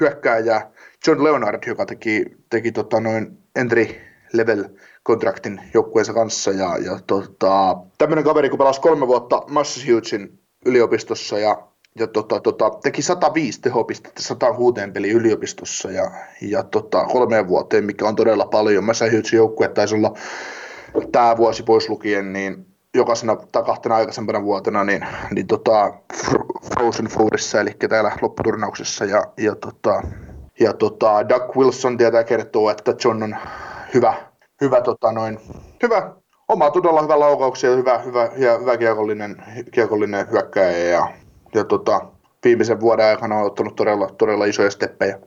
[0.00, 0.70] hyökkääjä
[1.06, 3.86] John Leonard, joka teki, teki tota noin entry
[4.32, 4.64] level
[5.02, 11.68] kontraktin joukkueensa kanssa ja, ja tota, tämmöinen kaveri, kun pelasi kolme vuotta Massachusettsin yliopistossa ja
[11.98, 18.08] ja tota, tota, teki 105 tehopistettä 106 peli yliopistossa ja, ja tota, kolmeen vuoteen, mikä
[18.08, 18.84] on todella paljon.
[18.84, 20.14] Massachusettsin joukkue taisi olla
[21.12, 25.92] tämä vuosi pois lukien, niin jokaisena tai kahtena aikaisempana vuotena niin, niin tota,
[26.74, 29.04] Frozen Fourissa, eli täällä lopputurnauksessa.
[29.04, 30.02] Ja, ja, tota,
[30.60, 33.36] ja tota, Doug Wilson tietää kertoo, että John on
[33.94, 34.14] hyvä,
[34.60, 35.40] hyvä, tota, noin,
[35.82, 36.14] hyvä
[36.48, 39.36] oma todella hyvä laukauksia, hyvä, hyvä, ja hyvä kiekollinen,
[39.70, 41.08] kiekollinen hyökkäjä ja,
[41.54, 42.00] ja tota,
[42.44, 45.18] viimeisen vuoden aikana on ottanut todella, todella isoja steppejä,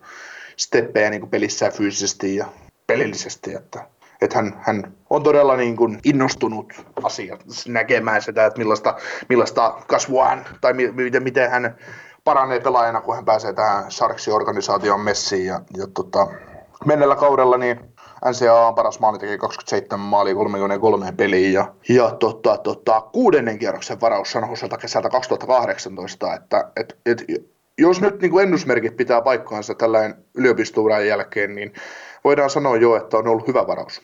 [0.57, 2.45] steppejä niin pelissä fyysisesti ja
[2.87, 3.85] pelillisesti, että
[4.21, 8.95] että hän, hän on todella niin kuin innostunut asia näkemään sitä, että millaista,
[9.29, 11.75] millaista kasvua hän, tai miten, miten hän
[12.23, 15.45] paranee pelaajana, kun hän pääsee tähän Sarksi-organisaation messiin.
[15.45, 16.27] Ja, ja tota,
[16.85, 17.79] mennellä kaudella niin
[18.29, 24.01] NCAA on paras maali, teki 27 maalia 33 peliin ja, ja tota, tota, kuudennen kierroksen
[24.01, 24.49] varaus San
[24.81, 27.23] kesältä 2018, että et, et,
[27.77, 31.73] jos nyt niin kuin ennusmerkit pitää paikkaansa tällainen yliopistouran jälkeen, niin
[32.23, 34.01] voidaan sanoa jo, että on ollut hyvä varaus.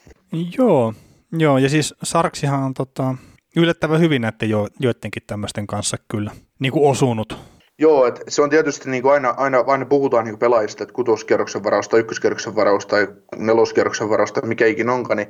[0.57, 0.93] Joo,
[1.31, 3.15] joo ja siis Sarksihan on tota,
[3.55, 7.37] yllättävän hyvin näiden jo, joidenkin tämmöisten kanssa kyllä niin kuin osunut
[7.79, 10.93] Joo, että se on tietysti niin kuin aina, aina, aina puhutaan niin kuin pelaajista, että
[10.93, 15.29] kutoskierroksen varausta, ykköskierroksen varausta tai neloskierroksen varausta, mikä ikinä onkaan, niin,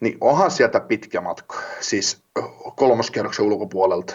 [0.00, 2.22] niin onhan sieltä pitkä matka, siis
[2.76, 4.14] kolmoskierroksen ulkopuolelta.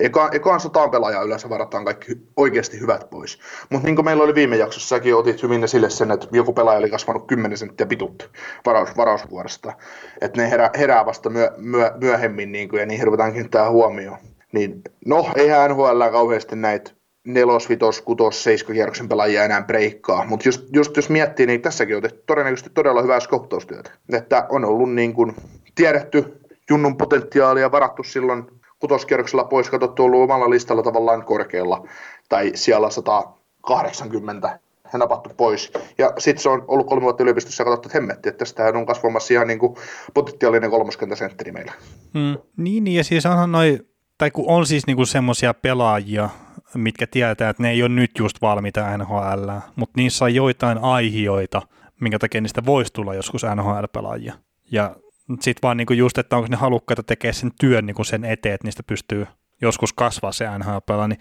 [0.00, 3.38] Eka, ekaan sataan pelaajaa yleensä varataan kaikki oikeasti hyvät pois.
[3.70, 6.78] Mutta niin kuin meillä oli viime jaksossa, säkin otit hyvin esille sen, että joku pelaaja
[6.78, 8.24] oli kasvanut 10 senttiä pituutta
[8.66, 9.72] varaus, varausvuorosta.
[10.20, 14.18] Että ne herää, herää vasta myö, myö, myöhemmin niin kuin, ja niihin ruvetaan kiinnittää huomioon.
[14.52, 16.99] Niin, no, eihän NHL kauheasti näitä
[17.34, 20.24] nelos, vitos, kutos, seiska kierroksen pelaajia enää breikkaa.
[20.24, 23.90] Mutta just, just, jos miettii, niin tässäkin on tehty todennäköisesti todella hyvää skoptaustyötä.
[24.12, 25.34] Että on ollut niin kuin
[25.74, 28.44] tiedetty junnun potentiaalia, varattu silloin
[28.78, 31.88] kutoskierroksella pois, katsottu ollut omalla listalla tavallaan korkealla,
[32.28, 34.58] tai siellä 180
[34.92, 35.72] ja napattu pois.
[35.98, 38.86] Ja sitten se on ollut kolme vuotta yliopistossa ja katsottu, että hemmetti, että tästähän on
[38.86, 39.76] kasvamassa ihan niin kuin
[40.14, 41.72] potentiaalinen kolmoskentäsentteri meillä.
[42.14, 42.38] Hmm.
[42.56, 43.86] Niin, ja siis onhan noin,
[44.18, 46.28] tai kun on siis niinku semmoisia pelaajia,
[46.74, 51.62] mitkä tietää, että ne ei ole nyt just valmiita NHL, mutta niissä on joitain aihioita,
[52.00, 54.34] minkä takia niistä voisi tulla joskus NHL-pelaajia.
[54.72, 54.96] Ja
[55.28, 58.66] sitten vaan niinku just, että onko ne halukkaita tekemään sen työn niinku sen eteen, että
[58.66, 59.26] niistä pystyy
[59.60, 61.18] joskus kasvaa se nhl niin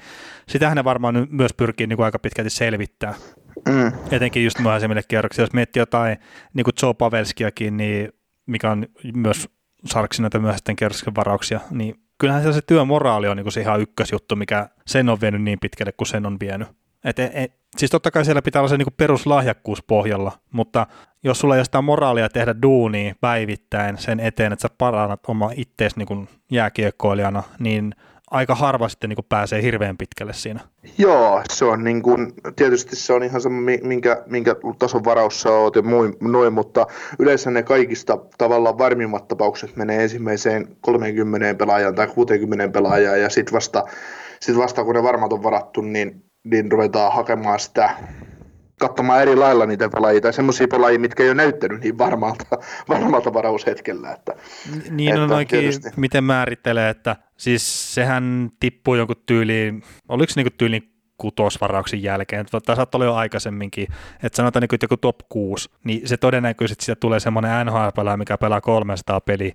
[0.47, 3.13] sitähän ne varmaan myös pyrkii niinku aika pitkälti selvittää.
[3.67, 3.91] Mm.
[4.11, 5.43] Etenkin just myöhäisemmille kierroksille.
[5.43, 6.17] Jos miettii jotain
[6.53, 8.09] niin kuin Joe Pavelskiakin, niin
[8.45, 8.85] mikä on
[9.15, 9.49] myös
[9.85, 14.69] sarksi näitä myöhäisten kierroksen varauksia, niin kyllähän se työmoraali on niin se ihan ykkösjuttu, mikä
[14.87, 16.67] sen on vienyt niin pitkälle kuin sen on vienyt.
[17.03, 20.87] Et, et, et, siis totta kai siellä pitää olla se niin peruslahjakkuus pohjalla, mutta
[21.23, 25.51] jos sulla ei ole sitä moraalia tehdä duunia päivittäin sen eteen, että sä parannat oma
[25.55, 27.95] ittees niin jääkiekkoilijana, niin
[28.31, 30.59] aika harva sitten niin pääsee hirveän pitkälle siinä.
[30.97, 35.49] Joo, se on niin kuin, tietysti se on ihan sama, minkä, minkä tason varaus sä
[35.49, 35.81] oot ja
[36.21, 36.87] noin, mutta
[37.19, 43.53] yleensä ne kaikista tavallaan varmimmat tapaukset menee ensimmäiseen 30 pelaajaan tai 60 pelaajaan ja sitten
[43.53, 43.83] vasta,
[44.39, 47.89] sit vasta kun ne varmat on varattu, niin, niin ruvetaan hakemaan sitä
[48.79, 52.45] katsomaan eri lailla niitä pelaajia, tai semmoisia pelaajia, mitkä ei ole näyttänyt niin varmalta,
[52.89, 54.11] varmalta varaushetkellä.
[54.11, 54.33] Että,
[54.89, 55.89] niin että on oikein, tietysti...
[55.95, 62.75] miten määrittelee, että siis sehän tippuu jonkun tyyliin, oliko se niin tyyliin kutosvarauksen jälkeen, tai
[62.75, 63.87] saattaa olla jo aikaisemminkin,
[64.23, 68.61] että sanotaan niin joku top 6, niin se todennäköisesti siitä tulee semmoinen nhl mikä pelaa
[68.61, 69.53] 300 peliä,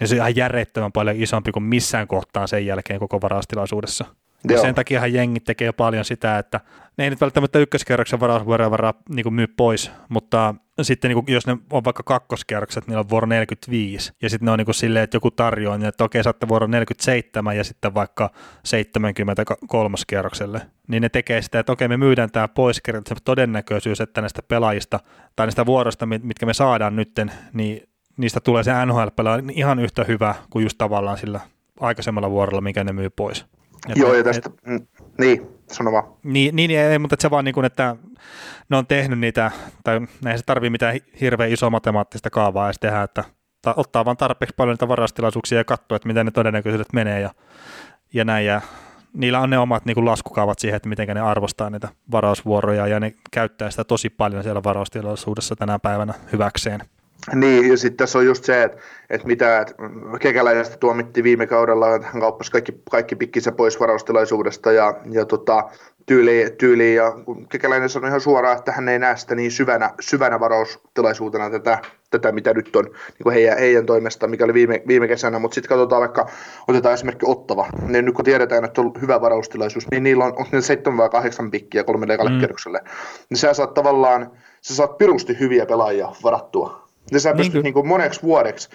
[0.00, 4.04] niin se on ihan järjettömän paljon isompi kuin missään kohtaan sen jälkeen koko varaustilaisuudessa.
[4.50, 6.60] Ja sen takia jengi tekee paljon sitä, että
[6.96, 11.46] ne ei nyt välttämättä ykköskerroksen varausvuoroja varaa niin myy pois, mutta sitten niin kuin, jos
[11.46, 15.02] ne on vaikka kakkoskerrokset, niillä on vuoro 45, ja sitten ne on niin kuin silleen,
[15.04, 18.30] että joku tarjoaa, niin että okei, saatte vuoro 47 ja sitten vaikka
[18.64, 24.20] 73 kierrokselle, niin ne tekee sitä, että okei, me myydään tämä pois, se todennäköisyys, että
[24.20, 25.00] näistä pelaajista
[25.36, 29.08] tai näistä vuorosta, mitkä me saadaan nytten, niin niistä tulee se nhl
[29.52, 31.40] ihan yhtä hyvä kuin just tavallaan sillä
[31.80, 33.46] aikaisemmalla vuorolla, mikä ne myy pois.
[33.88, 34.86] Et Joo, ja tästä, et, mm,
[35.18, 36.04] niin, sano vaan.
[36.22, 37.96] Niin, niin ei, mutta se vaan niin kuin, että
[38.68, 39.50] ne on tehnyt niitä,
[39.84, 43.24] tai ei se tarvii mitään hirveän isoa matemaattista kaavaa edes tehdä, että
[43.62, 47.30] ta, ottaa vaan tarpeeksi paljon niitä varastilaisuuksia ja katsoo, että miten ne todennäköisyydet menee ja,
[48.14, 48.60] ja näin, ja
[49.12, 53.00] niillä on ne omat niin kuin laskukaavat siihen, että miten ne arvostaa niitä varausvuoroja, ja
[53.00, 56.80] ne käyttää sitä tosi paljon siellä varaustilaisuudessa tänä päivänä hyväkseen.
[57.34, 58.78] Niin, ja sitten tässä on just se, että,
[59.10, 59.74] että mitä että
[60.20, 65.68] kekäläisestä tuomittiin viime kaudella, että hän kauppasi kaikki, kaikki pikkinsä pois varaustilaisuudesta ja, ja tota,
[66.06, 67.12] tyyli, tyyli, ja
[67.48, 71.78] kekäläinen sanoi ihan suoraan, että hän ei näe sitä niin syvänä, syvänä varaustilaisuutena tätä,
[72.10, 75.68] tätä, mitä nyt on niin heidän, heidän toimesta, mikä oli viime, viime kesänä, mutta sitten
[75.68, 76.28] katsotaan vaikka,
[76.68, 80.46] otetaan esimerkki Ottava, niin nyt kun tiedetään, että on hyvä varaustilaisuus, niin niillä on, on
[80.52, 82.40] ne 7 vai 8 pikkiä kolmelle ekalle mm.
[82.40, 82.80] kerrokselle,
[83.30, 84.30] niin sä saat tavallaan,
[84.62, 88.68] sä saat pirusti hyviä pelaajia varattua ja sä pystyt niin niin kuin moneksi vuodeksi,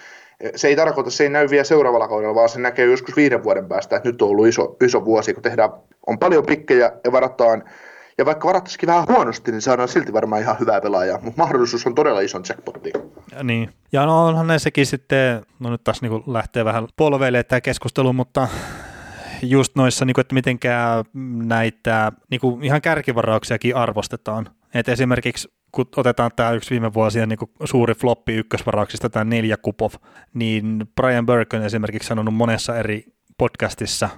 [0.56, 3.68] se ei tarkoita, se ei näy vielä seuraavalla kaudella, vaan se näkee joskus viiden vuoden
[3.68, 5.70] päästä, että nyt on ollut iso, iso vuosi, kun tehdään,
[6.06, 7.64] on paljon pikkejä ja varataan,
[8.18, 11.94] ja vaikka varattaisikin vähän huonosti, niin saadaan silti varmaan ihan hyvää pelaajaa, mutta mahdollisuus on
[11.94, 12.92] todella ison jackpotti.
[13.36, 17.42] Ja niin, ja no onhan ne sekin sitten, no nyt taas niin lähtee vähän polveille
[17.42, 18.48] tämä keskustelu, mutta
[19.42, 21.04] just noissa, niin kuin, että mitenkään
[21.44, 24.48] näitä niin kuin ihan kärkivarauksiakin arvostetaan.
[24.74, 29.92] Et esimerkiksi kun otetaan tämä yksi viime vuosien niin suuri floppi ykkösvarauksista, tämä neljä Kupov,
[30.34, 33.04] niin Brian Burke on esimerkiksi sanonut monessa eri
[33.38, 34.08] podcastissa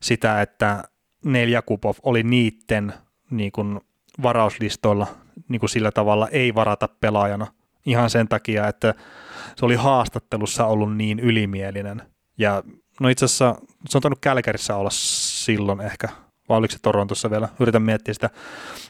[0.00, 0.84] sitä, että
[1.24, 2.92] neljä Kupov oli niitten
[3.30, 3.80] niin kuin
[4.22, 5.06] varauslistoilla
[5.48, 7.46] niin kuin sillä tavalla ei varata pelaajana
[7.86, 8.94] ihan sen takia, että
[9.56, 12.02] se oli haastattelussa ollut niin ylimielinen.
[12.38, 12.62] Ja
[13.00, 13.54] no itse asiassa
[13.88, 16.08] se on tainnut Kälkärissä olla silloin ehkä
[16.50, 18.30] vai oliko se Torontossa vielä, yritän miettiä sitä.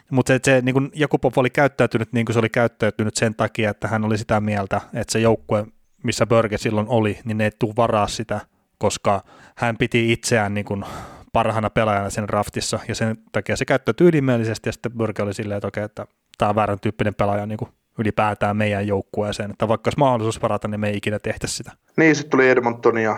[0.09, 3.87] Mutta se, se niin Jakubov oli käyttäytynyt niin kuin se oli käyttäytynyt sen takia, että
[3.87, 5.65] hän oli sitä mieltä, että se joukkue,
[6.03, 8.39] missä Börge silloin oli, niin ne ei tule varaa sitä,
[8.77, 9.23] koska
[9.55, 10.85] hän piti itseään niin kuin
[11.33, 15.57] parhaana pelaajana sen raftissa, ja sen takia se käyttäytyi ylimielisesti, ja sitten Börge oli silleen,
[15.57, 16.05] että okei, että
[16.37, 20.67] tämä on väärän tyyppinen pelaaja niin kuin ylipäätään meidän joukkueeseen, että vaikka olisi mahdollisuus varata,
[20.67, 21.71] niin me ei ikinä tehtäisi sitä.
[21.97, 23.17] Niin, sitten tuli Edmonton ja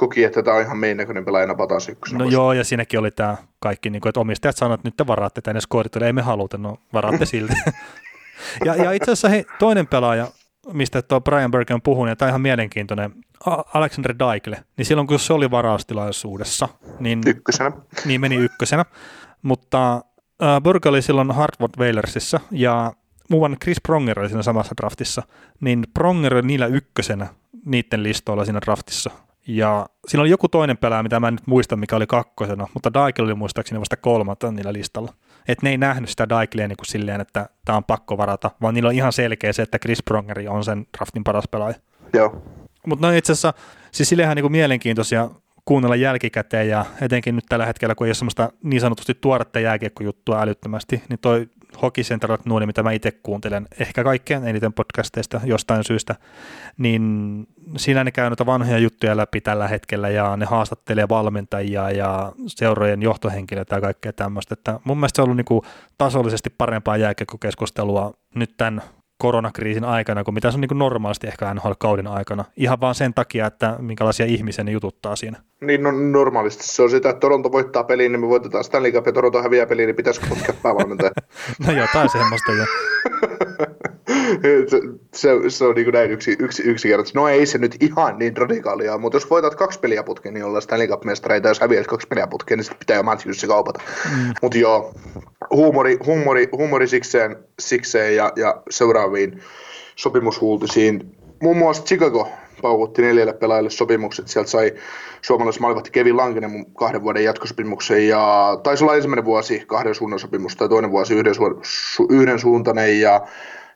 [0.00, 2.24] koki, että tämä on ihan meidän näköinen pelaaja napataan ykkösenä.
[2.24, 5.06] No joo, ja siinäkin oli tämä kaikki, niin kuin, että omistajat sanoivat, että nyt te
[5.06, 7.54] varaatte tänne skoorit, ei me haluta, no varaatte silti.
[8.66, 10.28] ja, ja itse asiassa hei, toinen pelaaja,
[10.72, 13.12] mistä tuo Brian Burke on puhunut, ja tämä on ihan mielenkiintoinen,
[13.74, 16.68] Alexander Daikle, niin silloin kun se oli varaustilaisuudessa,
[17.00, 17.72] niin, ykkösenä.
[18.04, 18.84] niin meni ykkösenä,
[19.42, 19.94] mutta
[20.42, 22.92] äh, Burke oli silloin Hartford Whalersissa, ja
[23.30, 25.22] muuan Chris Pronger oli siinä samassa draftissa,
[25.60, 27.26] niin Pronger oli niillä ykkösenä
[27.64, 29.10] niiden listoilla siinä draftissa.
[29.46, 32.94] Ja siinä oli joku toinen pelaaja, mitä mä en nyt muista, mikä oli kakkosena, mutta
[32.94, 35.12] Daikel oli muistaakseni vasta kolmatta niillä listalla.
[35.48, 38.74] Että ne ei nähnyt sitä Daikelia niin kuin silleen, että tämä on pakko varata, vaan
[38.74, 41.74] niillä on ihan selkeä se, että Chris Prongeri on sen draftin paras pelaaja.
[42.14, 42.42] Joo.
[42.86, 43.54] Mutta no itse asiassa,
[43.92, 45.30] siis sillehän niin kuin mielenkiintoisia
[45.64, 50.42] kuunnella jälkikäteen ja etenkin nyt tällä hetkellä, kun ei ole semmoista niin sanotusti tuoretta jääkiekkojuttua
[50.42, 51.48] älyttömästi, niin toi
[51.82, 56.14] Hockey Central nuori, mitä mä itse kuuntelen, ehkä kaikkein eniten podcasteista jostain syystä,
[56.78, 57.46] niin
[57.76, 63.02] siinä ne käy noita vanhoja juttuja läpi tällä hetkellä ja ne haastattelee valmentajia ja seurojen
[63.02, 65.62] johtohenkilöitä ja kaikkea tämmöistä, että mun mielestä se on ollut niin kuin
[65.98, 68.82] tasollisesti parempaa jääkiekkokeskustelua nyt tämän
[69.20, 72.44] koronakriisin aikana kuin mitä se on niin normaalisti ehkä NHL-kauden aikana.
[72.56, 75.38] Ihan vaan sen takia, että minkälaisia ihmisiä ne jututtaa siinä.
[75.60, 79.06] Niin no, normaalisti se on sitä, että Toronto voittaa peliin, niin me voitetaan Stanley Cup
[79.06, 81.10] ja Toronto häviää peliin, niin pitäisikö putkea päävalmentaja?
[81.66, 82.64] no jotain semmoista jo.
[84.68, 84.80] se,
[85.14, 87.18] se, se, on niin kuin näin yksi, yksi, yksinkertaisesti.
[87.18, 90.62] No ei se nyt ihan niin radikaalia, mutta jos voitat kaksi peliä putkeen, niin ollaan
[90.62, 93.80] Stanley Cup-mestareita, jos häviät kaksi peliä putkeen, niin sitten pitää jo Matthewsi kaupata.
[94.16, 94.34] Mm.
[94.42, 94.92] Mutta joo,
[95.50, 99.42] huumori, huumori, huumori sikseen, sikseen ja, ja seuraaviin
[99.96, 101.16] sopimushuultisiin.
[101.42, 102.28] Muun muassa Chicago
[102.62, 104.28] paukutti neljälle pelaajalle sopimukset.
[104.28, 104.72] Sieltä sai
[105.22, 110.56] suomalais maalivahti Kevin Lankinen kahden vuoden jatkosopimuksen ja taisi olla ensimmäinen vuosi kahden suunnan sopimus
[110.56, 113.20] tai toinen vuosi yhden, su- yhden suuntainen ja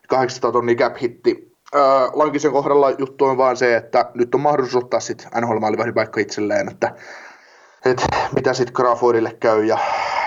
[0.09, 1.52] 800 tonnia cap hitti.
[1.74, 1.82] Öö,
[2.12, 6.68] Lankisen kohdalla juttu on vaan se, että nyt on mahdollisuus ottaa sitten NHL paikka itselleen,
[6.68, 6.94] että,
[7.84, 9.78] että mitä sitten Crawfordille käy ja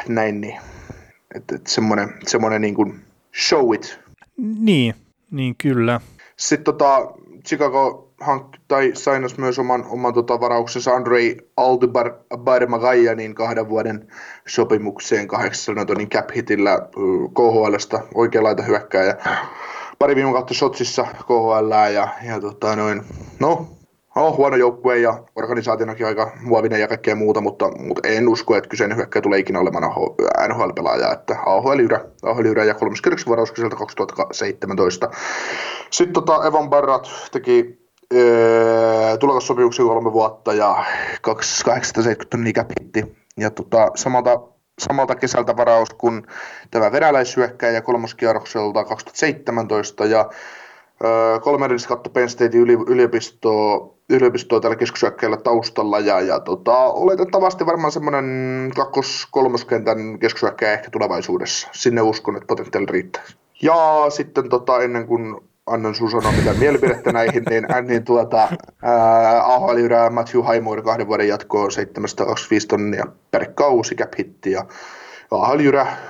[0.07, 0.59] näin, niin
[1.35, 3.01] että, että semmoinen, semmoinen niin kuin
[3.47, 3.99] show it.
[4.37, 4.95] Niin,
[5.31, 6.01] niin kyllä.
[6.37, 7.11] Sitten tota,
[7.47, 12.13] Chicago hank, tai sainas myös oman, oman tota, varauksensa Andrei Altubar
[13.15, 14.07] niin kahden vuoden
[14.47, 16.79] sopimukseen 800 tonnin cap hitillä
[17.33, 19.15] KHLstä oikeanlaita hyökkääjä.
[19.99, 23.01] Pari viime kautta Sotsissa KHL ja, ja tota, noin,
[23.39, 23.67] no
[24.15, 28.69] on huono joukkue ja organisaationakin aika muovinen ja kaikkea muuta, mutta, mutta en usko, että
[28.69, 29.83] kyseinen hyökkäjä tulee ikinä olemaan
[30.47, 35.09] NHL-pelaaja, että AHL-yrä, AHL-yrä ja 30 varaus 2017.
[35.91, 40.85] Sitten tota Evan Barrat teki öö, tulokassopimuksen kolme vuotta ja
[41.21, 43.17] 870 tonnia käpitti.
[43.37, 44.41] Ja tota, samalta,
[44.79, 46.27] samalta kesältä varaus kuin
[46.71, 50.29] tämä venäläishyökkäjä kolmoskierrokselta 2017 ja
[51.03, 57.65] öö, kolme edellistä katto Penn State yliopistoa yliopistoa tällä keskusyökkäillä taustalla ja, ja tota, oletettavasti
[57.65, 61.67] varmaan semmoinen kakkos-kolmoskentän keskusyökkäjä ehkä tulevaisuudessa.
[61.71, 63.23] Sinne uskon, että potentiaali riittää.
[63.61, 65.35] Ja sitten tota, ennen kuin
[65.67, 68.49] annan sun sanoa mitään mielipidettä näihin, niin, niin tuota,
[69.43, 69.77] ahl
[70.11, 74.65] Matthew Highmore kahden vuoden jatkoon 725 tonnia per kausi cap hitti ja
[75.31, 75.59] ahl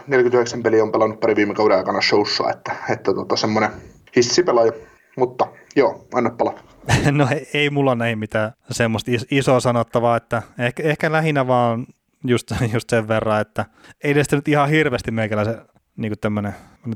[0.07, 3.71] 49 peliä on pelannut pari viime kauden aikana showssa, että, että tota, semmoinen
[4.15, 4.71] hissipelaaja,
[5.17, 6.59] mutta joo, anna palaa.
[7.11, 11.85] No ei, mulla näin mitään semmoista isoa sanottavaa, että ehkä, ehkä lähinnä vaan
[12.23, 13.65] just, just sen verran, että
[14.03, 15.61] ei edes nyt ihan hirveästi meikäläisen
[15.97, 16.19] niin kuin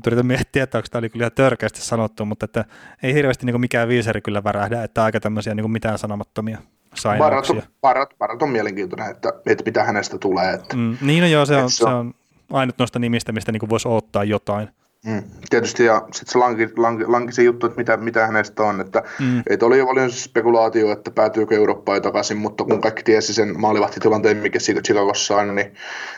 [0.00, 2.64] nyt yritän miettiä, että onko tämä oli kyllä ihan törkeästi sanottu, mutta että
[3.02, 6.58] ei hirveästi niin mikään viisari kyllä värähdä, että aika tämmöisiä niin mitään sanomattomia
[6.94, 7.62] sainauksia.
[7.80, 10.54] Parat, parat on mielenkiintoinen, että, että mitä hänestä tulee.
[10.54, 12.14] Että, mm, niin no joo, se on, se on
[12.52, 14.68] ainut noista nimistä, mistä niin voisi ottaa jotain.
[15.06, 18.80] Mm, tietysti, ja sitten se lanki, lanki, lanki, se juttu, että mitä, mitä hänestä on,
[18.80, 19.42] että mm.
[19.50, 24.36] et oli jo paljon spekulaatio, että päätyykö Eurooppaan takaisin, mutta kun kaikki tiesi sen maalivahtitilanteen,
[24.36, 25.74] mikä Chicagossa on, niin,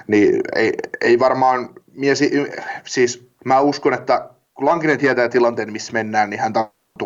[0.06, 2.30] niin ei, ei varmaan, miesi,
[2.84, 6.52] siis mä uskon, että kun Lankinen tietää tilanteen, missä mennään, niin hän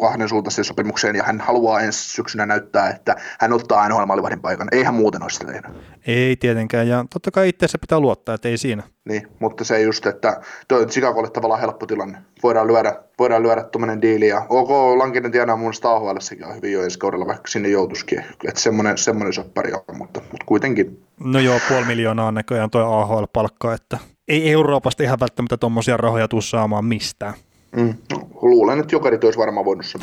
[0.00, 4.68] kahden suuntaiseen sopimukseen ja hän haluaa ensi syksynä näyttää, että hän ottaa nhl maalivahdin paikan.
[4.72, 5.70] Ei hän muuten olisi sitä tehnyt.
[6.06, 8.82] Ei tietenkään ja totta kai itse pitää luottaa, että ei siinä.
[9.04, 12.18] Niin, mutta se just, että tuo Chicagolle tavallaan helppo tilanne.
[12.42, 16.16] Voidaan lyödä, voidaan lyödä tuommoinen diili ja OK, Lankinen tiedää mun mielestä AHL
[16.48, 18.24] on hyvin jo ensi kaudella, vaikka sinne joutuisikin.
[18.48, 22.82] Että semmoinen, semmoinen soppari on, mutta, mutta kuitenkin No joo, puoli miljoonaa on näköjään tuo
[22.82, 23.98] AHL-palkka, että
[24.28, 27.34] ei Euroopasta ihan välttämättä tuommoisia rahoja tuu saamaan mistään.
[27.76, 27.94] Mm.
[28.42, 30.00] Luulen, että jokerit olisi varmaan voinut sen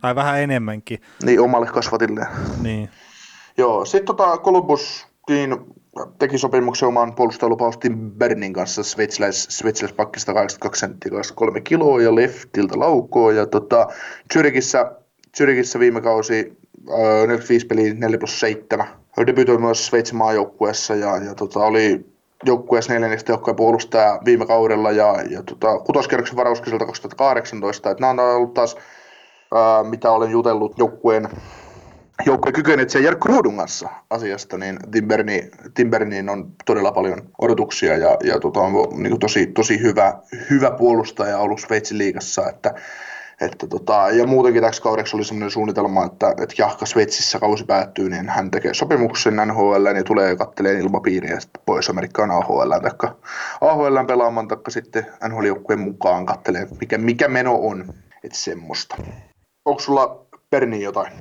[0.00, 0.98] Tai vähän enemmänkin.
[1.22, 2.26] Niin, omalle kasvatille.
[2.62, 2.88] Niin.
[3.58, 5.56] Joo, sitten tota Columbuskin
[6.18, 12.78] teki sopimuksen oman puolustajalupaus Tim Bernin kanssa sveitsiläis, sveitsiläispakkista 82 senttiä 3 kiloa ja leftiltä
[12.78, 13.32] laukoa.
[13.32, 13.86] Ja tota,
[14.34, 14.92] Zürichissä,
[15.38, 16.56] Zürichissä viime kausi
[16.90, 18.86] äh, 45 peliä 4 plus 7.
[19.26, 22.06] Debytoi myös Sveitsin maajoukkueessa ja, ja tota, oli
[22.44, 27.90] joukkueessa neljänneksi tehokkain puolustaja viime kaudella ja, ja tota, kutoskerroksen varauskiselta 2018.
[27.90, 28.76] Et nämä on ollut taas,
[29.54, 31.28] ää, mitä olen jutellut joukkueen
[32.26, 38.40] joukkueen kykenetsijä Jarkko Ruudun kanssa asiasta, niin Timberni, Timberniin on todella paljon odotuksia ja, ja
[38.40, 38.72] tota, on
[39.02, 40.14] niin tosi, tosi hyvä,
[40.50, 42.74] hyvä puolustaja ollut Sveitsin liigassa, että
[43.40, 48.08] että tota, ja muutenkin täksi kaudeksi oli sellainen suunnitelma, että, että jahka Sveitsissä kausi päättyy,
[48.08, 53.16] niin hän tekee sopimuksen NHL ja tulee kattelee ilmapiiriä ja sitten pois Amerikkaan AHL, taikka
[53.60, 58.96] AHL pelaamaan, taikka sitten NHL-joukkueen mukaan kattelee, mikä, mikä meno on, että semmoista.
[59.64, 61.12] Onko sulla Perni jotain?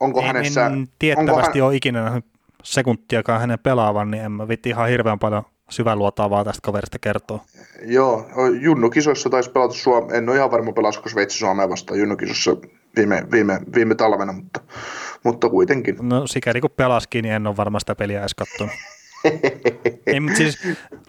[0.00, 0.66] Onko en, hänessä...
[0.66, 1.66] En tiettävästi hän...
[1.66, 2.22] ole ikinä
[2.62, 5.42] sekuntiakaan hänen pelaavan, niin en mä vitti ihan hirveän paljon
[5.72, 7.40] syväluotaavaa tästä kaverista kertoo.
[7.82, 8.26] Joo,
[8.60, 12.56] Junnu-kisoissa taisi pelata Suomea, en ole ihan varma pelasiko Sveitsi Suomea vastaan Junnu-kisoissa
[12.96, 14.60] viime, viime, viime talvena, mutta,
[15.24, 15.96] mutta kuitenkin.
[16.02, 18.74] No sikäli kun pelaskin, niin en ole varma sitä peliä edes katsonut.
[20.06, 20.58] Ei, mutta siis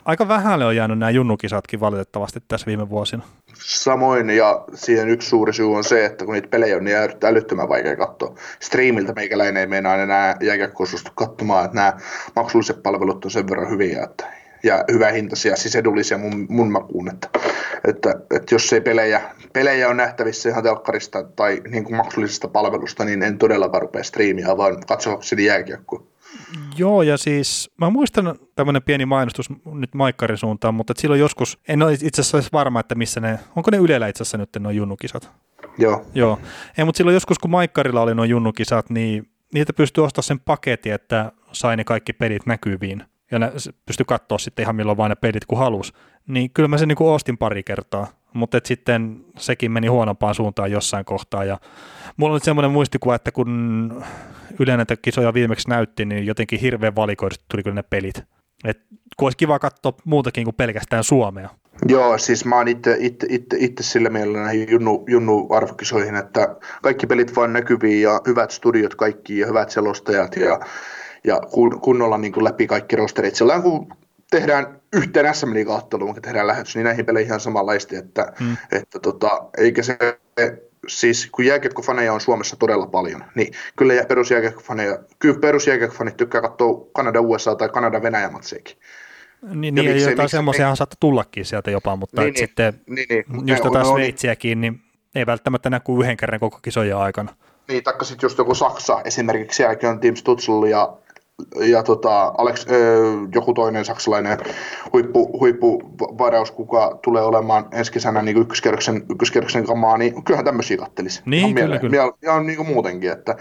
[0.06, 3.24] aika vähälle on jäänyt nämä junnukisatkin valitettavasti tässä viime vuosina.
[3.54, 7.70] Samoin, ja siihen yksi suuri syy on se, että kun niitä pelejä on niin älyttömän
[7.70, 8.36] vaikea katsoa.
[8.60, 11.94] Streamiltä meikäläinen ei meinaa enää jääkiekkoa katsomaan, että nämä
[12.36, 17.10] maksulliset palvelut on sen verran hyviä, että ja hyvä hintaisia, siis edullisia mun, mun makuun,
[17.10, 17.30] että,
[17.88, 19.22] että, että, jos ei pelejä,
[19.54, 24.58] pelejä on nähtävissä ihan telkkarista tai niin kuin maksullisesta palvelusta, niin en todellakaan rupea striimiä,
[24.58, 26.04] vaan katsoakseni jääkiekkoa.
[26.78, 31.84] Joo, ja siis mä muistan tämmöinen pieni mainostus nyt Maikkarin suuntaan, mutta silloin joskus, en
[31.84, 35.32] ole itse asiassa varma, että missä ne, onko ne Ylellä itse asiassa nyt nuo junnukisat?
[35.78, 36.06] Joo.
[36.16, 36.40] Joo,
[36.78, 40.94] ei, mutta silloin joskus kun Maikkarilla oli nuo junnukisat, niin niitä pystyi ostamaan sen paketin,
[40.94, 43.04] että sai ne kaikki pelit näkyviin
[43.34, 43.52] ja ne
[43.86, 45.94] pystyi katsoa sitten ihan milloin vain ne pelit kun halus,
[46.28, 50.36] niin kyllä mä sen niin kuin ostin pari kertaa, mutta et sitten sekin meni huonompaan
[50.36, 51.58] suuntaan jossain kohtaa ja
[52.18, 54.04] mulla nyt semmoinen muistikuva, että kun
[54.60, 58.24] Yle näitä kisoja viimeksi näytti, niin jotenkin hirveän valikoidusti tuli kyllä ne pelit.
[58.64, 58.80] Et
[59.18, 61.50] kun olisi kiva katsoa muutakin kuin pelkästään Suomea.
[61.88, 66.56] Joo, siis mä oon itse, itse, itse, itse sillä mielellä näihin junnu, junnu arvokisoihin, että
[66.82, 70.60] kaikki pelit vaan näkyviin ja hyvät studiot kaikki ja hyvät selostajat ja
[71.24, 71.42] ja
[71.82, 73.36] kunnolla niin kuin läpi kaikki rosterit.
[73.36, 73.94] Sillä kun
[74.32, 75.48] tehdään yhteen SM
[76.00, 78.58] kun tehdään lähetys, niin näihin peleihin on samanlaista, että, hmm.
[78.72, 79.98] että tota, eikä se,
[80.88, 87.22] siis kun jääkiekkofaneja on Suomessa todella paljon, niin kyllä perusjääkiekkofaneja, kyllä perusjääkiekkofanit tykkää katsoa Kanada
[87.22, 88.78] USA tai Kanada Venäjä matseekin.
[89.42, 93.48] Niin, niin ja jotain semmoisia saattaa tullakin sieltä jopa, mutta niin, niin, sitten niin, niin,
[93.48, 94.82] just jotain Sveitsiäkin, niin
[95.16, 97.36] ei välttämättä näy kuin yhden kerran koko kisojen aikana.
[97.68, 100.98] Niin, taikka sitten just joku Saksa esimerkiksi, sielläkin on Team Stutzl ja
[101.56, 102.66] ja tota, Alex,
[103.36, 104.38] joku toinen saksalainen
[104.94, 111.22] huippu, huippuvaraus, kuka tulee olemaan ensi kesänä niin ykköskerroksen, ykköskerroksen kamaa, niin kyllähän tämmöisiä kattelisi.
[111.26, 111.82] Niin, ihan kyllä, mieleen.
[111.82, 112.14] kyllä.
[112.22, 113.36] Ja, niin kuin muutenkin, että,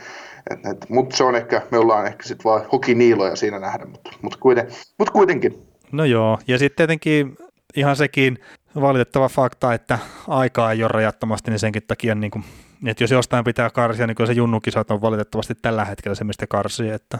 [0.51, 4.11] et, et, mutta se on ehkä, me ollaan ehkä sitten vaan hokiniiloja siinä nähdä, mutta,
[4.23, 4.69] mutta, kuiten,
[4.99, 5.67] mutta kuitenkin.
[5.93, 7.37] No joo, ja sitten tietenkin
[7.77, 8.39] ihan sekin
[8.81, 12.45] valitettava fakta, että aikaa ei ole rajattomasti, niin senkin takia niin kuin,
[12.87, 16.47] että jos jostain pitää karsia, niin kyllä se junnukisat on valitettavasti tällä hetkellä se, mistä
[16.47, 17.19] karsii, että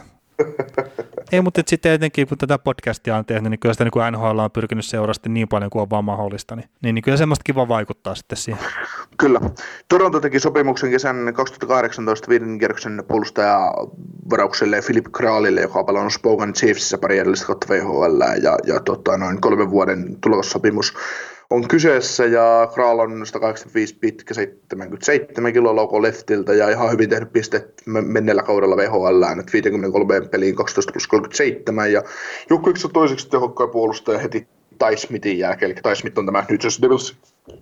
[1.33, 4.51] ei, mutta sitten etenkin kun tätä podcastia on tehnyt, niin kyllä sitä niin NHL on
[4.51, 8.15] pyrkinyt seurasti niin paljon kuin on vaan mahdollista, niin, niin, niin kyllä semmoista kiva vaikuttaa
[8.15, 8.63] sitten siihen.
[9.17, 9.39] Kyllä.
[9.87, 13.73] Toronto teki sopimuksen kesän 2018 viiden kierroksen puolustaja
[14.29, 19.17] varaukselle Philip Kraalille, joka on pelannut Spogan Chiefsissä pari edellistä kautta VHL ja, ja tota,
[19.17, 20.93] noin kolmen vuoden tulossopimus
[21.53, 27.33] on kyseessä ja Kral on 185 pitkä, 77 kiloa lauko leftiltä ja ihan hyvin tehnyt
[27.33, 32.03] pisteet menneellä kaudella VHL, että 53 peliin 12 plus 37 ja
[32.49, 36.81] joukkueeksi toiseksi tehokkaan puolustaja heti Ty Smithin jälkeen, eli Ty Smith on tämä New Jersey
[36.81, 37.17] Devils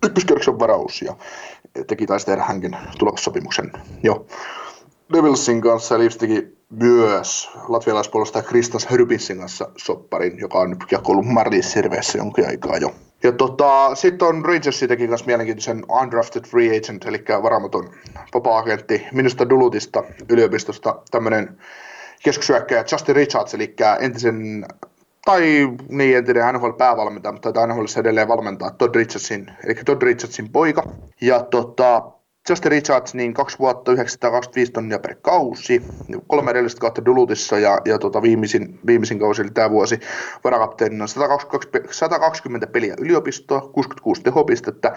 [0.05, 1.15] ykköskierroksen varaus ja
[1.87, 3.71] teki taisi tehdä hänkin tulossopimuksen
[4.03, 4.25] jo
[5.13, 11.71] Devilsin kanssa, eli teki myös latvialaispuolustaja Kristas Hrypinsin kanssa sopparin, joka on nyt ollut Marlies
[11.71, 12.91] Serveessä jonkin aikaa jo.
[13.23, 17.89] Ja tota, sitten on Rangersi teki myös mielenkiintoisen undrafted free agent, eli varamaton
[18.33, 21.57] vapaa-agentti minusta Dulutista yliopistosta, tämmöinen
[22.23, 24.65] keskusyökkäjä Justin Richards, eli entisen
[25.25, 25.41] tai
[25.89, 30.83] niin entinen NHL-päävalmentaja, mutta taitaa NHL edelleen valmentaa Todd Richardsin, eli Todd Richardsin poika.
[31.21, 32.11] Ja tota,
[32.49, 35.81] Justin Richards, niin kaksi vuotta 925 tonnia per kausi,
[36.27, 39.99] kolme edellistä kautta Dulutissa ja, ja tota viimeisin, viimeisin kausi eli tämä vuosi.
[40.43, 44.93] Varakapteenina 120, 120 peliä yliopistoa, 66 tehopistettä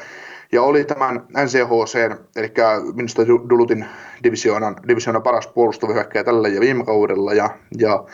[0.52, 1.94] ja oli tämän NCHC,
[2.36, 2.52] eli
[2.94, 3.86] minusta Dulutin
[4.22, 7.32] divisioonan, divisioonan paras puolustava hyökkäjä tällä ja viime kaudella.
[7.32, 8.04] Ja, ja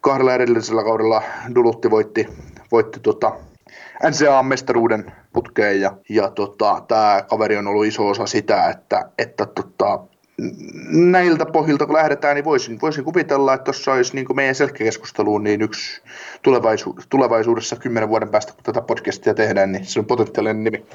[0.00, 1.22] kahdella edellisellä kaudella
[1.54, 2.28] Dulutti voitti,
[2.72, 3.32] voitti tota,
[4.04, 10.00] NCAA-mestaruuden putkeen ja, ja tota, tämä kaveri on ollut iso osa sitä, että, että tota,
[10.88, 15.44] näiltä pohjilta kun lähdetään, niin voisin, voisin kuvitella, että tuossa olisi niin kuin meidän selkkäkeskusteluun
[15.44, 16.02] niin yksi
[16.42, 20.86] tulevaisu, tulevaisuudessa kymmenen vuoden päästä, kun tätä podcastia tehdään, niin se on potentiaalinen nimi.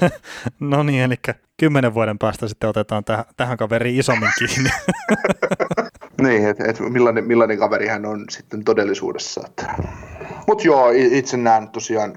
[0.60, 1.14] no niin, eli
[1.56, 4.70] kymmenen vuoden päästä sitten otetaan täh- tähän kaveriin isommin kiinni.
[6.28, 9.40] niin, että et millainen, millainen kaveri hän on sitten todellisuudessa.
[9.46, 9.74] Että.
[10.46, 12.12] Mutta joo, itse näen tosiaan,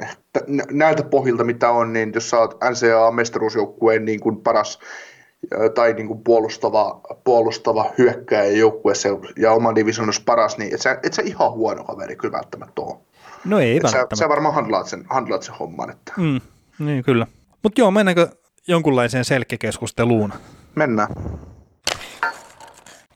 [0.72, 4.80] näiltä pohjilta mitä on, niin jos sä oot NCAA-mestaruusjoukkueen niin kuin paras
[5.76, 11.14] tai niin kuin puolustava, puolustava hyökkäjä joukkueessa ja oman divisioonassa paras, niin et sä, et
[11.14, 12.96] sä ihan huono kaveri kyllä välttämättä ole.
[13.46, 14.16] No ei et välttämättä.
[14.16, 15.90] Sä, sä varmaan handlaat sen, handlaat sen homman.
[15.90, 16.14] Että.
[16.18, 16.42] Mm,
[16.80, 17.28] niin kyllä.
[17.64, 18.30] Mutta joo, mennäänkö
[18.68, 20.34] jonkunlaiseen selkeäkeskusteluun?
[20.76, 21.10] Mennään.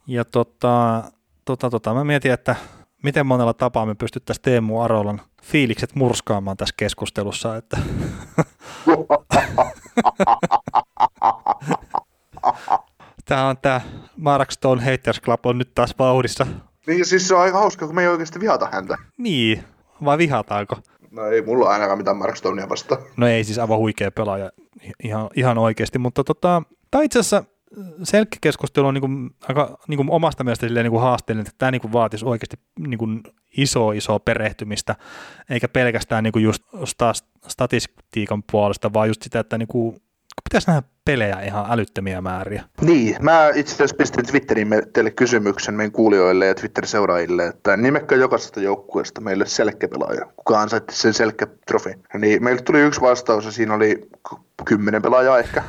[0.07, 1.03] Ja tota,
[1.45, 2.55] tota, tota, mä mietin, että
[3.03, 7.77] miten monella tapaa me pystyttäisiin Teemu Arolan fiilikset murskaamaan tässä keskustelussa, että
[13.25, 13.81] Tämä on tämä
[14.17, 16.47] Mark Stone Haters Club on nyt taas vauhdissa.
[16.87, 18.97] Niin siis se on aika hauska, kun me ei oikeasti vihata häntä.
[19.17, 19.63] Niin,
[20.05, 20.75] vai vihataanko?
[21.11, 22.97] No ei mulla ainakaan mitään Mark Stonea vasta.
[23.17, 24.51] No ei siis aivan huikea pelaaja
[25.03, 27.43] ihan, ihan oikeasti, mutta tota, tämä itse asiassa
[28.03, 31.81] selkkikeskustelu on niin kuin, aika niin kuin omasta mielestä niin kuin haasteellinen, että tämä niin
[31.81, 33.23] kuin vaatisi oikeasti niin kuin
[33.57, 34.95] iso iso perehtymistä,
[35.49, 36.63] eikä pelkästään niin kuin just
[37.47, 40.01] statistiikan puolesta, vaan just sitä, että niin kuin
[40.43, 42.63] pitäisi nähdä pelejä ihan älyttömiä määriä.
[42.81, 48.59] Niin, mä itse asiassa pistin Twitteriin teille kysymyksen meidän kuulijoille ja Twitter-seuraajille, että nimekkä jokaisesta
[48.59, 51.89] joukkueesta meille selkkäpelaaja, kuka ansaitti sen selkkätrofi.
[52.13, 54.09] Niin meille tuli yksi vastaus ja siinä oli
[54.65, 55.63] kymmenen pelaajaa ehkä.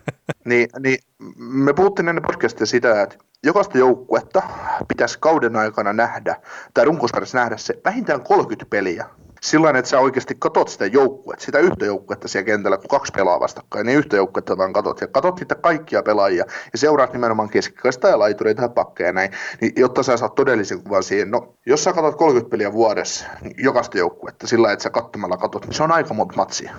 [0.44, 0.98] niin, niin
[1.36, 4.42] me puhuttiin ennen podcastia sitä, että jokaista joukkuetta
[4.88, 6.36] pitäisi kauden aikana nähdä,
[6.74, 9.06] tai runkosarjassa nähdä se vähintään 30 peliä
[9.42, 13.40] sillä että sä oikeasti katot sitä joukkuetta, sitä yhtä joukkuetta siellä kentällä, kun kaksi pelaa
[13.40, 15.00] vastakkain, niin yhtä joukkuetta vaan katot.
[15.00, 19.30] Ja katot niitä kaikkia pelaajia ja seuraat nimenomaan keskikaista ja laitureita ja pakkeja ja näin,
[19.60, 21.30] niin jotta sä saat todellisen kuvan siihen.
[21.30, 25.66] No, jos sä katot 30 peliä vuodessa, niin jokaista joukkuetta sillä että sä katsomalla katot,
[25.66, 26.74] niin se on aika monta matsia,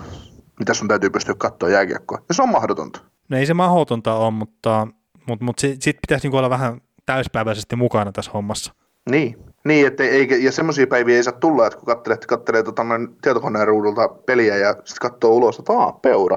[0.58, 2.18] mitä sun täytyy pystyä katsoa jääkiekkoa.
[2.28, 3.00] Ja se on mahdotonta.
[3.28, 4.88] No ei se mahdotonta ole, mutta,
[5.28, 8.74] mutta, mutta sitten sit pitäisi niinku olla vähän täyspäiväisesti mukana tässä hommassa.
[9.10, 12.82] Niin, niin, että eikä, ja semmoisia päiviä ei saa tulla, että kun katselee, katselee tota,
[13.22, 16.36] tietokoneen ruudulta peliä ja sitten katsoo ulos, että aah, peura.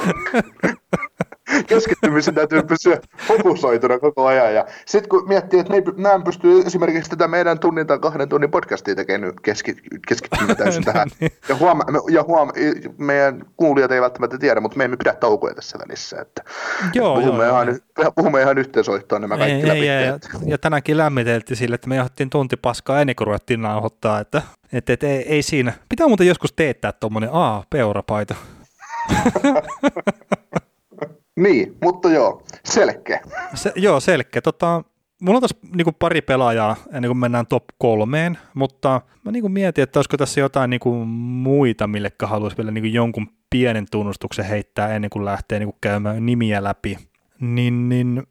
[1.66, 4.54] keskittymisen täytyy pysyä fokusoituna koko ajan.
[4.54, 8.94] Ja sitten kun miettii, että nämä pystyy esimerkiksi tätä meidän tunnin tai kahden tunnin podcastia
[8.94, 9.76] tekemään keski,
[10.08, 11.08] keskittymään täysin tähän.
[11.20, 11.32] niin.
[11.48, 12.52] Ja, huoma, ja huoma,
[12.98, 16.20] meidän kuulijat ei välttämättä tiedä, mutta me emme pidä taukoja tässä välissä.
[16.20, 16.42] Että
[16.94, 18.12] joo, puhumme, joo, ihan, joo.
[18.12, 19.88] puhumme ihan yhteensoittoon nämä kaikki ei, läpi.
[19.88, 24.20] Ei, ja, ja, tänäänkin lämmiteltiin sille, että me johdettiin tunti paskaa ennen kuin ruvettiin nauhoittaa,
[24.20, 24.42] että
[24.72, 25.72] et, et, ei, ei, siinä.
[25.88, 28.34] Pitää muuten joskus teettää tuommoinen A-peurapaita.
[31.36, 33.20] Niin, mutta joo, selkeä.
[33.54, 34.42] Se, joo, selkeä.
[34.42, 34.84] Tota,
[35.22, 39.82] mulla on tässä niin pari pelaajaa ennen kuin mennään top kolmeen, mutta mä niin mietin,
[39.82, 45.10] että olisiko tässä jotain niin muita, mille haluaisi vielä niin jonkun pienen tunnustuksen heittää ennen
[45.10, 46.98] kuin lähtee niin kuin käymään nimiä läpi.
[47.40, 48.22] Niin, niin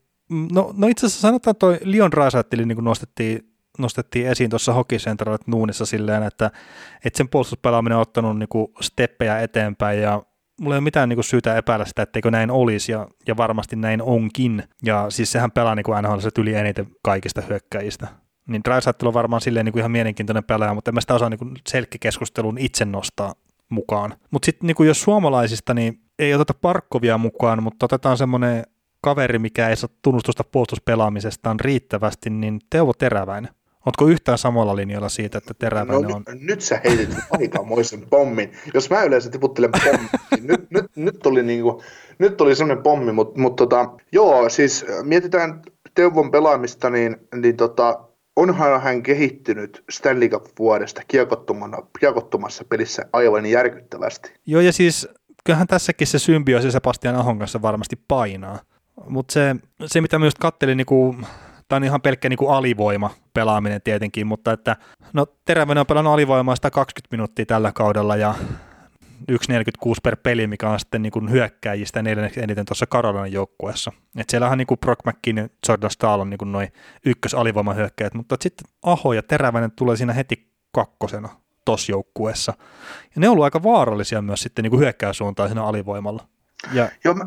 [0.51, 3.49] no, no itse asiassa sanotaan, toi Leon Raisatteli niin nostettiin,
[3.79, 4.99] nostettiin esiin tuossa Hockey
[5.47, 6.51] Nuunissa silleen, että,
[7.05, 8.49] että sen puolustuspelaaminen on ottanut niin
[8.81, 10.23] steppejä eteenpäin ja
[10.59, 14.01] mulla ei ole mitään niin syytä epäillä sitä, etteikö näin olisi, ja, ja varmasti näin
[14.01, 14.63] onkin.
[14.83, 18.07] Ja siis sehän pelaa niin NHL yli eniten kaikista hyökkäjistä.
[18.47, 21.29] Niin Drysaitel on varmaan silleen niin kuin ihan mielenkiintoinen pelaaja, mutta en mä sitä osaa
[21.29, 23.33] niin selkkikeskustelun itse nostaa
[23.69, 24.13] mukaan.
[24.31, 28.63] Mutta sitten niin jos suomalaisista, niin ei oteta Parkkovia mukaan, mutta otetaan semmoinen
[29.01, 33.53] kaveri, mikä ei saa tunnustusta puolustuspelaamisestaan riittävästi, niin Teuvo Teräväinen.
[33.85, 36.23] Oletko yhtään samalla linjalla siitä, että teräväinen no, on...
[36.27, 38.51] Nyt, nyt sä heitit aikamoisen pommin.
[38.73, 41.81] Jos mä yleensä tiputtelen pommin, niin nyt, nyt, nyt, tuli niinku,
[42.19, 45.61] nyt tuli semmoinen pommi, mutta mut tota, joo, siis mietitään
[45.93, 47.99] Teuvon pelaamista, niin, niin tota,
[48.35, 51.01] onhan hän kehittynyt Stanley Cup-vuodesta
[51.99, 54.33] kiekottomassa pelissä aivan järkyttävästi.
[54.45, 55.07] Joo, ja siis
[55.43, 58.59] kyllähän tässäkin se symbioosi Sebastian Ahon kanssa varmasti painaa.
[59.09, 59.55] Mutta se,
[59.85, 61.15] se, mitä myös kattelin niinku
[61.69, 64.75] tämä on ihan pelkkä niin kuin alivoima pelaaminen tietenkin, mutta että
[65.13, 68.35] no Terävänen on pelannut alivoimaa 120 minuuttia tällä kaudella ja
[69.31, 73.91] 1,46 per peli, mikä on sitten niin kuin hyökkääjistä neljänneksi eniten tuossa Karolainen joukkueessa.
[74.17, 76.73] Et siellähän niin kuin Brock McKinnon, Jordan Stahl on niin kuin noin
[77.05, 81.29] ykkösalivoimahyökkäjät, mutta sitten Aho ja Teräväinen tulee siinä heti kakkosena
[81.65, 82.53] tuossa joukkueessa.
[83.15, 84.93] Ja ne on ollut aika vaarallisia myös sitten niin kuin
[85.63, 86.27] alivoimalla.
[86.73, 86.89] Ja...
[87.03, 87.25] Joo, mä,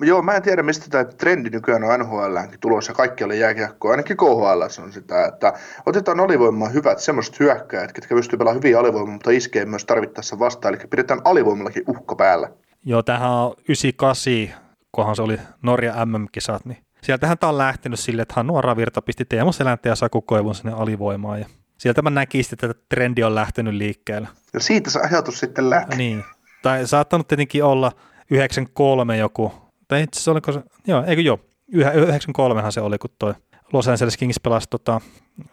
[0.00, 2.92] joo, mä en tiedä, mistä tämä trendi nykyään on NHL tulossa.
[2.92, 5.52] Kaikki oli jääkiekkoa, ainakin KHL on sitä, että
[5.86, 10.74] otetaan alivoimaa hyvät semmoiset hyökkäjät, ketkä pystyy pelaamaan hyvin alivoimaa, mutta iskee myös tarvittaessa vastaan,
[10.74, 12.50] eli pidetään alivoimallakin uhka päällä.
[12.84, 18.22] Joo, tähän on 98, kunhan se oli Norja MM-kisat, niin sieltähän tämä on lähtenyt sille,
[18.22, 21.46] että Hannu Aravirta pisti Teemu Selänteen ja Saku Koivun sinne alivoimaan, ja
[21.78, 24.28] sieltä mä näkisin, että trendi on lähtenyt liikkeelle.
[24.52, 25.96] Ja siitä se ajatus sitten lähti.
[25.96, 26.24] Niin,
[26.62, 27.92] tai saattanut tietenkin olla
[28.34, 29.52] 93 joku,
[29.88, 31.40] tai itse asiassa oliko se, joo, eikö joo,
[31.72, 33.34] 93han se oli, kun toi
[33.72, 35.00] Los Angeles Kings pelasi tota,
[35.38, 35.50] uh,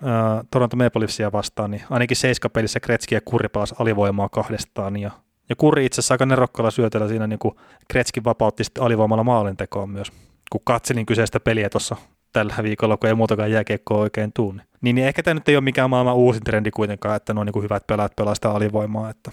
[0.52, 5.12] Toronto Maple Leafsia vastaan, niin ainakin seiskapelissä Kretski ja Kurri pelasi alivoimaa kahdestaan, ja,
[5.50, 7.56] ja Kurri itse asiassa aika nerokkalla syötellä siinä, niin kuin
[7.88, 10.12] Kretski vapautti sitten alivoimalla maalintekoon myös,
[10.52, 11.96] kun katselin kyseistä peliä tuossa
[12.34, 14.56] tällä viikolla, kun ei muutakaan jääkiekkoa oikein tuu.
[14.82, 17.46] Niin, niin ehkä tämä nyt ei ole mikään maailman uusin trendi kuitenkaan, että ne on
[17.46, 19.10] niin hyvät pelaat pelaa sitä alivoimaa.
[19.10, 19.32] Että.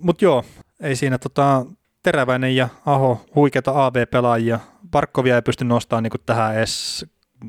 [0.00, 0.44] Mutta joo,
[0.80, 1.66] ei siinä tota,
[2.02, 4.60] Teräväinen ja Aho, huikeita AV-pelaajia.
[4.90, 7.06] Parkkovia ei pysty nostamaan niin tähän edes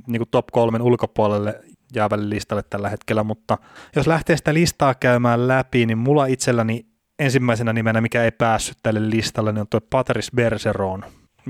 [0.07, 1.61] niin top kolmen ulkopuolelle
[1.95, 3.57] jäävälle listalle tällä hetkellä, mutta
[3.95, 6.85] jos lähtee sitä listaa käymään läpi, niin mulla itselläni
[7.19, 11.05] ensimmäisenä nimenä, mikä ei päässyt tälle listalle, niin on tuo Patrice Bergeron.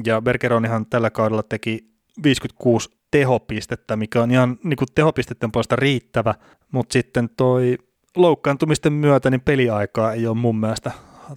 [0.06, 1.92] Ja Bergeronihan tällä kaudella teki
[2.24, 6.36] 56 tehopistettä, mikä on ihan niin kuin tehopistetten puolesta riittävä,
[6.72, 7.78] mutta sitten toi
[8.16, 10.92] loukkaantumisten myötä niin peliaikaa ei ole mun mielestä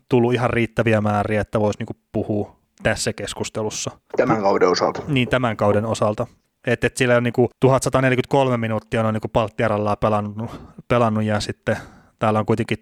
[0.08, 3.90] tullut ihan riittäviä määriä, että voisi niin puhua tässä keskustelussa.
[4.16, 5.02] Tämän kauden osalta.
[5.08, 6.26] Niin, tämän kauden osalta.
[6.66, 10.50] Että et sillä on niin 1143 minuuttia on niin Palttiaralla pelannut,
[10.88, 11.76] pelannut ja sitten
[12.18, 12.78] täällä on kuitenkin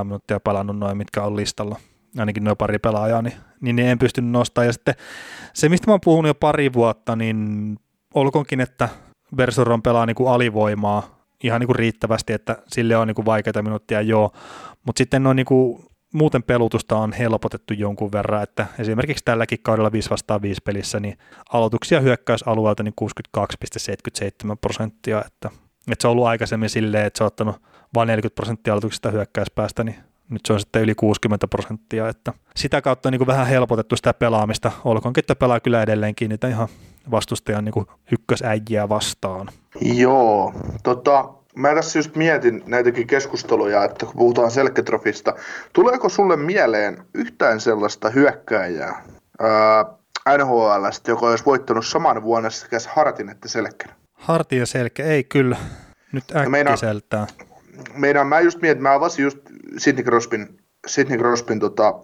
[0.00, 1.76] 1300-1400 minuuttia pelannut noin, mitkä on listalla
[2.18, 4.66] ainakin noin pari pelaajaa, niin, niin, en pystynyt nostamaan.
[4.66, 4.94] Ja sitten
[5.54, 7.78] se, mistä mä oon puhunut jo pari vuotta, niin
[8.14, 8.88] olkoonkin, että
[9.36, 13.62] Bersoron pelaa niin kuin alivoimaa ihan niin kuin riittävästi, että sille on niin kuin vaikeita
[13.62, 14.32] minuuttia, joo,
[14.86, 15.84] mutta sitten on niin kuin,
[16.14, 21.18] muuten pelutusta on helpotettu jonkun verran, että esimerkiksi tälläkin kaudella 5 vastaan 5 pelissä, niin
[21.52, 22.94] aloituksia hyökkäysalueelta niin
[23.38, 25.50] 62,77 prosenttia, että,
[25.92, 27.56] että se on ollut aikaisemmin silleen, että se on ottanut
[27.94, 29.96] vain 40 prosenttia aloituksista hyökkäyspäästä, niin
[30.30, 33.96] nyt se on sitten yli 60 prosenttia, että sitä kautta on niin kuin vähän helpotettu
[33.96, 36.68] sitä pelaamista, olkoonkin, että pelaa kyllä edelleenkin niitä ihan
[37.10, 39.48] vastustajan niin ykkösäjiä vastaan.
[39.80, 45.34] Joo, tota, mä tässä just mietin näitäkin keskusteluja, että kun puhutaan selkkätrofista,
[45.72, 49.04] tuleeko sulle mieleen yhtään sellaista hyökkääjää
[49.40, 49.84] ää,
[50.38, 53.94] NHLstä, joka olisi voittanut saman vuonna sekä Hartin että Selkkän?
[54.12, 55.56] Hartin ja Selkä, ei kyllä.
[56.12, 57.26] Nyt äkkiseltään.
[57.26, 59.38] Meidän, meidän, mä just mietin, mä avasin just
[59.78, 60.48] Sidney Crosbyn,
[60.86, 61.94] Sidney Crosbyn tota,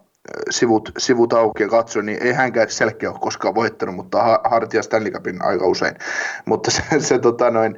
[0.51, 5.11] sivut, sivut auki ja katsoin, niin ei hänkään selkeä ole koskaan voittanut, mutta Hartia Stanley
[5.11, 5.95] Cupin aika usein.
[6.47, 7.77] Mutta se, se tota noin,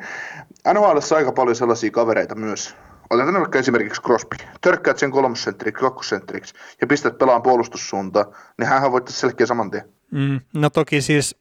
[0.74, 2.76] NHL aika paljon sellaisia kavereita myös.
[3.10, 4.36] Otetaan vaikka esimerkiksi Crosby.
[4.60, 8.26] Törkkäät sen kolmosentteriksi, kakkosentteriksi ja pistät pelaan puolustussuuntaan,
[8.58, 9.84] niin hän voittaisi selkeä saman tien.
[10.10, 11.36] Mm, no toki siis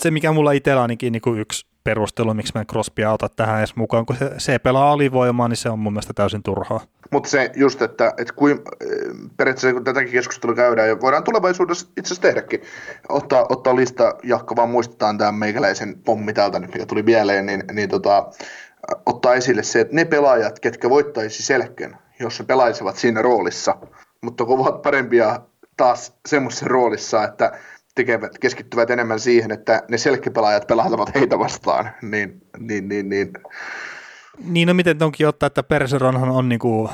[0.00, 3.76] se, mikä mulla itsellä ainakin niin kuin yksi perustelu, miksi mä Crosbya ota tähän edes
[3.76, 6.80] mukaan, kun se, se pelaa alivoimaa, niin se on mun mielestä täysin turhaa.
[7.12, 8.60] Mutta se just, että, että kuin,
[9.36, 12.62] periaatteessa kun tätäkin keskustelua käydään, ja voidaan tulevaisuudessa itse asiassa tehdäkin,
[13.08, 17.64] ottaa, ottaa lista, jakka vaan muistetaan tämä meikäläisen pommi täältä nyt, mikä tuli mieleen, niin,
[17.72, 18.30] niin tota,
[19.06, 23.76] ottaa esille se, että ne pelaajat, ketkä voittaisi selkeän, jos se pelaisivat siinä roolissa,
[24.20, 25.40] mutta ovat parempia
[25.76, 27.52] taas semmoisessa roolissa, että
[27.94, 33.32] tekevät, keskittyvät enemmän siihen, että ne selkkipelaajat pelaavat heitä vastaan, niin, niin, niin, niin.
[34.38, 36.90] Niin, no miten onkin ottaa, että Perseronhan on niinku,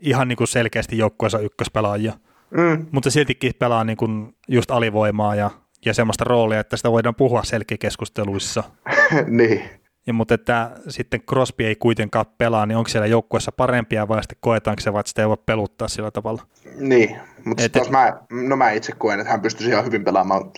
[0.00, 2.12] ihan niinku selkeästi joukkueensa ykköspelaajia,
[2.50, 2.86] mm.
[2.92, 4.08] mutta siltikin pelaa niinku
[4.48, 5.50] just alivoimaa ja,
[5.84, 8.64] ja semmoista roolia, että sitä voidaan puhua selkeäkeskusteluissa.
[9.26, 9.62] niin.
[10.06, 14.38] Ja, mutta että sitten Crosby ei kuitenkaan pelaa, niin onko siellä joukkueessa parempia vai sitten
[14.40, 16.42] koetaanko se, että sitä ei voi peluttaa sillä tavalla?
[16.78, 20.50] Niin, mutta Et, taas mä, no mä itse koen, että hän pystyisi ihan hyvin pelaamaan,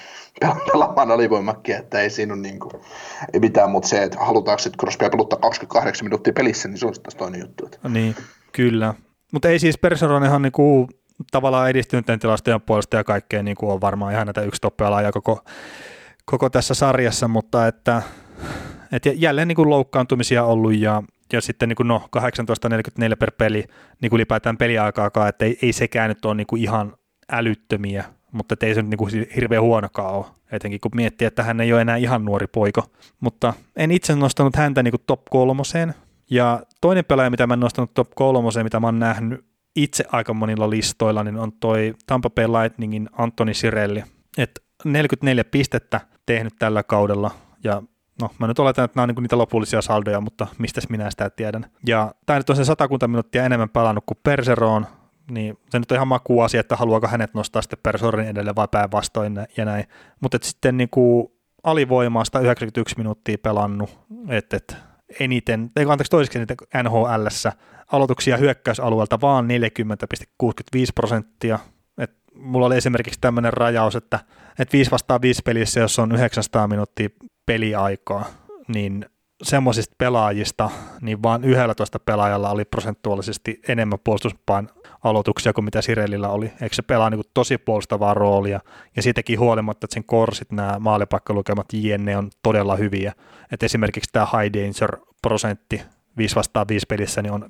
[0.73, 2.73] pelaamaan alivoimakkia, että ei siinä ole niin kuin,
[3.33, 6.95] ei mitään, mutta se, että halutaanko sitten Crosbya peluttaa 28 minuuttia pelissä, niin se on
[7.03, 7.67] taas toinen juttu.
[7.67, 7.89] Että.
[7.89, 8.17] Niin,
[8.53, 8.95] kyllä.
[9.33, 10.89] Mutta ei siis Perseron niin kuin,
[11.31, 15.45] tavallaan edistyneiden tilastojen puolesta ja kaikkea niin kuin on varmaan ihan näitä yksi toppealaajia koko,
[16.25, 18.03] koko tässä sarjassa, mutta että
[18.93, 23.65] et jälleen niin kuin loukkaantumisia ollut ja, ja sitten niin kuin no 18.44 per peli
[24.01, 26.97] niin kuin ylipäätään peliaikaakaan, että ei, ei sekään nyt ole niin kuin ihan
[27.33, 31.61] älyttömiä, mutta ei se nyt niin kuin hirveän huonokaan ole, etenkin kun miettii, että hän
[31.61, 32.83] ei ole enää ihan nuori poika.
[33.21, 35.95] Mutta en itse nostanut häntä niin kuin top kolmoseen,
[36.31, 39.45] ja toinen pelaaja, mitä mä en nostanut top kolmoseen, mitä mä oon nähnyt
[39.77, 44.05] itse aika monilla listoilla, niin on toi Tampa Bay Lightningin Antoni Sirelli,
[44.39, 47.31] että 44 pistettä tehnyt tällä kaudella,
[47.65, 47.83] ja
[48.23, 51.31] no mä nyt oletan, että nämä on niin niitä lopullisia saldoja, mutta mistä minä sitä
[51.31, 51.67] tiedän.
[51.87, 54.87] Ja tämä nyt on se satakunta minuuttia enemmän pelannut kuin Perseroon,
[55.31, 56.09] niin se nyt on ihan
[56.45, 59.85] asia, että haluaako hänet nostaa sitten Perseroon edelleen vai päinvastoin ja näin.
[60.21, 61.29] Mutta sitten niin kuin
[61.65, 63.99] alivoimasta 91 minuuttia pelannut,
[64.29, 64.77] että et
[65.21, 67.05] eniten, ei anteeksi toiseksi eniten nhl
[67.93, 71.59] aloituksia hyökkäysalueelta vaan 40,65 prosenttia.
[71.99, 74.19] Et mulla oli esimerkiksi tämmöinen rajaus, että,
[74.59, 77.09] että 5 vastaan 5 pelissä, jos on 900 minuuttia
[77.47, 78.25] peliaikaa,
[78.69, 79.07] niin
[79.43, 80.71] semmoisista pelaajista,
[81.01, 84.69] niin vaan 11 pelaajalla oli prosentuaalisesti enemmän puolustuspain
[85.05, 86.53] aloituksia kuin mitä Sirelillä oli.
[86.63, 88.61] Eikö se pelaa niin tosi puolustavaa roolia,
[88.97, 93.13] ja siitäkin huolimatta, että sen korsit, nämä maalipaikkalukemat JNE on todella hyviä.
[93.53, 95.83] Et esimerkiksi tämä high danger prosentti
[96.17, 97.47] 5 vastaan 5 pelissä niin on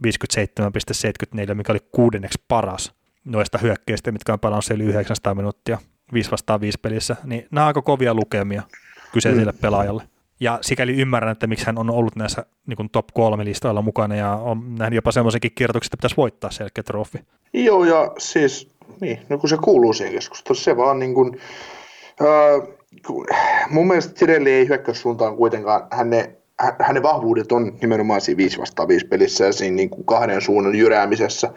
[1.51, 5.79] 57,74, mikä oli kuudenneksi paras noista hyökkäistä, mitkä on pelannut yli 900 minuuttia
[6.13, 8.63] 5 vastaan 5 pelissä, niin nämä on aika kovia lukemia
[9.13, 9.59] kyseiselle mm.
[9.59, 10.03] pelaajalle.
[10.41, 14.33] Ja sikäli ymmärrän, että miksi hän on ollut näissä niin top kolme listoilla mukana ja
[14.33, 17.19] on nähnyt jopa semmoisenkin kirjoituksen, että pitäisi voittaa selkeä trofi.
[17.53, 21.41] Joo, ja siis niin, no kun se kuuluu siihen keskusteluun, se vaan niin kuin,
[22.23, 22.69] äh,
[23.71, 26.37] mun mielestä Tirelli ei hyökkäyssuuntaan kuitenkaan, hänen,
[26.81, 30.75] hänen vahvuudet on nimenomaan siinä 5 vastaan 5 pelissä ja siinä niin kuin kahden suunnan
[30.75, 31.53] jyräämisessä.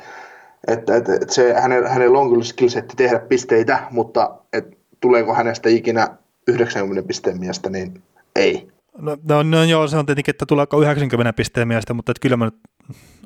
[0.68, 5.70] Että, että, että se, hänen, hänellä on kyllä skillsetti tehdä pisteitä, mutta että tuleeko hänestä
[5.70, 6.08] ikinä
[6.48, 8.04] 90 pisteen miestä, niin
[8.36, 8.68] ei.
[8.98, 12.38] No, no, no joo, se on tietenkin, että tuleeko 90 pisteen miestä, mutta että kyllä
[12.38, 12.60] mä nyt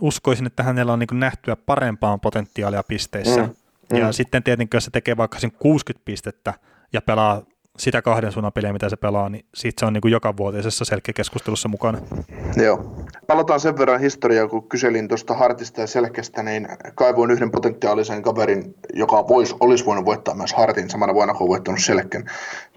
[0.02, 3.42] uskoisin, että hänellä on niin nähtyä parempaan potentiaalia pisteissä.
[3.42, 3.56] Mm,
[3.94, 3.98] mm.
[3.98, 6.54] Ja sitten tietenkin, jos se tekee vaikka 60 pistettä
[6.94, 7.42] ja pelaa
[7.80, 11.70] sitä kahden suunnan peliä, mitä se pelaa, niin siitä se on niin kuin jokavuotisessa selkeäkeskustelussa
[11.70, 12.00] mukana.
[12.56, 12.96] Joo.
[13.28, 18.76] Palataan sen verran historiaa, kun kyselin tuosta Hartista ja Selkeästä, niin kaivoin yhden potentiaalisen kaverin,
[18.94, 22.26] joka vois, olisi voinut voittaa myös Hartin samana vuonna, kun voittanut Selken.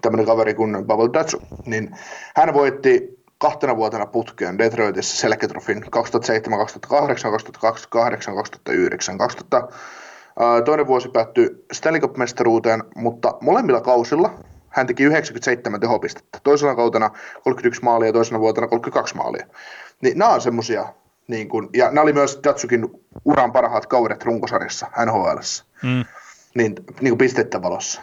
[0.01, 1.41] Tämmöinen kaveri kuin Pavel Datsu.
[1.65, 1.95] Niin
[2.35, 9.17] hän voitti kahtena vuotena putkeen Detroitissa Selketrofin 2007, 2008, 2008, 2009.
[9.17, 9.67] 2000,
[10.65, 14.33] toinen vuosi päättyi Stanley Cup-mestaruuteen, mutta molemmilla kausilla
[14.73, 16.39] hän teki 97 tehopistettä.
[16.43, 17.09] Toisena kautena
[17.43, 19.45] 31 maalia ja toisena vuotena 32 maalia.
[20.01, 20.93] Niin nämä on semmosia,
[21.27, 22.89] niin kun, ja nämä oli myös Datsukin
[23.25, 25.37] uran parhaat kaudet runkosarjassa NHL.
[25.83, 26.05] Mm.
[26.55, 28.01] Niin, niin kuin pistettä valossa.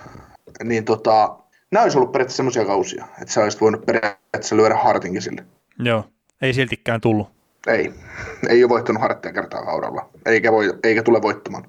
[0.65, 1.37] Niin tota,
[1.71, 5.45] nämä olisi ollut periaatteessa semmoisia kausia, että sä olisit voinut periaatteessa lyödä Hartinkin sille.
[5.79, 6.05] Joo,
[6.43, 7.29] ei siltikään tullut.
[7.67, 7.95] Ei,
[8.49, 11.65] ei ole voittanut Harttia kertaa kaudella, eikä, voi, eikä tule voittamaan.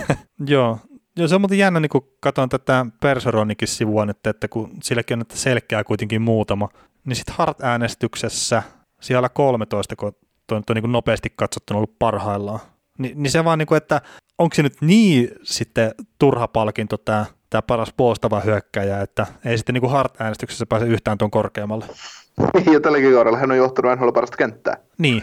[0.46, 0.78] Joo,
[1.16, 5.18] Joo, se on muuten jännä, niin kun katson tätä Perseronikin sivua nyt, että kun silläkin
[5.18, 6.68] on että selkeää kuitenkin muutama,
[7.04, 8.62] niin sitten Hart-äänestyksessä
[9.00, 10.12] siellä 13, kun
[10.46, 12.60] tuo nyt on niin nopeasti katsottuna ollut parhaillaan,
[12.98, 14.00] niin, niin se vaan, niin kuin, että
[14.38, 19.74] onko se nyt niin sitten turha palkinto tämä, tämä paras puolustava hyökkäjä, että ei sitten
[19.74, 21.86] niin Hart-äänestyksessä pääse yhtään tuon korkeammalle.
[22.72, 24.76] Ja tälläkin kaudella hän on johtanut NHL parasta kenttää.
[24.98, 25.22] Niin,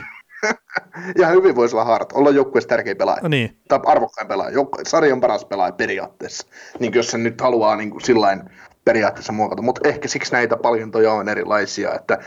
[1.22, 3.22] ja hyvin voisi olla Hart, olla joukkueessa tärkeä pelaaja.
[3.22, 3.58] No niin.
[3.68, 6.48] Tai arvokkain pelaaja, Joukku- sarjan paras pelaaja periaatteessa.
[6.80, 8.42] Niin jos se nyt haluaa niin kuin sillain
[8.86, 9.62] periaatteessa muokata.
[9.62, 12.20] Mutta ehkä siksi näitä palkintoja on erilaisia, että,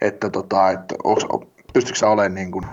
[0.00, 0.94] että, tota, että
[1.72, 2.64] pystyykö sä olemaan niin kuin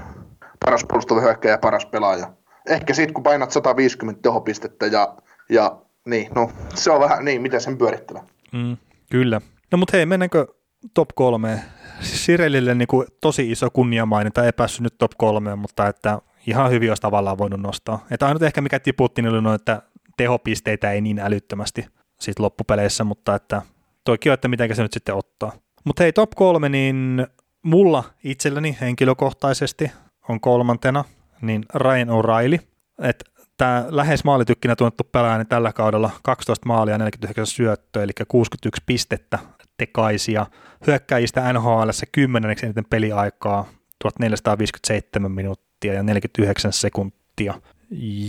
[0.66, 2.34] paras puolustava hyökkäjä ja paras pelaaja.
[2.70, 5.18] Ehkä sitten kun painat 150 tehopistettä ja,
[5.50, 8.24] ja niin, no se on vähän niin, miten sen pyörittävä.
[8.52, 8.78] Mm,
[9.12, 9.42] kyllä.
[9.72, 10.48] No mutta hei, mennäänkö
[10.94, 11.60] top kolme
[12.02, 16.92] Sirelille niin kuin tosi iso kunniamaininta, ei päässyt nyt top kolmeen, mutta että ihan hyvin
[16.92, 18.06] olisi tavallaan voinut nostaa.
[18.12, 19.82] Että ainut ehkä mikä tiputti, niin oli noin, että
[20.18, 21.86] tehopisteitä ei niin älyttömästi
[22.20, 23.62] sit loppupeleissä, mutta että
[24.04, 25.52] toki on, että miten se nyt sitten ottaa.
[25.84, 27.28] Mutta hei, top kolme, niin
[27.64, 29.92] mulla itselleni henkilökohtaisesti
[30.30, 31.04] on kolmantena,
[31.42, 32.60] niin Ryan O'Reilly.
[33.02, 33.26] Että
[33.58, 39.40] tämä lähes maalitykkinä tunnettu pelaaja niin tällä kaudella 12 maalia 49 syöttöä, eli 61 pistettä
[39.80, 40.46] tekaisia.
[40.88, 43.66] Hyökkäjistä NHL 10 eniten peliaikaa,
[44.00, 47.54] 1457 minuuttia ja 49 sekuntia.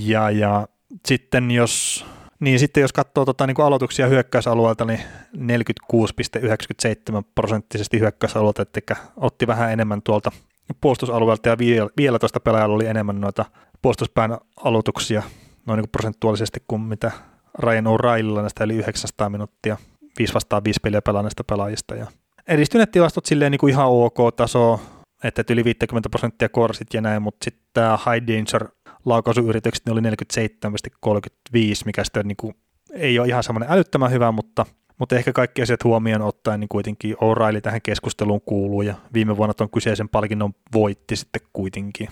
[0.07, 0.69] Ja, ja
[1.07, 2.05] sitten jos
[2.41, 5.01] niin sitten jos katsoo tota, niin aloituksia hyökkäysalueelta, niin
[5.37, 10.33] 46,97 prosenttisesti hyökkäysalueelta, että otti vähän enemmän tuolta
[10.81, 11.59] puolustusalueelta ja
[11.97, 13.45] vielä, tuosta pelaajalla oli enemmän noita
[13.83, 15.23] puolustuspään aloituksia
[15.67, 17.13] noin niin prosentuaalisesti kuin mitä
[17.59, 19.77] Ryan O'Reillylla näistä eli 900 minuuttia
[20.19, 21.95] 5 vastaan 5 peliä pelanneista pelaajista.
[21.95, 22.07] Ja
[22.49, 24.81] edistyneet tilastot silleen niin kuin ihan ok taso,
[25.25, 28.69] että yli 50 prosenttia korsit ja näin, mutta sitten tämä high danger
[29.05, 32.55] laukaisuyritykset oli 47,35, mikä sitten niin kuin,
[32.93, 34.67] ei ole ihan semmoinen älyttömän hyvä, mutta,
[34.99, 39.55] mutta ehkä kaikki asiat huomioon ottaen, niin kuitenkin O'Reilly tähän keskusteluun kuuluu ja viime vuonna
[39.55, 42.09] tuon kyseisen palkinnon voitti sitten kuitenkin.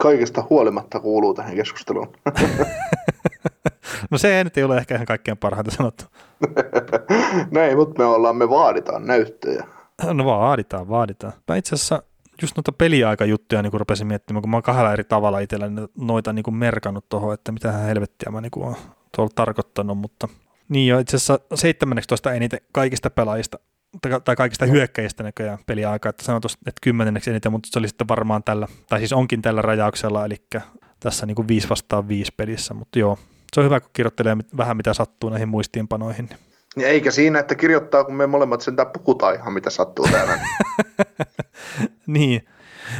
[0.00, 2.08] Kaikesta huolimatta kuuluu tähän keskusteluun.
[4.10, 6.04] no se ei nyt ei ole ehkä ihan kaikkein parhaita sanottu.
[7.50, 9.66] no ei, mutta me ollaan, me vaaditaan näyttöjä.
[10.12, 11.32] No vaaditaan, vaaditaan.
[11.48, 12.02] Mä itse asiassa
[12.42, 15.66] just noita peliaikajuttuja niin rupesin miettimään, kun mä oon kahdella eri tavalla itsellä
[15.98, 18.76] noita niin kuin merkannut tuohon, että mitä helvettiä mä niin kuin oon
[19.16, 20.28] tuolla tarkoittanut, mutta
[20.68, 23.58] niin jo itse asiassa 17 eniten kaikista pelaajista
[24.24, 28.42] tai kaikista hyökkäjistä näköjään peliaikaa, että sanotus, että kymmenenneksi eniten, mutta se oli sitten varmaan
[28.42, 30.36] tällä, tai siis onkin tällä rajauksella, eli
[31.00, 33.18] tässä niin kuin 5 vastaan 5 pelissä, mutta joo,
[33.54, 36.28] se on hyvä, kun kirjoittelee vähän mitä sattuu näihin muistiinpanoihin.
[36.76, 40.38] Ja eikä siinä, että kirjoittaa, kun me molemmat sentään puhutaan ihan mitä sattuu täällä.
[42.06, 42.46] niin,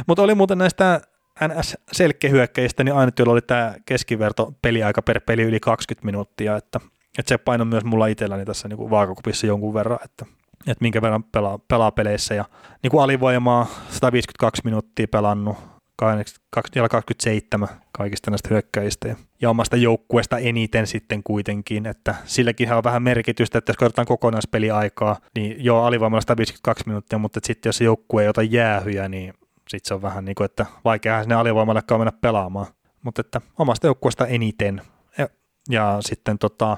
[0.07, 1.01] mutta oli muuten näistä
[1.47, 6.79] NS-selkkehyökkäjistä, niin ainut, jolla oli tämä keskiverto peliaika per peli yli 20 minuuttia, että,
[7.19, 10.25] että se paino myös mulla itselläni tässä niin kuin vaakakupissa jonkun verran, että,
[10.59, 12.45] että minkä verran pelaa, pelaa peleissä ja
[12.83, 15.57] niin kuin alivoimaa 152 minuuttia pelannut,
[15.97, 23.03] 27 kaikista näistä hyökkäistä ja, ja omasta joukkueesta eniten sitten kuitenkin, että silläkin on vähän
[23.03, 28.29] merkitystä, että jos katsotaan kokonaispeliaikaa, niin joo, alivoimalla 152 minuuttia, mutta sitten jos joukkue ei
[28.29, 29.33] ota jäähyjä, niin
[29.69, 32.67] sitten se on vähän niin kuin, että vaikeahan sinne alivoimallekaan mennä pelaamaan,
[33.03, 34.81] mutta että omasta joukkueesta eniten.
[35.17, 35.29] Ja,
[35.69, 36.77] ja sitten tota,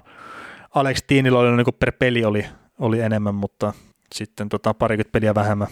[0.75, 2.45] Alex Tiinillä oli niin kuin per peli oli,
[2.79, 3.73] oli enemmän, mutta
[4.15, 5.67] sitten tota, parikymmentä peliä vähemmän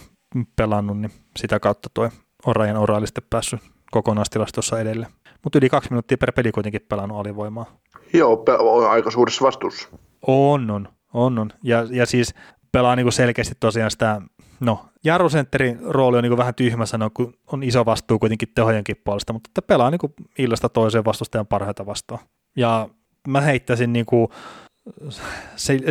[0.56, 2.10] pelannut, niin sitä kautta tuo
[2.46, 3.60] Orajan Oraali sitten päässyt
[3.90, 5.06] kokonaistilastossa edelle.
[5.44, 7.66] Mutta yli kaksi minuuttia per peli kuitenkin pelannut alivoimaa.
[8.12, 9.88] Joo, on aika suurissa vastuussa.
[10.26, 11.50] On, on, on, on.
[11.62, 12.34] Ja, ja siis
[12.72, 14.20] pelaa niinku selkeästi tosiaan sitä,
[14.60, 19.32] no jarrusentterin rooli on niinku vähän tyhmä sanoa, kun on iso vastuu kuitenkin tehojenkin puolesta,
[19.32, 22.20] mutta että pelaa niinku illasta toiseen vastustajan parhaita vastaan.
[22.56, 22.88] Ja
[23.28, 24.30] mä heittäisin niinku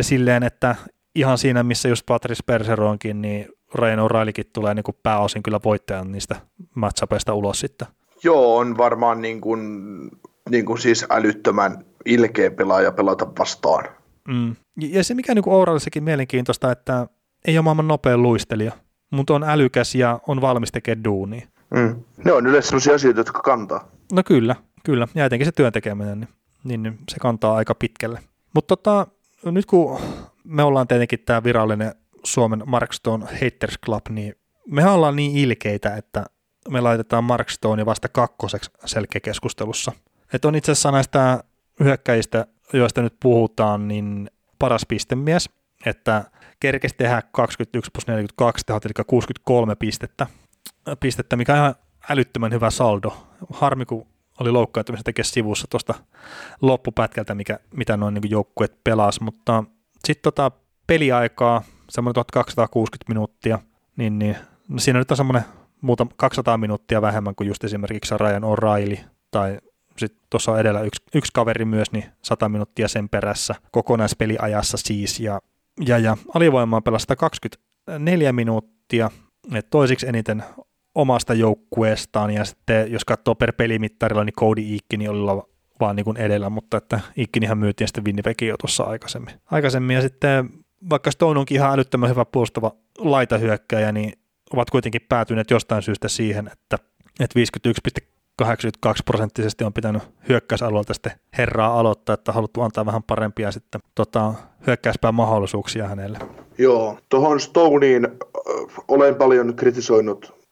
[0.00, 0.76] silleen, että
[1.14, 6.12] ihan siinä, missä just Patrice Perseronkin, niin Ryan O'Reillykin tulee niin kuin pääosin kyllä voittajan
[6.12, 6.36] niistä
[6.74, 7.88] matchapeista ulos sitten.
[8.24, 9.60] Joo, on varmaan niin kuin,
[10.50, 13.84] niin kuin siis älyttömän ilkeä pelaaja pelata vastaan.
[14.28, 14.56] Mm.
[14.76, 17.06] Ja se mikä niin O'Reillissakin mielenkiintoista, että
[17.44, 18.72] ei ole maailman nopea luistelija,
[19.10, 21.46] mutta on älykäs ja on valmis tekemään duunia.
[21.74, 22.04] Mm.
[22.24, 23.88] Ne on yleensä sellaisia asioita, jotka kantaa.
[24.12, 25.08] No kyllä, kyllä.
[25.14, 26.28] Ja etenkin se työn tekeminen, niin,
[26.64, 28.20] niin, niin se kantaa aika pitkälle.
[28.54, 29.06] Mutta tota,
[29.44, 30.00] nyt kun
[30.44, 31.94] me ollaan tietenkin tämä virallinen
[32.26, 34.34] Suomen Markstone Haters Club, niin
[34.66, 36.24] mehän ollaan niin ilkeitä, että
[36.68, 39.92] me laitetaan Markstone vasta kakkoseksi selkeäkeskustelussa.
[40.32, 41.44] Että on itse asiassa näistä
[41.80, 45.50] hyökkäjistä, joista nyt puhutaan, niin paras pistemies,
[45.86, 46.24] että
[46.60, 50.26] kerkesi tehdä 21 plus 42 tehot, eli 63 pistettä,
[51.00, 51.74] pistettä, mikä on ihan
[52.10, 53.26] älyttömän hyvä saldo.
[53.52, 54.06] Harmi, kun
[54.40, 55.94] oli loukkaantumisen tekee sivussa tuosta
[56.62, 59.64] loppupätkältä, mikä, mitä noin niin joukkueet pelas, mutta
[60.04, 60.50] sitten tota
[60.86, 63.58] peliaikaa semmoinen 1260 minuuttia,
[63.96, 64.36] niin, niin
[64.68, 65.42] no siinä nyt on semmoinen
[65.80, 68.98] muuta 200 minuuttia vähemmän kuin just esimerkiksi Ryan O'Reilly
[69.30, 69.58] tai
[69.96, 75.20] sitten tuossa on edellä yksi, yksi kaveri myös, niin 100 minuuttia sen perässä kokonaispeliajassa siis,
[75.20, 75.40] ja,
[75.86, 79.10] ja, ja alivoimaa pelasi 124 minuuttia,
[79.54, 80.44] et toisiksi eniten
[80.94, 85.42] omasta joukkueestaan, ja sitten jos katsoo per pelimittarilla, niin Cody Ikkini oli
[85.80, 89.34] vaan niin kuin edellä, mutta että Ikkinihän myytiin sitten Winnipegin jo tuossa aikaisemmin.
[89.50, 89.94] aikaisemmin.
[89.94, 90.50] Ja sitten
[90.90, 94.12] vaikka Stone onkin ihan älyttömän hyvä puolustava laitahyökkäjä, niin
[94.52, 96.78] ovat kuitenkin päätyneet jostain syystä siihen, että,
[97.20, 97.40] että
[98.42, 104.34] 51,82 prosenttisesti on pitänyt hyökkäysalueelta sitten herraa aloittaa, että haluttu antaa vähän parempia sitten tota,
[104.66, 106.18] hyökkäyspään mahdollisuuksia hänelle.
[106.58, 108.18] Joo, tuohon Stoneen
[108.88, 110.45] olen paljon kritisoinut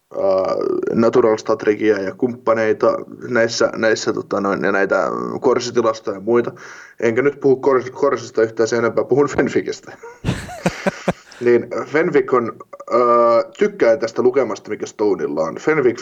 [0.93, 2.97] Natural Strategia ja kumppaneita
[3.28, 5.10] näissä, näissä tota noin, ja näitä
[5.40, 6.52] korsitilastoja ja muita.
[7.01, 9.93] Enkä nyt puhu kors, korsista yhtään sen enempää, puhun Fenfikistä.
[11.44, 12.52] niin Fenvik on,
[12.94, 15.55] äh, tykkää tästä lukemasta, mikä Stoneilla on.
[15.55, 16.01] Fenvik 58-95,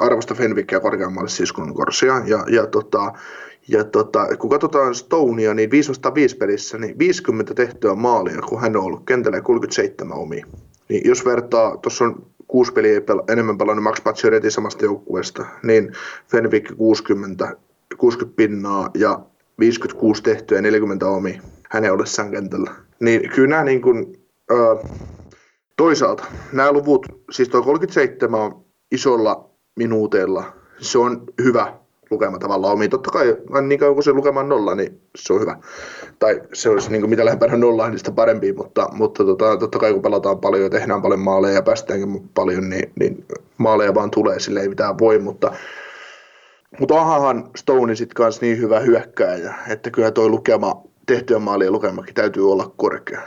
[0.00, 2.22] arvosta Fenvikia korkeammalle siis kuin Korsia.
[2.26, 3.12] Ja, ja, tota,
[3.68, 8.84] ja tota, kun katsotaan Stonea, niin 505 pelissä, niin 50 tehtyä maalia, kun hän on
[8.84, 10.42] ollut kentällä 37 omi.
[10.88, 15.92] Niin jos vertaa, tuossa on kuusi peliä pel- enemmän pelannut Max Pacioretty samasta joukkueesta, niin
[16.30, 17.56] Fenwick 60,
[17.98, 19.20] 60 pinnaa ja
[19.58, 22.70] 56 tehtyä ja 40 omi hänen ollessaan kentällä.
[23.00, 24.16] Niin kyllä nämä niin kuin,
[24.52, 24.90] äh,
[25.76, 31.78] toisaalta nämä luvut, siis tuo 37 on isolla minuuteilla, se on hyvä
[32.12, 32.90] lukema tavallaan omiin.
[32.90, 35.56] Totta kai niin kauan kuin se lukemaan nolla, niin se on hyvä.
[36.18, 39.78] Tai se olisi niin kuin mitä lähempänä nollaa, niin sitä parempi, mutta, mutta tota, totta
[39.78, 43.24] kai kun pelataan paljon ja tehdään paljon maaleja ja päästäänkin paljon, niin, niin
[43.58, 45.52] maaleja vaan tulee, sille ei mitään voi, mutta
[46.80, 52.14] mutta onhan Stone sitten kanssa niin hyvä hyökkääjä, että kyllä toi lukema, tehtyä maalien lukemakin
[52.14, 53.20] täytyy olla korkea.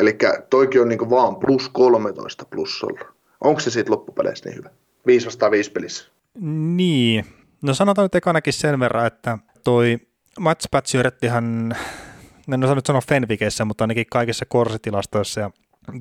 [0.00, 0.18] Eli
[0.50, 3.00] toikin on niinku vaan plus 13 plussalla.
[3.40, 4.70] Onko se sitten loppupeleissä niin hyvä?
[5.06, 6.08] 5 vastaan 5 pelissä.
[6.76, 7.24] Niin,
[7.62, 9.98] no sanotaan nyt ekanakin sen verran, että toi
[10.38, 11.76] Mats Patsyrettihan,
[12.52, 15.50] en osaa nyt sanoa Fenvikeissä, mutta ainakin kaikissa korsitilastoissa ja,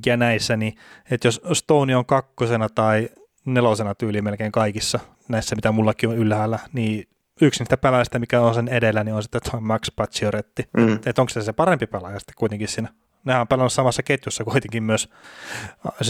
[0.05, 0.75] ja näissä, niin
[1.11, 3.09] että jos Stone on kakkosena tai
[3.45, 7.07] nelosena tyyli melkein kaikissa näissä, mitä mullakin on ylhäällä, niin
[7.41, 10.63] yksi niistä pelaajista, mikä on sen edellä, niin on sitten Tom Max Pacioretti.
[10.77, 10.93] Mm.
[10.93, 12.89] Että onko se se parempi pelaaja sitten kuitenkin siinä?
[13.25, 15.09] Nehän on pelannut samassa ketjussa kuitenkin myös,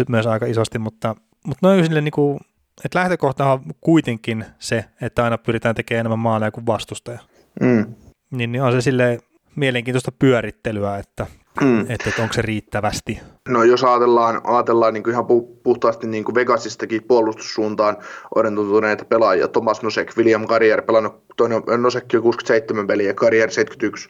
[0.09, 1.15] myös aika isosti, mutta,
[1.45, 2.39] mutta noin sille niin kuin,
[2.85, 7.19] että lähtökohta on kuitenkin se, että aina pyritään tekemään enemmän maaleja kuin vastustaja.
[7.61, 7.95] Mm.
[8.31, 9.19] Niin, niin on se sille
[9.55, 11.25] mielenkiintoista pyörittelyä, että
[11.61, 11.81] Mm.
[11.81, 13.19] Että, että onko se riittävästi?
[13.49, 15.25] No jos ajatellaan, ajatellaan niin kuin ihan
[15.63, 17.97] puhtaasti niin kuin Vegasistakin puolustussuuntaan
[18.35, 24.09] orientoituneita pelaajia, Thomas Nosek, William Carrier, pelannut toinen Nosek on 67 peliä ja Carrier 71,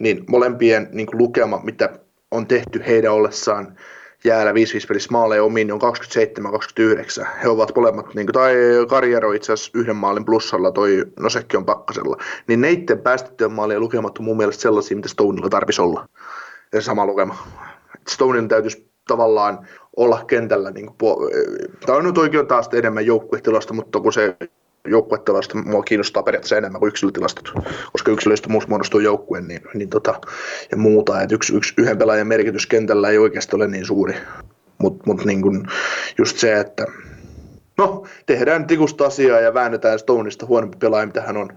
[0.00, 1.98] niin molempien niin kuin lukema, mitä
[2.30, 3.76] on tehty heidän ollessaan
[4.24, 4.54] jäällä 5-5
[4.88, 5.80] pelissä maaleja omiin, on
[7.22, 7.26] 27-29.
[7.42, 8.54] He ovat molemmat, niin kuin, tai
[8.88, 12.16] Karjero itse asiassa yhden maalin plussalla, toi Nosekki on pakkasella.
[12.46, 16.08] Niin neitten päästettyjen maalien lukemat on mun mielestä sellaisia, mitä Stonella tarvisi olla
[16.72, 17.36] ja sama lukema.
[18.08, 21.30] Stonein täytyisi tavallaan olla kentällä, niin kuin,
[21.86, 24.36] tämä on nyt oikein taas enemmän joukkuetilasta, mutta kun se
[24.88, 27.52] joukkuetilasta mua kiinnostaa periaatteessa enemmän kuin yksilötilastot,
[27.92, 30.20] koska yksilöistä muussa muodostuu joukkue niin, niin tota,
[30.70, 34.14] ja muuta, että yksi, yksi, yhden pelaajan merkitys kentällä ei oikeasti ole niin suuri,
[34.78, 35.42] mutta mut niin
[36.18, 36.86] just se, että
[37.78, 41.48] no, tehdään tikusta asiaa ja väännetään Stoneista huonompi pelaaja, mitä hän on.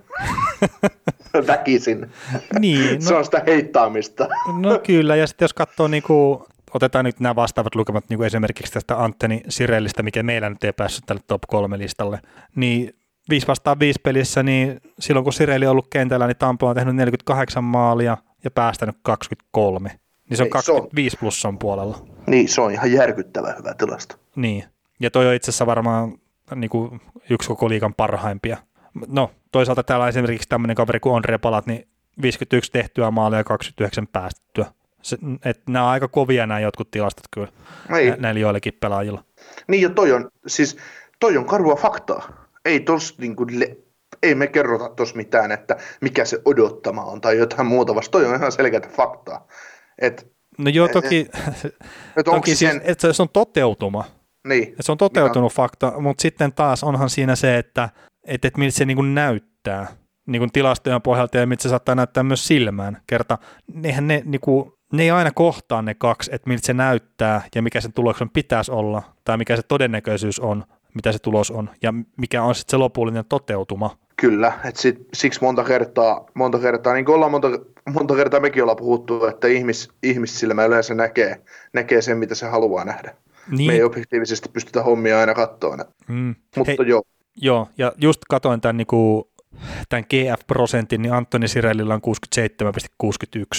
[1.47, 2.11] Väkisin.
[2.59, 4.27] Niin, no, se on sitä heittaamista.
[4.61, 6.39] no kyllä, ja sitten jos katsoo niin kuin,
[6.73, 10.73] otetaan nyt nämä vastaavat lukemat niin kuin esimerkiksi tästä Antteni Sirellistä, mikä meillä nyt ei
[10.73, 12.19] päässyt tälle top 3 listalle,
[12.55, 12.95] niin
[13.29, 16.95] 5 vastaan 5 pelissä, niin silloin kun Sireli on ollut kentällä, niin Tampo on tehnyt
[16.95, 19.89] 48 maalia ja päästänyt 23.
[20.29, 21.19] Niin se on Ei, 25 se on...
[21.19, 21.97] plussan puolella.
[22.27, 24.15] Niin, se on ihan järkyttävä hyvä tilasto.
[24.35, 24.63] Niin,
[24.99, 26.13] ja toi on itse asiassa varmaan
[26.55, 28.57] niin kuin yksi koko liikan parhaimpia.
[29.07, 31.87] No, toisaalta täällä on esimerkiksi tämmöinen kaveri kuin Andre Palat, niin
[32.21, 34.65] 51 tehtyä maalia ja 29 päästettyä.
[35.01, 37.47] Se, et nämä on aika kovia nämä jotkut tilastot kyllä
[37.97, 38.13] Ei.
[38.17, 39.23] näillä joillekin pelaajilla.
[39.67, 40.77] Niin ja toi on, siis
[41.19, 42.48] toi on karua faktaa.
[42.65, 43.77] Ei tos niin kuin le-
[44.23, 48.25] ei me kerrota tuossa mitään, että mikä se odottama on tai jotain muuta, vasta toi
[48.25, 49.47] on ihan selkeää faktaa.
[50.01, 51.19] Et, no joo, toki,
[51.65, 51.75] et,
[52.17, 52.81] et toki siis, sen...
[52.83, 54.03] että se on toteutuma,
[54.47, 54.75] niin.
[54.79, 55.55] se on toteutunut Mikä...
[55.55, 57.89] fakta, mutta sitten taas onhan siinä se, että
[58.27, 59.87] et, et miltä se niin kuin näyttää
[60.27, 63.01] niin kuin tilastojen pohjalta ja miltä se saattaa näyttää myös silmään.
[63.07, 63.37] Kerta,
[63.83, 67.61] eihän ne, niin kuin, ne ei aina kohtaa ne kaksi, että miltä se näyttää ja
[67.61, 70.63] mikä sen tuloksen pitäisi olla tai mikä se todennäköisyys on,
[70.93, 73.97] mitä se tulos on ja mikä on sitten se lopullinen toteutuma.
[74.15, 77.47] Kyllä, että sit, siksi monta kertaa, monta kertaa, niin kuin ollaan monta,
[77.93, 81.41] monta kertaa mekin ollaan puhuttu, että ihmis, ihmissilmä yleensä näkee,
[81.73, 83.15] näkee sen, mitä se haluaa nähdä.
[83.51, 83.71] Niin.
[83.71, 85.77] Me ei objektiivisesti pystytä hommia aina katsoa.
[86.07, 86.35] Mm.
[86.55, 87.03] Mutta Hei, joo.
[87.41, 89.23] Joo, ja just katoin tämän, niin kuin,
[89.89, 92.01] tämän GF-prosentin, niin Antoni Sirellillä on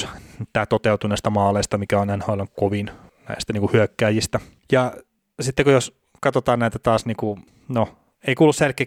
[0.04, 0.08] 67,61
[0.52, 2.90] tämä toteutuneesta maaleista, mikä on NHL kovin
[3.28, 4.40] näistä niin kuin hyökkääjistä.
[4.72, 4.92] Ja
[5.40, 7.88] sitten kun jos katsotaan näitä taas, niin kuin, no
[8.26, 8.86] ei kuulu selkeä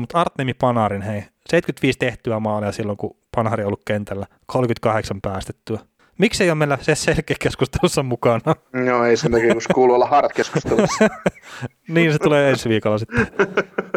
[0.00, 5.78] mutta Artemi Panarin, hei, 75 tehtyä maalia silloin, kun Panari on ollut kentällä, 38 päästettyä.
[6.18, 8.54] Miksi ei ole meillä se selkeä keskustelussa mukana?
[8.72, 11.08] No ei sen takia, kun kuuluu olla hard keskustelussa.
[11.88, 13.26] niin se tulee ensi viikolla sitten.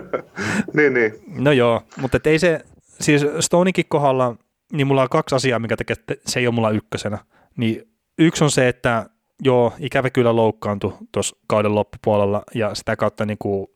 [0.77, 1.13] niin, niin.
[1.27, 4.35] No joo, mutta ei se, siis Stonikin kohdalla,
[4.73, 7.17] niin mulla on kaksi asiaa, mikä tekee, että se ei ole mulla ykkösenä.
[7.57, 9.09] Niin yksi on se, että
[9.43, 13.67] joo, ikävä kyllä loukkaantui tuossa kauden loppupuolella ja sitä kautta niin kuin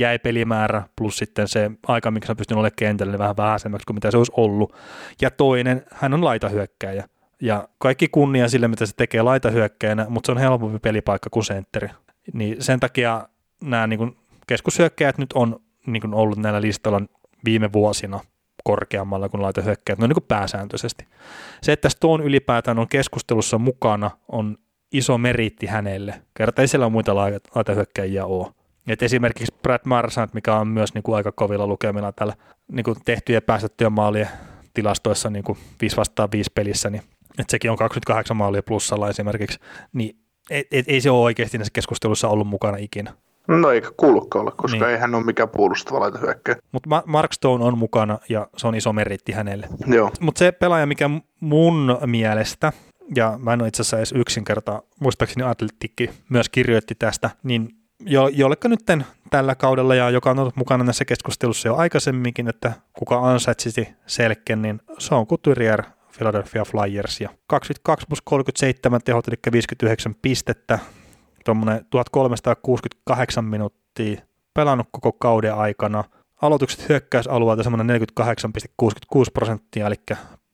[0.00, 3.94] jäi pelimäärä plus sitten se aika, miksi hän pystyi olemaan kentälle niin vähän vähäisemmäksi kuin
[3.94, 4.76] mitä se olisi ollut.
[5.20, 7.08] Ja toinen, hän on laitahyökkäjä.
[7.42, 11.88] Ja kaikki kunnia sille, mitä se tekee laitahyökkäjänä, mutta se on helpompi pelipaikka kuin sentteri.
[12.32, 13.28] Niin sen takia
[13.62, 14.16] nämä niin kuin
[14.46, 17.00] keskushyökkäjät nyt on niin kuin ollut näillä listalla
[17.44, 18.20] viime vuosina
[18.64, 21.06] korkeammalla kuin laitahyökkäjät, no niin kuin pääsääntöisesti.
[21.62, 24.58] Se, että Stone ylipäätään on keskustelussa mukana, on
[24.92, 26.22] iso meriitti hänelle.
[26.34, 28.46] Kerta ei siellä ole muita laitahyökkäjiä ole.
[28.88, 32.34] Et esimerkiksi Brad Marsant, mikä on myös niin kuin aika kovilla lukemilla täällä
[32.72, 34.28] niin kuin tehtyjen päästettyjen maalien
[34.74, 37.02] tilastoissa niin kuin 5 vastaan 5 pelissä, niin
[37.38, 39.58] että sekin on 28 maalia plussalla esimerkiksi,
[39.92, 40.16] niin
[40.50, 43.12] et, et, ei se ole oikeasti näissä keskustelussa ollut mukana ikinä.
[43.48, 44.88] No eikä kuulukaan olla, koska niin.
[44.88, 46.56] ei hän ole mikään puolustava laita hyökkäjä.
[46.72, 49.68] Mutta Mark Stone on mukana ja se on iso meritti hänelle.
[50.20, 51.10] Mutta se pelaaja, mikä
[51.40, 52.72] mun mielestä,
[53.16, 57.68] ja mä en ole itse asiassa edes yksinkerta, muistaakseni Atletikki myös kirjoitti tästä, niin
[58.00, 58.80] jo, jollekka nyt
[59.30, 64.62] tällä kaudella ja joka on ollut mukana näissä keskustelussa jo aikaisemminkin, että kuka ansaitsisi selkeän,
[64.62, 65.82] niin se on Couturier
[66.16, 70.78] Philadelphia Flyers ja 22 plus 37 tehot, eli 59 pistettä,
[71.44, 74.20] tuommoinen 1368 minuuttia
[74.54, 76.04] pelannut koko kauden aikana,
[76.42, 79.94] aloitukset hyökkäysalueelta semmoinen 48,66 prosenttia, eli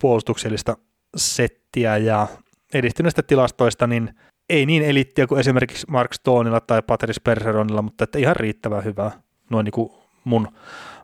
[0.00, 0.76] puolustuksellista
[1.16, 2.26] settiä ja
[2.74, 4.14] edistyneistä tilastoista, niin
[4.48, 9.10] ei niin elittiä kuin esimerkiksi Mark Stoneilla tai Patrice Perseronilla, mutta että ihan riittävän hyvää
[9.50, 9.92] noin niin kuin
[10.24, 10.48] mun,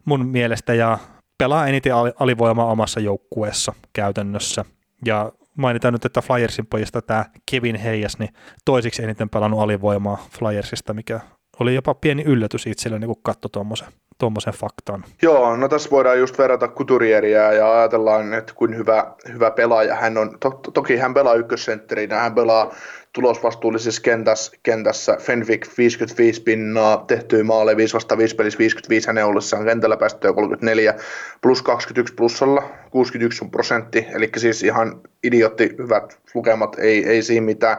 [0.04, 0.98] mun mielestä ja
[1.38, 4.64] pelaa eniten alivoimaa omassa joukkueessa käytännössä.
[5.06, 8.30] Ja mainitaan nyt, että Flyersin pojista tämä Kevin Heijas, niin
[8.64, 11.20] toisiksi eniten pelannut alivoimaa Flyersista, mikä
[11.60, 13.88] oli jopa pieni yllätys itselleni, kun katsoi tuommoisen
[14.20, 15.04] tuommoisen faktan.
[15.22, 20.18] Joo, no tässä voidaan just verrata Kuturieria ja ajatellaan, että kuin hyvä, hyvä pelaaja hän
[20.18, 20.36] on.
[20.40, 22.74] To, toki hän pelaa ykkössentterinä, hän pelaa
[23.12, 29.64] tulosvastuullisessa kentässä, kentässä Fenwick 55 pinnaa, tehtyä maaleja 5 vasta 5 pelissä 55 hänen ollessaan
[29.64, 30.94] kentällä päästöä 34
[31.40, 37.76] plus 21 plussalla 61 prosentti, eli siis ihan idiotti hyvät lukemat, ei, ei siinä mitään,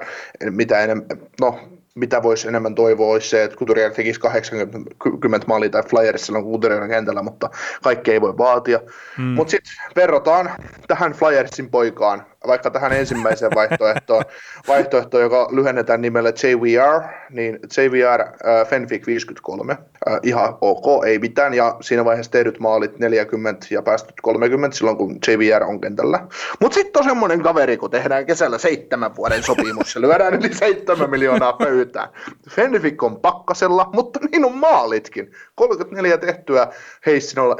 [0.50, 1.08] mitään enemmän,
[1.42, 1.60] no
[2.02, 6.88] mitä voisi enemmän toivoa, olisi se, että Couturier tekisi 80 maalia tai Flyerissa silloin Couturier
[6.88, 7.50] kentällä, mutta
[7.84, 8.80] kaikki ei voi vaatia.
[9.18, 9.24] Mm.
[9.24, 10.52] Mutta sitten verrataan
[10.88, 14.24] tähän Flyersin poikaan, vaikka tähän ensimmäiseen vaihtoehtoon,
[14.68, 21.54] vaihtoehtoon joka lyhennetään nimellä JVR, niin JVR äh, Fenwick 53, äh, ihan ok, ei mitään,
[21.54, 26.28] ja siinä vaiheessa tehdyt maalit 40 ja päästöt 30 silloin, kun JVR on kentällä.
[26.60, 31.10] Mutta sitten on semmoinen kaveri, kun tehdään kesällä seitsemän vuoden sopimus, ja lyödään yli seitsemän
[31.10, 32.10] miljoonaa pöytään.
[32.50, 35.32] Fenwick on pakkasella, mutta niin on maalitkin.
[35.56, 36.68] 34 tehtyä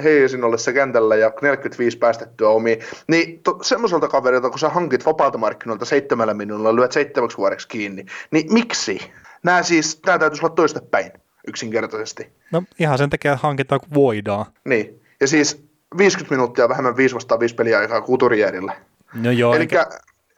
[0.04, 2.80] Heisin ollessa kentällä ja 45 päästettyä omiin.
[3.08, 8.06] Niin to, semmoiselta kaverilta, kun sä hankit vapaalta markkinoilta seitsemällä minuutilla, lyöt seitsemäksi vuodeksi kiinni,
[8.32, 9.12] niin miksi?
[9.44, 11.12] Nämä siis, tämä täytyisi olla toistepäin
[11.48, 12.28] yksinkertaisesti.
[12.52, 14.46] No ihan sen takia hankitaan, kun voidaan.
[14.66, 15.66] Niin, ja siis
[15.98, 18.74] 50 minuuttia vähemmän 5 vastaan 5 peliaikaa Kuturierille.
[19.14, 19.54] No joo.
[19.54, 19.90] Eli eikä...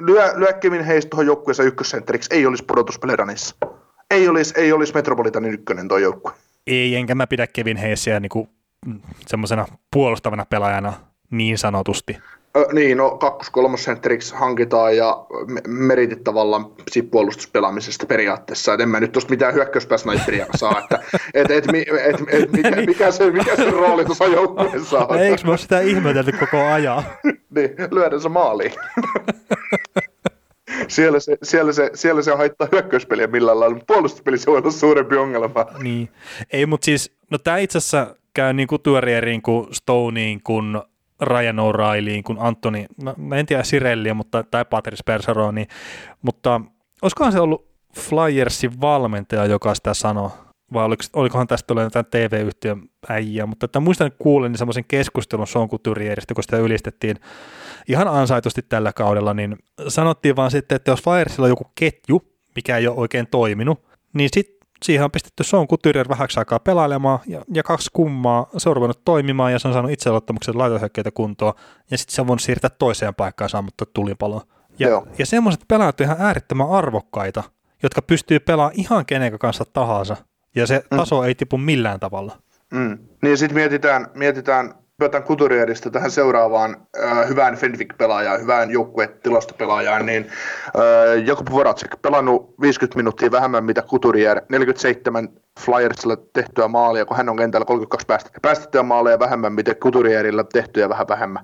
[0.01, 3.55] lyö, lyö Kevin Hayes tuohon joukkueeseen ykkössentteriksi, ei olisi pudotuspeliranissa.
[4.11, 6.31] Ei olisi, ei olisi Metropolitanin ykkönen tuo joukkue.
[6.68, 8.49] Ei, enkä mä pidä Kevin Hayesiä niinku
[9.27, 10.93] semmoisena puolustavana pelaajana
[11.31, 12.18] niin sanotusti.
[12.57, 15.25] Ö, niin, no kakkos sentteriksi hankitaan ja
[15.67, 16.65] meritit tavallaan
[17.11, 18.73] puolustuspelaamisesta periaatteessa.
[18.73, 20.99] Et en mä nyt tuosta mitään hyökkäyspääsnaiperia saa, että
[21.34, 21.65] et, et, et,
[21.97, 25.19] et, et, mikä, mikä, se, mikä se rooli tuossa joukkueessa on.
[25.19, 27.03] Eikö mä sitä ihmetelty koko ajan?
[27.55, 28.71] niin, lyödä se maaliin.
[30.88, 35.15] siellä, se, siellä, se, siellä se haittaa hyökkäyspeliä millään lailla, mutta puolustuspelissä voi olla suurempi
[35.15, 35.65] ongelma.
[35.84, 36.09] Niin,
[36.53, 40.81] ei, mutta siis, no tämä itse asiassa käy niin kuin Tuorieriin kuin Stoneen kuin
[41.26, 45.68] Ryan O'Reillyin kuin Antoni, mä, mä en tiedä Sirelliä, mutta, tai Patrice Perseroni,
[46.22, 46.62] mutta
[47.02, 50.30] olisikohan se ollut Flyersin valmentaja, joka sitä sanoi,
[50.74, 55.70] vai oliko, olikohan tästä tullut jotain TV-yhtiön äijä, mutta että muistan kuulin semmoisen keskustelun Sean
[55.70, 57.18] Couturierista, kun sitä ylistettiin
[57.88, 62.22] ihan ansaitusti tällä kaudella, niin sanottiin vaan sitten, että jos Flyersilla on joku ketju,
[62.56, 67.20] mikä ei ole oikein toiminut, niin sitten siihen on pistetty Sean Couturier vähäksi aikaa pelailemaan
[67.28, 71.54] ja, ja kaksi kummaa, se on ruvennut toimimaan ja se on saanut itseluottamuksen laitohyökkäitä kuntoon
[71.91, 74.41] ja sitten se on voinut siirtää toiseen paikkaan saamatta tulipaloa.
[74.80, 77.44] Ja, ja semmoiset pelaajat on ihan äärettömän arvokkaita,
[77.84, 80.18] jotka pystyy pelaamaan ihan kenen kanssa tahansa
[80.56, 80.98] ja se mm.
[80.98, 82.38] taso ei tipu millään tavalla.
[82.74, 82.98] Mm.
[83.22, 90.28] Niin sitten mietitään, mietitään Pötän Kuturierista tähän seuraavaan äh, hyvään Fenwick-pelaajaan, hyvään joukkuetilastopelaajaan, niin
[90.65, 95.30] äh, Jakub Voracek pelannut 50 minuuttia vähemmän mitä Kuturier, 47
[95.60, 98.07] Flyersilla tehtyä maalia, kun hän on kentällä 32
[98.41, 101.44] päästettyä, maaleja vähemmän, mitä Kuturierilla tehtyä vähän vähemmän.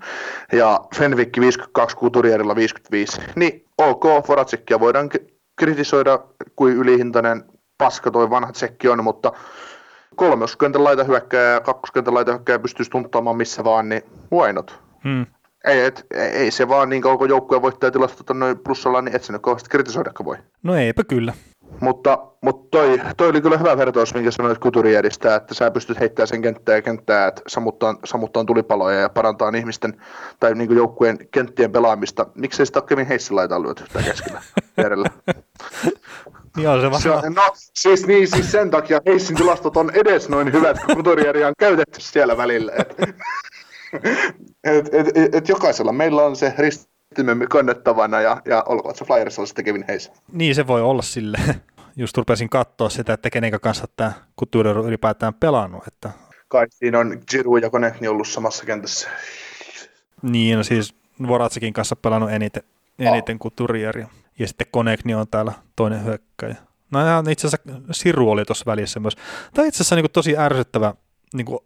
[0.52, 3.22] Ja Fenwick 52, Kuturierilla 55.
[3.36, 5.10] Niin ok, Voracekia voidaan
[5.60, 6.20] kritisoida,
[6.56, 7.44] kuin ylihintainen
[7.78, 9.32] paska toi vanha tsekki on, mutta
[10.20, 14.02] kolmoskentän laita hyökkää ja kakkoskentän laita hyökkää pystyisi tunttaamaan missä vaan, niin
[14.34, 14.80] why not?
[15.04, 15.26] Hmm.
[15.66, 19.34] Ei, et, ei, se vaan niin kauan joukkueen voittajatilastot on noin plussalla, niin et se
[19.34, 20.38] nyt kauheasti kritisoidakaan voi.
[20.64, 21.34] No eipä kyllä.
[21.80, 26.28] Mutta, mutta toi, toi, oli kyllä hyvä vertaus, minkä sanoit Kuturiedistä, että sä pystyt heittämään
[26.28, 30.02] sen kenttää ja kenttää, että sammuttaa, sammuttaa tulipaloja ja parantaa ihmisten
[30.40, 32.26] tai niin joukkueen kenttien pelaamista.
[32.36, 34.42] Miksei sitä ole Kevin Heissin laita lyöty yhtään keskellä
[34.78, 35.10] vierellä?
[36.58, 37.10] Niin on se.
[37.22, 41.44] Se, no siis, niin, siis sen takia Heissin tilastot on edes noin hyvät, kun Kuturieri
[41.44, 42.72] on käytetty siellä välillä.
[42.78, 43.00] Et,
[44.64, 49.46] et, et, et, et jokaisella meillä on se ristimemme kannettavana ja, ja olkoon se Flyersilla
[49.46, 50.12] sitten Kevin Hayes.
[50.32, 51.38] Niin se voi olla sille.
[51.96, 55.88] Just rupesin katsoa sitä, että kenen kanssa tämä Kuturieri on ylipäätään pelannut.
[55.88, 56.10] Että...
[56.48, 59.10] Kai siinä on Giroud ja Konechni ollut samassa kentässä.
[60.22, 60.96] Niin, no siis
[61.28, 62.64] Voratsekin kanssa pelannut eniten,
[63.00, 63.40] eniten oh.
[63.40, 64.04] Couturier.
[64.40, 66.56] Ja sitten Konekni on täällä toinen hyökkäjä.
[66.92, 69.16] No ja itse asiassa Siru oli tuossa välissä myös.
[69.54, 70.94] Tämä itse asiassa niin tosi ärsyttävä
[71.34, 71.60] niin kuin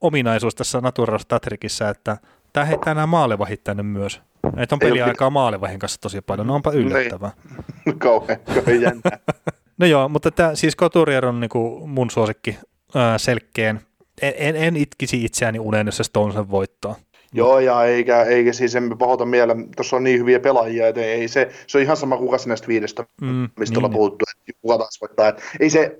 [0.00, 2.16] ominaisuus tässä Natural Statrikissa, että
[2.52, 4.22] tämä heittää nämä maalevahit tänne myös.
[4.56, 6.86] Että on peliaikaa maalevahin kanssa tosi paljon, no onpa niin.
[6.86, 7.30] yllättävää.
[7.98, 9.18] kauhean, kauhean jännää.
[9.78, 11.50] no joo, mutta tämä, siis Couturier on niin
[11.86, 12.58] mun suosikki
[12.94, 13.80] ää, selkeän
[14.22, 16.96] en, en, en itkisi itseäni unen, jos se Stonesen voittaa.
[17.32, 19.68] Joo, ja eikä, eikä siis emme pahoita mieleen.
[19.76, 23.04] Tuossa on niin hyviä pelaajia, että ei se, se on ihan sama kuka näistä viidestä,
[23.20, 23.96] mm, mistä niin, ollaan niin.
[23.96, 25.28] puhuttu, että kuka taas voittaa.
[25.28, 25.96] Että ei se,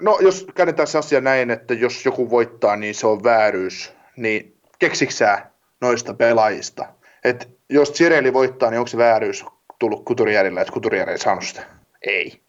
[0.00, 4.56] no jos käännetään se asia näin, että jos joku voittaa, niin se on vääryys, niin
[4.78, 6.86] keksiksää noista pelaajista?
[7.24, 9.44] Että jos Cirelli voittaa, niin onko se vääryys
[9.78, 11.62] tullut Kuturijärjellä, että Kuturijärjellä ei saanut sitä?
[12.02, 12.40] Ei.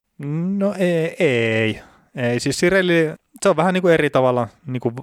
[0.57, 1.79] No ei, ei.
[2.15, 2.39] ei.
[2.39, 4.95] Siis Cirelli, se on vähän niin kuin eri tavalla niin kuin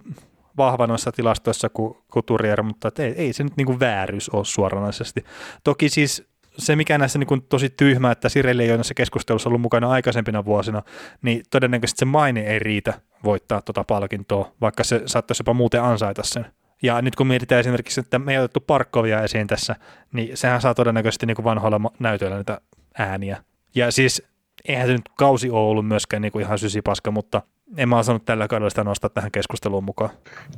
[0.56, 5.24] vahva noissa tilastoissa kuin Couturier, mutta ei, ei se nyt niin kuin vääryys ole suoranaisesti.
[5.64, 6.28] Toki siis
[6.59, 9.90] se, mikä näissä niin kuin tosi tyhmä, että Sireli ei ole näissä keskustelussa ollut mukana
[9.90, 10.82] aikaisempina vuosina,
[11.22, 16.22] niin todennäköisesti se maine ei riitä voittaa tuota palkintoa, vaikka se saattaisi jopa muuten ansaita
[16.22, 16.47] sen.
[16.82, 19.76] Ja nyt kun mietitään esimerkiksi, että me ei otettu Parkkovia esiin tässä,
[20.12, 22.60] niin sehän saa todennäköisesti niin kuin vanhoilla näytöillä näitä
[22.98, 23.44] ääniä.
[23.74, 24.22] Ja siis
[24.68, 27.43] eihän se nyt kausi ole ollut myöskään niin kuin ihan sysipaska, mutta
[27.76, 30.10] en mä osannut tällä kaudella sitä nostaa tähän keskusteluun mukaan.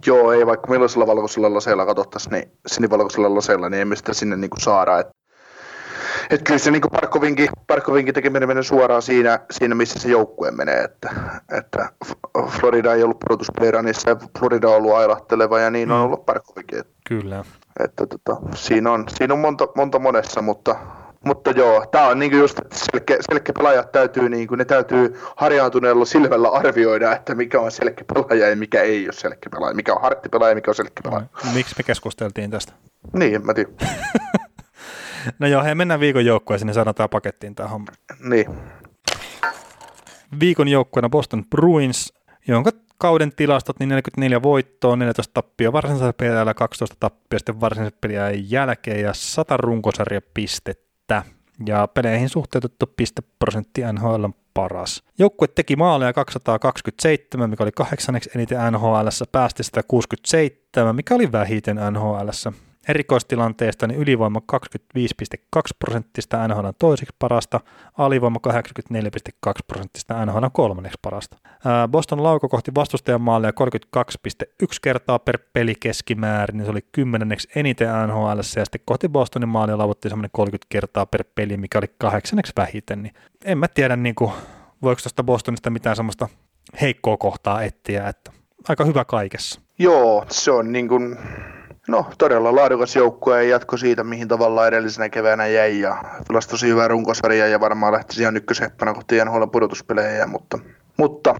[0.06, 4.51] Joo, ei vaikka millaisella valkoisella laseella katsottaisiin, niin sinivalkoisella laseella, niin emme sitä sinne niin
[4.51, 4.98] kuin saada.
[4.98, 5.06] Et,
[6.30, 10.84] et kyllä se niin Parkkovinkin, Parkkovinkin tekeminen menee suoraan siinä, siinä, missä se joukkue menee.
[10.84, 11.10] Että,
[11.59, 11.88] että
[12.48, 15.94] Florida ei ollut pudotusplayerunissa ja Florida on ollut ailahteleva ja niin mm.
[15.94, 16.82] on ollut Parkkovinkin.
[17.09, 17.44] Kyllä.
[17.84, 20.76] Että, tota, siinä, on, siinä on monta, monta monessa, mutta
[21.24, 26.05] mutta joo, tämä on niinku just, että selkeä, selkeä pelaajat täytyy, niinku, ne täytyy harjaantuneella
[26.05, 30.02] silmällä arvioida, että mikä on selkeä pelaaja ja mikä ei ole selkeä pelaaja, mikä on
[30.02, 31.26] harttipelaaja ja mikä on selkeä pelaaja.
[31.44, 32.72] No, miksi me keskusteltiin tästä?
[33.12, 33.74] Niin, mä tiedän.
[35.38, 37.86] no joo, hei, mennään viikon joukkueeseen, niin saadaan tämä pakettiin tämä homma.
[38.20, 38.47] Niin.
[40.40, 42.12] Viikon joukkueena Boston Bruins,
[42.48, 48.51] jonka kauden tilastot, niin 44 voittoa, 14 tappia varsinaisella pelillä, 12 tappia sitten varsinaisen pelin
[48.51, 51.23] jälkeen ja 100 runkosarjapistettä pistettä
[51.66, 55.03] ja peleihin suhteutettu pisteprosentti NHL on paras.
[55.19, 62.28] Joukkue teki maaleja 227, mikä oli kahdeksanneksi eniten NHL, päästi 167, mikä oli vähiten NHL
[62.89, 67.61] erikoistilanteesta niin ylivoima 25,2 prosenttista NHL toiseksi parasta,
[67.99, 71.37] alivoima 84,2 prosenttista NHL kolmanneksi parasta.
[71.89, 73.53] Boston lauko kohti vastustajan maalia
[74.01, 79.49] 32,1 kertaa per peli keskimäärin, niin se oli kymmenenneksi eniten NHL, ja sitten kohti Bostonin
[79.49, 83.15] maalia laavuttiin semmoinen 30 kertaa per peli, mikä oli kahdeksanneksi vähiten, niin
[83.45, 84.33] en mä tiedä niin kuin,
[84.83, 86.29] voiko tuosta Bostonista mitään semmoista
[86.81, 88.33] heikkoa kohtaa etsiä, että
[88.69, 89.61] aika hyvä kaikessa.
[89.79, 91.17] Joo, se on niin kuin
[91.89, 96.69] No, todella laadukas joukkue ja jatko siitä, mihin tavallaan edellisenä keväänä jäi ja pelasi tosi
[96.69, 100.59] hyvää runkosarjaa ja varmaan lähtisi ihan ykköseppänä kohti NHL pudotuspelejä, mutta,
[100.97, 101.35] mutta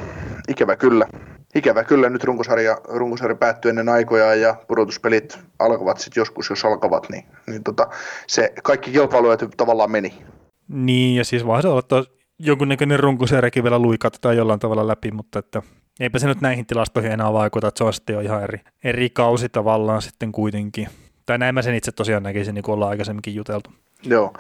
[0.49, 1.07] ikävä kyllä.
[1.55, 7.09] Ikävä kyllä nyt runkosarja, runkosarja päättyy ennen aikoja ja pudotuspelit alkavat sitten joskus, jos alkavat,
[7.11, 7.89] niin, niin tota,
[8.27, 10.23] se kaikki kilpailuja tavallaan meni.
[10.69, 12.05] Niin, ja siis vaan se olla,
[12.39, 15.63] jonkunnäköinen runkosarjakin vielä luikatetaan jollain tavalla läpi, mutta että
[16.01, 19.11] eipä se nyt näihin tilastoihin enää vaikuta, että se on sitten jo ihan eri, eri
[19.11, 20.89] kausi tavallaan sitten kuitenkin.
[21.27, 23.71] Tai näin mä sen itse tosiaan näkisin, niin kuin ollaan aikaisemminkin juteltu.
[24.03, 24.33] Joo,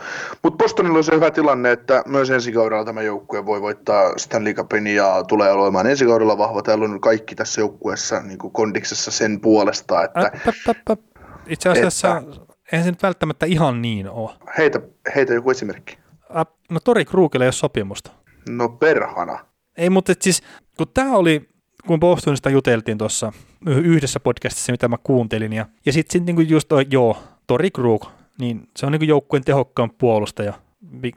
[0.42, 4.54] mutta Bostonilla on se hyvä tilanne, että myös ensi kaudella tämä joukkue voi voittaa Stanley
[4.54, 6.62] Cupin ja tulee olemaan ensi kaudella vahva.
[6.62, 10.20] Täällä on kaikki tässä joukkueessa niin kuin kondiksessa sen puolesta, että...
[10.20, 11.00] Äp, äp, äp,
[11.46, 14.30] Itse asiassa että, eihän se nyt välttämättä ihan niin ole.
[14.58, 14.80] Heitä,
[15.14, 15.98] heitä joku esimerkki.
[16.38, 18.10] Äp, no Tori Krugille ei ole sopimusta.
[18.48, 19.38] No perhana.
[19.76, 20.42] Ei, mutta siis
[20.76, 21.48] kun tämä oli,
[21.86, 23.32] kun Bostonista juteltiin tuossa
[23.66, 28.04] yhdessä podcastissa, mitä mä kuuntelin, ja, ja sitten sit niinku just toi, joo, Tori Krug,
[28.40, 30.52] niin se on niinku joukkueen tehokkaan puolustaja,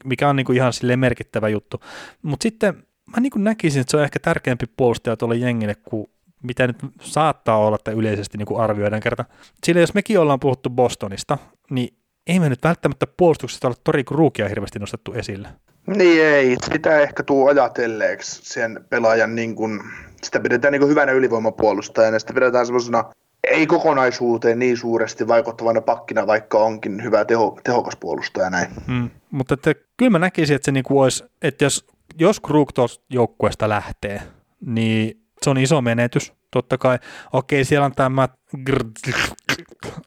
[0.03, 1.81] mikä on niinku ihan sille merkittävä juttu.
[2.21, 2.83] Mutta sitten
[3.15, 6.07] mä niinku näkisin, että se on ehkä tärkeämpi puolustaja tuolle jengille kuin
[6.43, 9.25] mitä nyt saattaa olla, että yleisesti niin kuin arvioidaan kerta.
[9.63, 11.37] Sillä jos mekin ollaan puhuttu Bostonista,
[11.69, 15.49] niin ei me nyt välttämättä puolustuksesta ole Tori Kruukia hirveästi nostettu esille.
[15.95, 19.79] Niin ei, sitä ehkä tuu ajatelleeksi sen pelaajan, niin kuin,
[20.23, 23.03] sitä pidetään niin hyvänä ylivoimapuolustajana, ja sitä pidetään semmoisena
[23.43, 28.67] ei kokonaisuuteen niin suuresti vaikuttavana pakkina, vaikka onkin hyvä teho, tehokas puolustaja näin.
[28.87, 31.85] Mm, mutta että, kyllä mä näkisin, että se niinku olisi, että jos,
[32.19, 32.69] jos Krug
[33.09, 34.21] joukkueesta lähtee,
[34.65, 36.33] niin se on iso menetys.
[36.51, 36.99] Totta kai,
[37.33, 38.29] okei, siellä on tämä,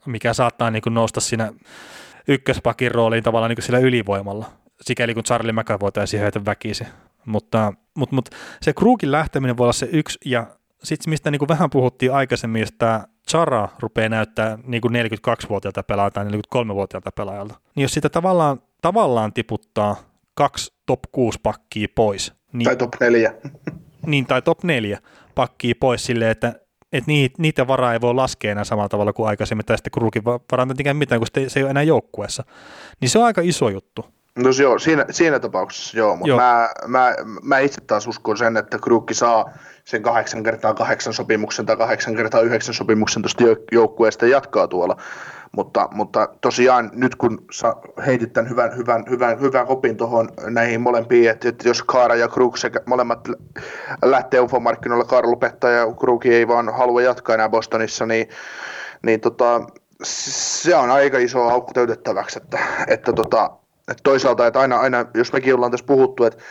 [0.06, 1.52] mikä saattaa niinku nousta siinä
[2.28, 4.50] ykköspakin rooliin tavallaan niin sillä ylivoimalla,
[4.82, 6.84] sikäli kun Charlie Mäkä voitaisiin heitä väkisi.
[7.26, 10.46] Mutta, mutta, mutta se Krugin lähteminen voi olla se yksi, ja
[10.82, 16.24] sitten mistä niin kuin vähän puhuttiin aikaisemmin, että Chara rupeaa näyttää niin kuin 42-vuotiaalta pelaajalta
[16.24, 19.96] tai 43-vuotiaalta pelaajalta, niin jos sitä tavallaan, tavallaan tiputtaa
[20.34, 22.32] kaksi top 6 pakkia pois.
[22.52, 23.34] Niin, tai top 4.
[24.06, 24.98] niin, tai top 4
[25.34, 26.54] pakkia pois silleen, että
[26.92, 30.24] että niitä, niitä varaa ei voi laskea enää samalla tavalla kuin aikaisemmin, tai sitten Krukin
[30.24, 32.44] varaa mitään, kun se ei ole enää joukkueessa.
[33.00, 34.06] Niin se on aika iso juttu.
[34.38, 36.38] No joo, siinä, siinä tapauksessa joo, mutta joo.
[36.38, 39.50] Mä, mä, mä, itse taas uskon sen, että Krukki saa
[39.84, 44.96] sen kahdeksan kertaa kahdeksan sopimuksen tai kahdeksan kertaa yhdeksän sopimuksen tuosta joukkueesta jatkaa tuolla.
[45.56, 47.74] Mutta, mutta tosiaan nyt kun sä
[48.06, 52.28] heitit tämän hyvän, hyvän, hyvän, hyvän kopin tuohon näihin molempiin, että, että jos Kaara ja
[52.28, 53.28] Kruk sekä molemmat
[54.04, 58.28] lähtee UFO-markkinoille, Kaara lopettaa ja Kruki ei vaan halua jatkaa enää Bostonissa, niin,
[59.02, 59.60] niin tota,
[60.02, 63.50] se on aika iso aukko täytettäväksi, että, että, tota,
[64.02, 66.42] toisaalta, että aina, aina, jos mekin ollaan tässä puhuttu, että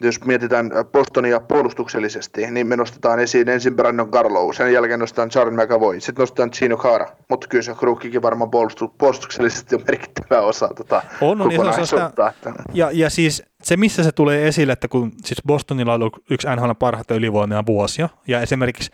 [0.00, 5.64] jos mietitään Bostonia puolustuksellisesti, niin me nostetaan esiin ensin Brandon Carlow, sen jälkeen nostetaan Charlie
[5.64, 10.68] McAvoy, sitten nostetaan Gino Cara, mutta kyllä se Krukkikin varmaan puolustu, puolustuksellisesti on merkittävä osa
[10.76, 12.32] tota on, on kokonaisuutta.
[12.36, 16.22] Sitä, ja, ja siis se, missä se tulee esille, että kun siis Bostonilla on ollut
[16.30, 18.90] yksi NHL parhaita ylivoimia vuosia, ja esimerkiksi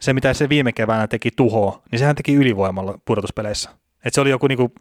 [0.00, 3.70] se, mitä se viime keväänä teki tuhoa, niin sehän teki ylivoimalla pudotuspeleissä.
[4.04, 4.72] Et se oli joku, niinku,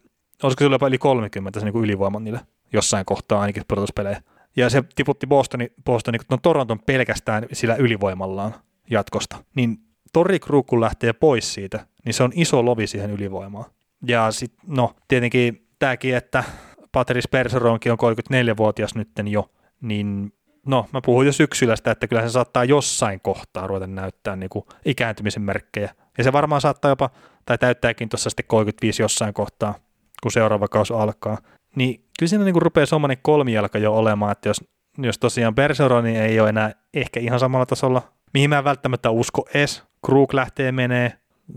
[0.44, 2.40] olisiko se jopa yli 30 se niinku ylivoima niille
[2.74, 4.22] jossain kohtaa ainakin pudotuspelejä.
[4.56, 8.56] Ja se tiputti Bostoni, Bostoni no Toronton pelkästään sillä ylivoimallaan
[8.90, 9.44] jatkosta.
[9.56, 9.78] Niin
[10.14, 13.66] Tori Krug, kun lähtee pois siitä, niin se on iso lovi siihen ylivoimaan.
[14.08, 16.44] Ja sitten, no, tietenkin tämäkin, että
[16.92, 19.52] Patrice Perseronkin on 34-vuotias nytten jo,
[19.82, 20.34] niin
[20.66, 24.50] no, mä puhun jo syksyllä sitä, että kyllä se saattaa jossain kohtaa ruveta näyttää niin
[24.50, 25.96] kuin ikääntymisen merkkejä.
[26.18, 27.10] Ja se varmaan saattaa jopa,
[27.46, 29.76] tai täyttääkin tuossa sitten 35 jossain kohtaa,
[30.24, 31.38] kun seuraava kausi alkaa.
[31.76, 34.64] Niin kyllä siinä niin rupeaa semmoinen kolmijalka jo olemaan, että jos,
[34.98, 38.02] jos tosiaan Berseroni ei ole enää ehkä ihan samalla tasolla,
[38.34, 41.14] mihin mä en välttämättä usko edes, Krug lähtee menee,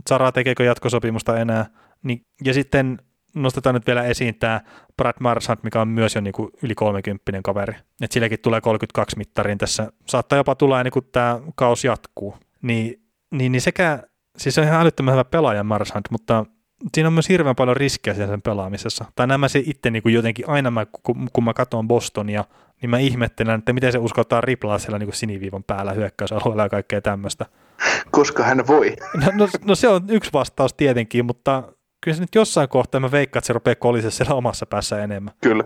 [0.09, 1.66] Sara tekeekö jatkosopimusta enää,
[2.02, 2.98] niin, ja sitten
[3.34, 4.60] nostetaan nyt vielä esiin tämä
[4.97, 7.74] Brad Marchand, mikä on myös jo niin kuin yli 30 kaveri.
[8.01, 9.93] Et silläkin tulee 32 mittarin tässä.
[10.06, 12.36] Saattaa jopa tulla niin kuin tämä kaus jatkuu.
[12.62, 14.02] Niin, niin, niin sekä,
[14.39, 16.47] siis se on ihan älyttömän hyvä pelaaja Marchand, mutta
[16.94, 19.04] siinä on myös hirveän paljon riskejä sen pelaamisessa.
[19.16, 22.44] Tai nämä se itse niin kuin jotenkin aina, mä, kun, kun mä katson Bostonia,
[22.82, 26.68] niin mä ihmettelen, että miten se uskottaa riplaa siellä niin kuin siniviivan päällä hyökkäysalueella ja
[26.68, 27.46] kaikkea tämmöistä.
[28.10, 28.96] Koska hän voi.
[29.14, 31.62] No, no, no se on yksi vastaus tietenkin, mutta
[32.00, 35.34] kyllä se nyt jossain kohtaa mä veikkaan, että se rupeaa kolise siellä omassa päässä enemmän.
[35.42, 35.64] Kyllä.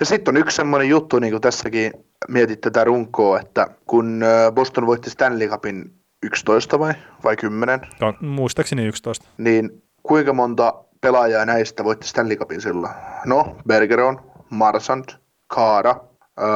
[0.00, 1.92] Ja sitten on yksi semmoinen juttu, niin kuin tässäkin
[2.28, 4.20] mietit tätä runkoa, että kun
[4.54, 6.94] Boston voitti Stanley Cupin 11 vai,
[7.24, 7.80] vai 10?
[8.00, 9.28] No, muistaakseni 11.
[9.38, 12.92] Niin kuinka monta pelaajaa näistä voitti Stanley Cupin silloin?
[13.24, 14.20] No, Bergeron,
[14.50, 15.04] Marsand,
[15.46, 15.94] Kaara,
[16.40, 16.46] öö,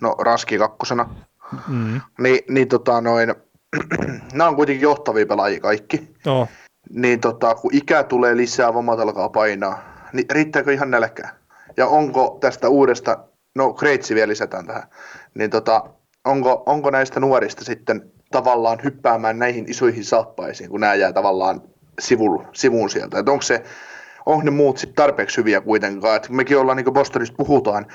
[0.00, 1.14] no Raski kakkosena.
[1.68, 2.00] Mm.
[2.18, 3.34] Ni, niin tota noin,
[4.32, 6.14] nämä on kuitenkin johtavia pelaajia kaikki.
[6.26, 6.48] Oh.
[6.90, 9.82] Niin tota, kun ikä tulee lisää, vammat alkaa painaa,
[10.12, 11.34] niin riittääkö ihan nälkää?
[11.76, 13.18] Ja onko tästä uudesta,
[13.56, 14.82] no Kreitsi vielä lisätään tähän,
[15.34, 15.84] niin tota,
[16.24, 21.62] onko, onko näistä nuorista sitten tavallaan hyppäämään näihin isoihin saappaisiin, kun nämä jää tavallaan
[21.98, 23.18] sivuun, sivuun sieltä.
[23.18, 23.62] Että onko se,
[24.26, 26.16] onko ne muut sitten tarpeeksi hyviä kuitenkaan.
[26.16, 27.86] Et mekin ollaan, niin kuin Bostonista puhutaan,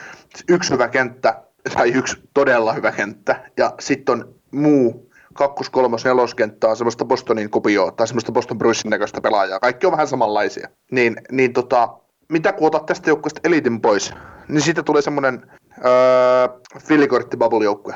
[0.50, 1.44] yksi hyvä kenttä,
[1.74, 7.50] tai yksi todella hyvä kenttä, ja sitten on muu kakkos, kolmos, neloskenttä on semmoista Bostonin
[7.50, 9.60] kopioa tai semmoista Boston Bruinsin näköistä pelaajaa.
[9.60, 10.68] Kaikki on vähän samanlaisia.
[10.92, 11.90] Niin, niin tota,
[12.30, 14.14] mitä kun otat tästä joukkueesta elitin pois,
[14.48, 15.52] niin siitä tulee semmoinen
[15.86, 16.48] öö,
[16.80, 17.96] filikortti bubble joukkue.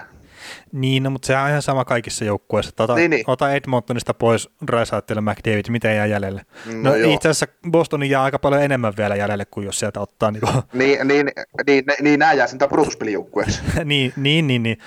[0.71, 2.83] Niin, no, mutta se on ihan sama kaikissa joukkueissa.
[2.83, 3.23] Ota, niin, niin.
[3.27, 6.45] ota Edmontonista pois Rysaittele McDavid, miten jää jäljelle?
[6.65, 10.31] No, no itse asiassa Bostonin jää aika paljon enemmän vielä jäljelle kuin jos sieltä ottaa.
[10.31, 10.53] Niin, kuin...
[10.73, 11.31] niin, niin,
[11.67, 13.61] niin, niin nämä jää sen pudotuspelijoukkueeksi.
[13.83, 14.77] niin, niin, niin, niin.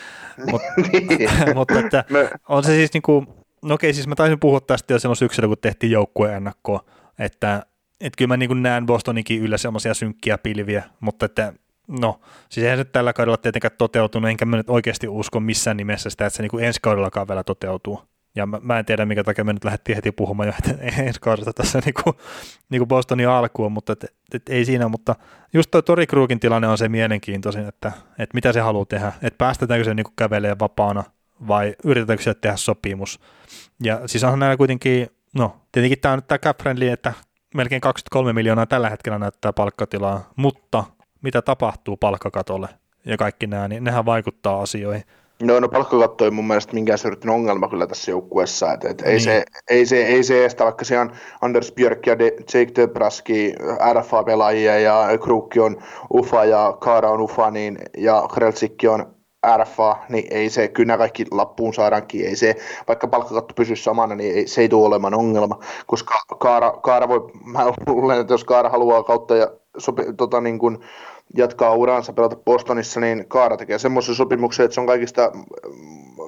[0.51, 0.63] Mut,
[0.93, 1.31] niin.
[1.55, 2.05] mutta että,
[2.49, 3.27] on se siis niin kuin,
[3.63, 6.85] no okei, siis mä taisin puhua tästä jo silloin syksyllä, kun tehtiin joukkueen ennakkoa,
[7.19, 7.63] että
[8.01, 11.53] että kyllä mä niin näen Bostoninkin yllä semmoisia synkkiä pilviä, mutta että
[12.01, 16.11] No, siis eihän se tällä kaudella tietenkään toteutunut, enkä mä nyt oikeasti usko missään nimessä
[16.11, 18.03] sitä, että se niin kuin ensi kaudellakaan vielä toteutuu.
[18.35, 21.21] Ja mä, mä en tiedä, minkä takia me nyt lähdettiin heti puhumaan jo että ensi
[21.21, 22.17] kaudesta tässä niin kuin,
[22.69, 24.05] niin kuin Bostonin alkuun, mutta et,
[24.35, 25.15] et, ei siinä, mutta
[25.53, 29.39] just toi Tori Krugin tilanne on se mielenkiintoisin, että, että mitä se haluaa tehdä, että
[29.39, 31.05] päästetäänkö se niin kuin kävelee vapaana
[31.49, 33.21] vai yritetäänkö se tehdä sopimus.
[33.83, 37.13] Ja siis onhan näillä kuitenkin, no tietenkin tämä on nyt tämä cap friendly, että
[37.55, 40.85] melkein 23 miljoonaa tällä hetkellä näyttää palkkatilaa, mutta
[41.23, 42.69] mitä tapahtuu palkkakatolle
[43.05, 45.05] ja kaikki nämä, niin nehän vaikuttaa asioihin.
[45.43, 48.73] No, no palkkakatto ei mun mielestä minkään suurin ongelma kyllä tässä joukkueessa.
[48.73, 49.13] Et, et niin.
[49.13, 52.73] ei, se, ei, se, ei se estä, vaikka se on Anders Björk ja De, Jake
[52.77, 53.55] Debraski,
[53.93, 55.83] RFA-pelaajia ja Krukki on
[56.15, 59.15] UFA ja Kaara on UFA niin, ja Krelsikki on
[59.57, 62.57] RFA, niin ei se, kyllä kaikki lappuun saadaankin, ei se,
[62.89, 67.31] vaikka palkkakatto pysyy samana, niin ei, se ei tule olemaan ongelma, koska Kaara, Kaara voi,
[67.45, 70.79] mä luulen, että jos Kaara haluaa kautta ja sopi, tota, niin kuin,
[71.37, 75.33] jatkaa uransa pelata Bostonissa, niin Kaara tekee semmoisen sopimuksen, että se on kaikista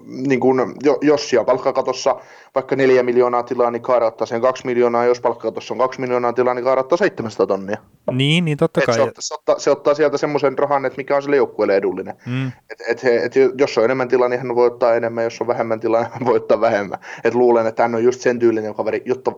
[0.06, 0.60] niin kuin,
[1.02, 2.16] jos siellä palkkakatossa
[2.55, 6.55] vaikka 4 miljoonaa tilaa, niin kaarattaa sen 2 miljoonaa, jos palkkakatossa on 2 miljoonaa tilaa,
[6.55, 7.77] niin kaarattaa 700 tonnia.
[8.12, 8.94] Niin, niin totta kai.
[8.94, 12.14] Se ottaa, se, ottaa, se ottaa sieltä semmoisen rahan, että mikä on sille joukkueelle edullinen.
[12.27, 12.47] Mm.
[12.70, 15.47] Et, et he, et jos on enemmän tilaa, niin hän voi ottaa enemmän, jos on
[15.47, 16.98] vähemmän tilaa, niin hän voi ottaa vähemmän.
[17.24, 19.32] Et luulen, että hän on just sen tyylinen kaveri, jotta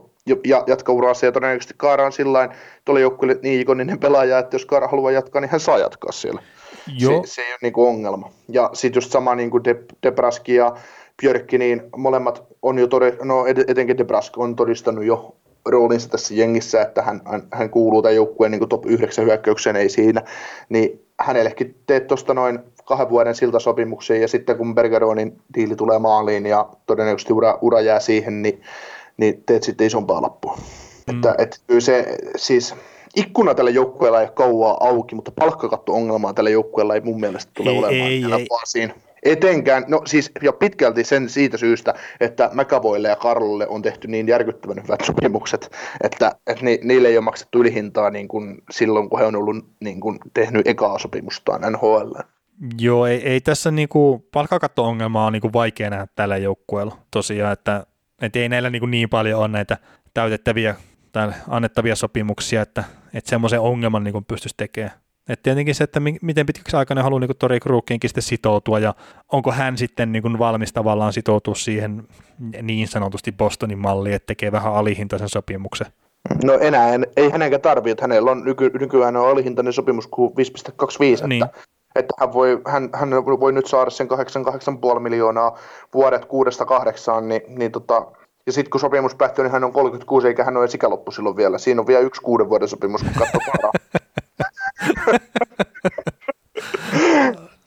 [0.45, 2.49] ja, jatka uraansa, ja todennäköisesti Kaara on sillä
[2.85, 6.43] tuolle joukkueelle niin ikoninen pelaaja, että jos Kaara haluaa jatkaa, niin hän saa jatkaa siellä.
[6.99, 7.23] Joo.
[7.27, 8.31] Se, se ei ole niin kuin ongelma.
[8.49, 10.77] Ja sitten just sama niin kuin De, Debraski ja
[11.23, 15.37] Björkki, niin molemmat on jo todennut, no etenkin Debrask on todistanut jo
[15.67, 19.89] roolinsa tässä jengissä, että hän, hän, hän kuuluu tämän joukkueen niin top 9 hyökkäykseen, ei
[19.89, 20.23] siinä,
[20.69, 26.47] niin hänellekin teet tuosta noin kahden vuoden siltasopimuksen, ja sitten kun Bergeronin diili tulee maaliin
[26.47, 28.63] ja todennäköisesti ura, ura jää siihen, niin,
[29.17, 30.59] niin teet sitten isompaa lappua.
[31.07, 31.17] Mm.
[31.17, 32.75] Että, et, se, siis
[33.17, 37.71] ikkuna tällä joukkueella ei ole kauaa auki, mutta palkkakatto-ongelmaa tällä joukkueella ei mun mielestä tule
[37.71, 38.25] ei, olemaan ei,
[38.77, 38.91] ei.
[39.25, 44.29] Etenkään, no siis jo pitkälti sen siitä syystä, että McAvoylle ja Karlolle on tehty niin
[44.29, 45.71] järkyttävän hyvät sopimukset,
[46.05, 49.57] että, että ni, niille ei ole maksettu ylihintaa niin kuin silloin, kun he on ollut
[49.81, 52.13] niin kuin tehnyt ekaa sopimustaan NHL.
[52.81, 57.87] Joo, ei, ei tässä niinku palkkakatto-ongelmaa ole niinku vaikea nähdä tällä joukkueella tosiaan, että,
[58.23, 59.79] että ei näillä niinku niin paljon ole näitä
[60.15, 60.75] täytettäviä
[61.15, 62.85] tai annettavia sopimuksia, että,
[63.15, 64.93] että semmoisen ongelman niin pystyisi tekemään.
[65.29, 68.95] Et tietenkin se, että miten pitkäksi aikana haluaa niin Tori Kruukiinkin sitten sitoutua ja
[69.33, 72.09] onko hän sitten niin kuin valmis tavallaan sitoutua siihen
[72.63, 75.87] niin sanotusti Bostonin malliin, että tekee vähän alihintaisen sopimuksen.
[76.45, 80.33] No enää ei hänenkään tarvitse, että hänellä on nyky, nykyään on alihintainen sopimus kuin
[81.23, 81.45] 5,25, niin.
[81.45, 81.59] että,
[81.95, 84.09] että hän, voi, hän, hän voi nyt saada sen
[84.95, 85.59] 8,5 miljoonaa
[85.95, 88.13] vuodet kuudesta kahdeksaan, niin, niin tota,
[88.47, 91.37] ja sitten kun sopimus päättyy, niin hän on 36, eikä hän ole edes ikäloppu silloin
[91.37, 91.59] vielä.
[91.59, 93.71] Siinä on vielä yksi kuuden vuoden sopimus, kun katsoo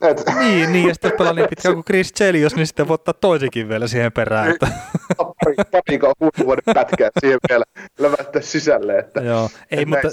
[0.00, 0.24] Et.
[0.38, 3.68] Niin, niin, ja sitten pelaa niin pitkään kuin Chris Chelios, niin sitten voi ottaa toisikin
[3.68, 4.50] vielä siihen perään.
[4.50, 4.66] Että.
[5.16, 7.64] pari, pari kuuden vuoden pätkää siihen vielä
[7.98, 8.98] lävättää sisälle.
[8.98, 10.08] Että, Joo, ei, mutta,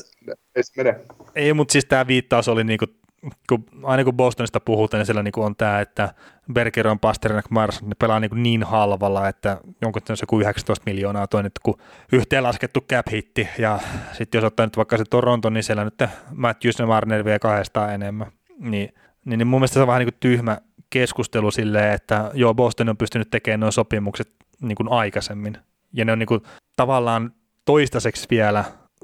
[0.56, 1.00] ei, mene.
[1.36, 2.86] ei, mutta siis tämä viittaus oli niinku
[3.50, 6.14] kun, aina kun Bostonista puhutaan, niin siellä niin on tämä, että
[6.54, 11.44] Bergeron, Pasternak, Mars ne pelaa niin, niin halvalla, että jonkun se kuin 19 miljoonaa toi
[11.44, 11.78] nyt kun
[12.12, 13.80] yhteenlaskettu cap hitti, ja
[14.14, 16.04] sitten jos ottaa nyt vaikka se Toronto, niin siellä nyt
[16.36, 18.94] Matthews ja Marner vie kahdestaan enemmän, niin,
[19.26, 20.58] niin, niin mun mielestä se on vähän niin kuin tyhmä
[20.90, 24.30] keskustelu silleen, että joo, Boston on pystynyt tekemään nuo sopimukset
[24.62, 25.58] niin kuin aikaisemmin,
[25.94, 26.42] ja ne on niin kuin
[26.76, 27.32] tavallaan
[27.66, 28.64] toistaiseksi vielä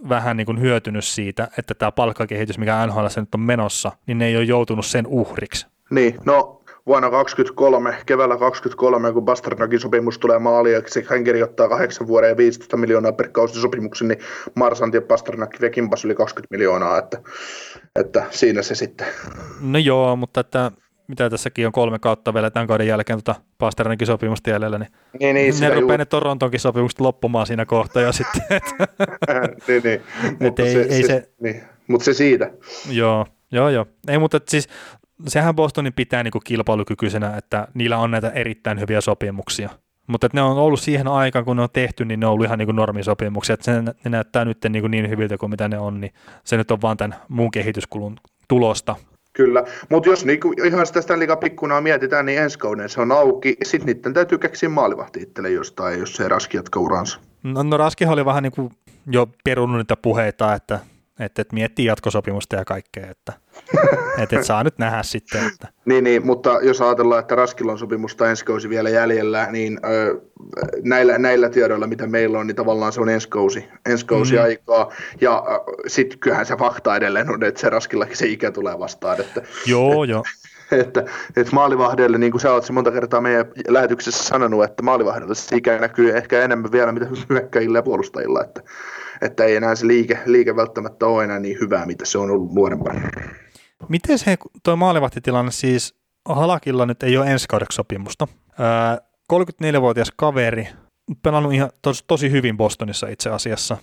[0.09, 4.27] vähän niin kuin hyötynyt siitä, että tämä palkkakehitys, mikä NHL nyt on menossa, niin ne
[4.27, 5.67] ei ole joutunut sen uhriksi.
[5.89, 12.07] Niin, no vuonna 2023, keväällä 2023, kun Basternakin sopimus tulee maaliin ja hän kirjoittaa 8
[12.07, 14.19] vuoden ja 15 miljoonaa per kausi sopimuksen, niin
[14.55, 15.49] Marsanti ja Pasternak
[16.05, 17.21] yli 20 miljoonaa, että,
[17.95, 19.07] että siinä se sitten.
[19.61, 20.71] No joo, mutta että
[21.11, 24.89] mitä tässäkin on kolme kautta vielä tämän kauden jälkeen tuota Pasternakin sopimusta jäljellä, niin,
[25.19, 28.41] niin, niin ne rupeaa ne Torontonkin sopimukset loppumaan siinä kohtaa jo sitten.
[29.67, 30.01] niin, niin.
[30.39, 31.63] mutta ei, se, ei se, se, niin.
[31.87, 32.51] Mut se siitä.
[32.89, 33.85] Joo, joo, joo.
[34.07, 34.67] Ei, mutta siis
[35.27, 39.69] sehän Bostonin pitää niinku kilpailukykyisenä, että niillä on näitä erittäin hyviä sopimuksia.
[40.07, 42.59] Mutta ne on ollut siihen aikaan, kun ne on tehty, niin ne on ollut ihan
[42.59, 43.53] niin normisopimuksia.
[43.53, 46.13] Että se, ne näyttää nyt niin, niin hyviltä kuin mitä ne on, niin
[46.43, 48.17] se nyt on vaan tämän muun kehityskulun
[48.47, 48.95] tulosta.
[49.33, 53.57] Kyllä, mutta jos niinku ihan sitä Stanley pikkunaa mietitään, niin ensi kauden se on auki.
[53.63, 57.19] Sitten niiden täytyy keksiä maalivahti itselle jostain, jos se Raski jatkaa uransa.
[57.43, 58.71] No, no Raskihan oli vähän niin kuin
[59.07, 60.79] jo perunut niitä puheita, että
[61.19, 63.33] että, että miettii jatkosopimusta ja kaikkea, että,
[63.73, 65.47] että, että saa nyt nähdä sitten.
[65.47, 65.67] Että.
[65.85, 70.21] niin, niin, mutta jos ajatellaan, että Raskilla on sopimusta ensi kausi vielä jäljellä, niin ö,
[70.83, 74.43] näillä, näillä tiedoilla, mitä meillä on, niin tavallaan se on ensi kausi, ensi kausi mm.
[74.43, 75.43] aikaa, ja
[75.87, 79.21] sitten kyllähän se fakta edelleen on, että se Raskillakin se ikä tulee vastaan.
[79.21, 80.23] Että, joo, joo.
[80.71, 81.05] Että,
[81.35, 85.77] että maalivahdelle, niin kuin sä oot monta kertaa meidän lähetyksessä sanonut, että maalivahdelle se ikä
[85.77, 88.61] näkyy ehkä enemmän vielä mitä hyökkäjillä ja puolustajilla, että
[89.21, 92.53] että ei enää se liike, liike välttämättä ole enää niin hyvää, mitä se on ollut
[92.53, 93.01] nuorempana.
[93.89, 95.95] Miten se tuo maalivahtitilanne siis,
[96.29, 98.27] Halakilla nyt ei ole ensi kaudeksi sopimusta.
[98.59, 98.97] Ää,
[99.33, 100.67] 34-vuotias kaveri,
[101.23, 103.77] pelannut ihan tos, tosi hyvin Bostonissa itse asiassa.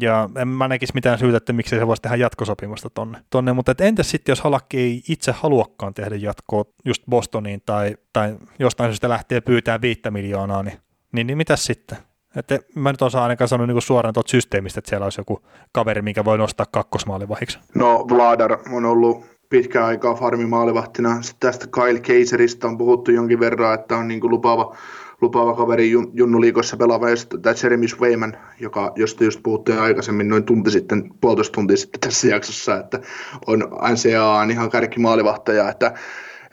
[0.00, 3.18] Ja en mä näkisi mitään syytä, että miksei se voisi tehdä jatkosopimusta tonne.
[3.30, 3.52] tonne.
[3.52, 8.36] Mutta et entäs sitten, jos Halakki ei itse haluakaan tehdä jatkoa just Bostoniin tai, tai
[8.58, 10.78] jostain syystä lähtee pyytää viittä miljoonaa, niin,
[11.12, 11.98] niin, niin mitäs sitten?
[12.36, 15.40] Että mä nyt osaan ainakaan sanoa niin suoraan tuolta systeemistä, että siellä olisi joku
[15.72, 17.58] kaveri, mikä voi nostaa kakkosmaalivahiksi.
[17.74, 21.22] No Vladar on ollut pitkään aikaa farmimaalivahtina.
[21.22, 24.76] Sitten tästä Kyle Keiseristä on puhuttu jonkin verran, että on niin kuin lupaava,
[25.20, 27.10] lupaava kaveri Junnu liikossa pelaava.
[27.10, 31.76] Ja sitten tämä Jeremy Swayman, joka, josta just puhuttiin aikaisemmin noin tunti sitten, puolitoista tuntia
[31.76, 33.00] sitten tässä jaksossa, että
[33.46, 33.58] on
[33.92, 35.94] NCAA ihan kärkimaalivahtaja, että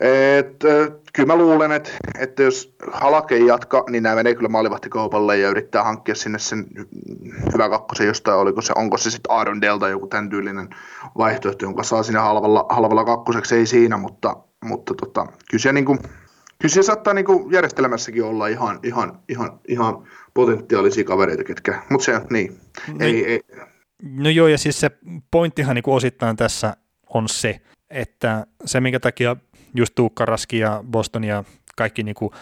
[0.02, 0.64] Et,
[1.12, 5.48] kyllä mä luulen, että, että jos Halake ei jatka, niin nämä menee kyllä maalivahtikaupalle ja
[5.48, 6.66] yrittää hankkia sinne sen
[7.52, 10.68] hyvä kakkosen jostain, oliko se, onko se sitten Aaron Delta joku tämän tyylinen
[11.18, 15.84] vaihtoehto, jonka saa sinne halvalla, halvalla kakkoseksi, ei siinä, mutta, mutta tota, kyllä se, niin
[15.84, 15.98] kuin,
[16.58, 22.60] kyllä saattaa niin järjestelmässäkin olla ihan, ihan, ihan, ihan potentiaalisia kavereita, ketkä, mutta se, niin,
[23.00, 23.26] ei, niin.
[23.26, 23.40] ei,
[24.02, 24.90] No joo, ja siis se
[25.30, 26.76] pointtihan niin osittain tässä
[27.14, 27.60] on se,
[27.90, 29.36] että se minkä takia
[29.74, 31.44] just Tuukka Raski ja Boston ja
[31.76, 32.32] kaikki niin kuin,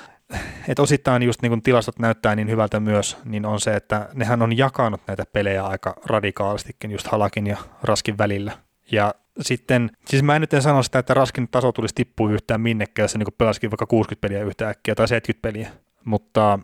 [0.69, 4.43] että osittain just niin kuin tilastot näyttää niin hyvältä myös, niin on se, että nehän
[4.43, 8.53] on jakanut näitä pelejä aika radikaalistikin just Halakin ja Raskin välillä.
[8.93, 12.61] Ja sitten, siis mä en nyt en sano sitä, että Raskin taso tulisi tippua yhtään
[12.61, 15.71] minnekään, jos se niin pelasikin vaikka 60 peliä yhtäkkiä tai 70 peliä,
[16.05, 16.59] mutta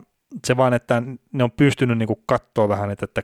[0.46, 1.02] se vaan, että
[1.32, 3.22] ne on pystynyt niin katsoa vähän, että, että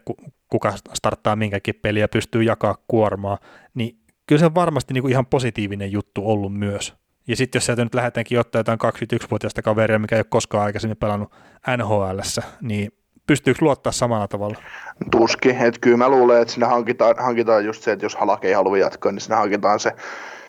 [0.48, 3.39] kuka starttaa minkäkin peliä pystyy jakaa kuormaa,
[3.74, 7.01] niin kyllä se on varmasti niin ihan positiivinen juttu ollut myös.
[7.26, 10.96] Ja sitten jos sieltä nyt lähdetäänkin ottaa jotain 21-vuotiaista kaveria, mikä ei ole koskaan aikaisemmin
[10.96, 11.32] pelannut
[11.76, 12.20] nhl
[12.60, 12.92] niin
[13.26, 14.58] pystyykö luottaa samalla tavalla?
[15.10, 18.54] Tuskin, että kyllä mä luulen, että sinne hankitaan, hankitaan just se, että jos Halake ei
[18.54, 19.92] halua jatkaa, niin sinne hankitaan se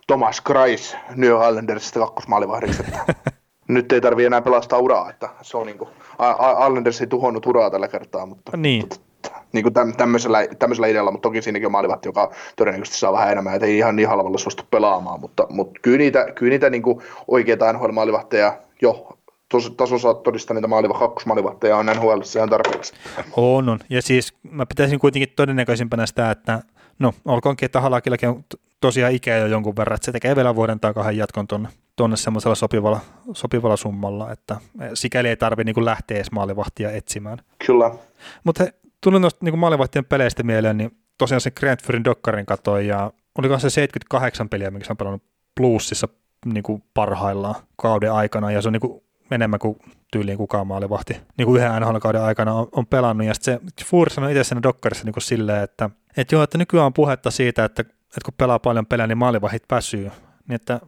[0.08, 2.84] Thomas Kreis New Islandersista kakkosmaalivahdiksi.
[3.68, 5.90] nyt ei tarvitse enää pelastaa uraa, että se on niin kuin,
[6.68, 8.90] Islanders ei tuhonnut uraa tällä kertaa, mutta, niin.
[9.24, 13.32] Mutta niin kuin tämmöisellä, tämmöisellä idealla, mutta toki siinäkin on maalivahti, joka todennäköisesti saa vähän
[13.32, 16.82] enemmän, että ei ihan niin halvalla suostu pelaamaan, mutta, mutta kyllä niitä, kyllä niitä niin
[16.82, 19.18] kuin oikeita NHL-maalivahteja jo
[19.78, 22.94] tasossa todistaa niitä maaliva, kakkosmaalivahteja on NHL ihan tarpeeksi.
[23.38, 23.80] On, on.
[23.90, 26.62] Ja siis mä pitäisin kuitenkin todennäköisimpänä sitä, että
[27.00, 28.44] no olkoonkin, että Halakillakin on
[28.82, 32.18] tosiaan ikää jo jonkun verran, että se tekee vielä vuoden tai kahden jatkon tuonne tonne
[32.18, 33.00] semmoisella sopivalla,
[33.34, 34.58] sopivalla summalla, että
[34.94, 37.38] sikäli ei tarvitse niin lähteä edes maalivahtia etsimään.
[37.66, 37.92] Kyllä.
[38.44, 38.64] Mutta
[39.04, 43.70] tuli noista niin maalivahtien peleistä mieleen, niin tosiaan se Grantfurin Dokkarin katoi ja oliko se
[43.70, 45.24] 78 peliä, mikä se on pelannut
[45.58, 46.08] plussissa
[46.46, 49.80] niin kuin parhaillaan kauden aikana, ja se on niin kuin enemmän kuin
[50.12, 54.10] tyyliin kukaan maalivahti niin kuin yhden NHL-kauden aikana on, on pelannut, ja sitten se Fuhr
[54.10, 57.66] sanoi itse siinä Dokkarissa niin kuin silleen, että, että joo, että nykyään on puhetta siitä,
[57.66, 60.12] että, että kun pelaa paljon pelejä, niin maalivahit väsyy,
[60.48, 60.80] niin että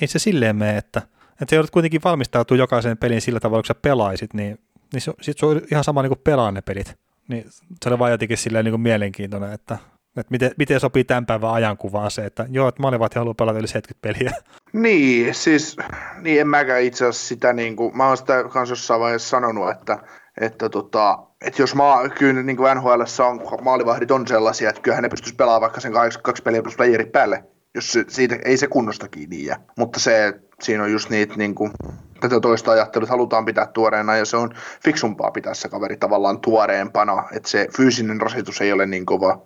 [0.00, 1.02] ei se silleen mene, että,
[1.42, 4.58] että joudut kuitenkin valmistautua jokaiseen peliin sillä tavalla, kun sä pelaisit, niin,
[4.92, 6.98] niin se, sit se on ihan sama niin kuin pelaa ne pelit.
[7.28, 7.44] Niin
[7.82, 9.78] se oli vaan jotenkin silleen niin kuin mielenkiintoinen, että,
[10.16, 13.68] että miten, miten sopii tämän päivän ajankuvaan se, että joo, että maalivahti haluaa pelata yli
[13.68, 14.32] 70 peliä.
[14.72, 15.76] Niin, siis
[16.20, 19.70] niin en mäkään itse asiassa sitä, niin kuin, mä oon sitä kanssa jossain vaiheessa sanonut,
[19.70, 19.98] että,
[20.40, 25.02] että, tota, että jos maa, kyllä niin kuin NHL on, maalivahdit on sellaisia, että kyllähän
[25.02, 26.76] ne pystyisi pelaamaan vaikka sen kaksi, kaksi peliä plus
[27.12, 27.44] päälle,
[27.74, 29.60] jos se, siitä ei se kunnosta kiinni jää.
[29.78, 31.72] Mutta se, siinä on just niitä niin kuin,
[32.20, 36.40] tätä toista ajattelua, että halutaan pitää tuoreena ja se on fiksumpaa pitää se kaveri tavallaan
[36.40, 39.42] tuoreempana, että se fyysinen rasitus ei ole niin kova,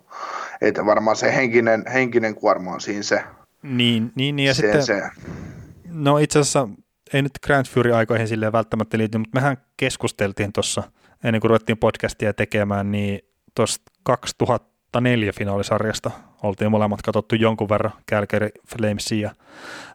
[0.61, 3.23] että varmaan se henkinen, henkinen kuorma on siinä se.
[3.63, 5.01] Niin, niin, niin ja se, sitten, se.
[5.91, 6.69] no itse asiassa
[7.13, 10.83] ei nyt Grand Fury-aikoihin silleen välttämättä liity, mutta mehän keskusteltiin tuossa
[11.23, 13.19] ennen kuin ruvettiin podcastia tekemään, niin
[13.55, 16.11] tuosta 2004 finaalisarjasta
[16.43, 19.35] oltiin molemmat katsottu jonkun verran Calgary Flamesia ja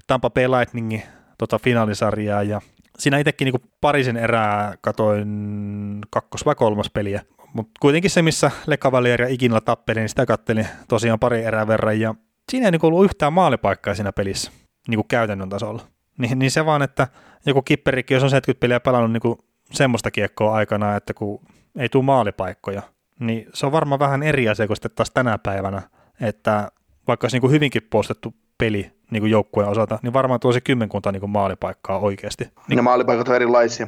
[0.06, 1.02] Tampa Bay Lightningin
[1.39, 2.60] tota finaalisarjaa ja
[2.98, 7.23] siinä itsekin niin parisen erää katoin kakkos- vai kolmas peliä,
[7.55, 11.66] mutta kuitenkin se, missä Le Cavalier ja Ikinla tappeli, niin sitä kattelin tosiaan pari erää
[11.66, 12.14] verran ja
[12.51, 14.52] siinä ei niin ollut yhtään maalipaikkaa siinä pelissä
[14.89, 15.82] niin kuin käytännön tasolla.
[16.19, 17.09] Niin, niin se vaan, että
[17.47, 19.39] joku kipperikin, jos on 70 peliä pelannut niin kuin
[19.73, 21.40] semmoista kiekkoa aikana, että kun
[21.77, 22.82] ei tule maalipaikkoja,
[23.20, 25.82] niin se on varmaan vähän eri asia kuin sitten taas tänä päivänä,
[26.23, 26.69] että
[27.09, 30.61] vaikka olisi niin kuin hyvinkin postettu peli niin kuin joukkueen osalta, niin varmaan tuo se
[30.61, 32.44] kymmenkunta niin kuin maalipaikkaa oikeasti.
[32.69, 33.86] Niin, ne maalipaikat on erilaisia.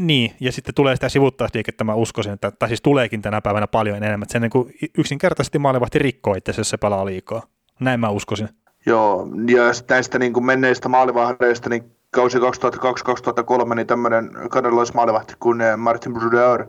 [0.00, 3.96] Niin, ja sitten tulee sitä sivuttaisliikettä, mä uskoisin, että, tai siis tuleekin tänä päivänä paljon
[3.96, 7.42] enemmän, että se niin kuin yksinkertaisesti maalivahti rikkoo itse, jos se pelaa liikaa.
[7.80, 8.48] Näin mä uskoisin.
[8.86, 16.14] Joo, ja näistä niin kuin menneistä maalivahdeista, niin kausi 2002-2003, niin tämmöinen kanadalaismaalivahti kuin Martin
[16.14, 16.66] Brodeur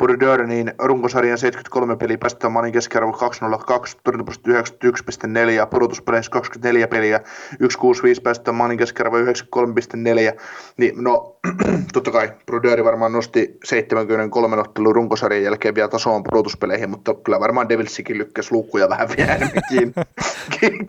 [0.00, 4.50] Bordeaux, niin runkosarjan 73 peliä päästetään maalin keskiarvo 202, torjuntaprosentti
[5.60, 7.20] 91,4, pudotuspeleissä 24 peliä,
[7.50, 10.40] 165 päästetään maalin keskiarvo 93,4,
[10.76, 11.36] niin no
[11.92, 17.68] totta kai Brodeur varmaan nosti 73 ottelun runkosarjan jälkeen vielä tasoon pudotuspeleihin, mutta kyllä varmaan
[17.68, 19.92] Devilsikin lykkäsi luukkuja vähän vielä kiinni,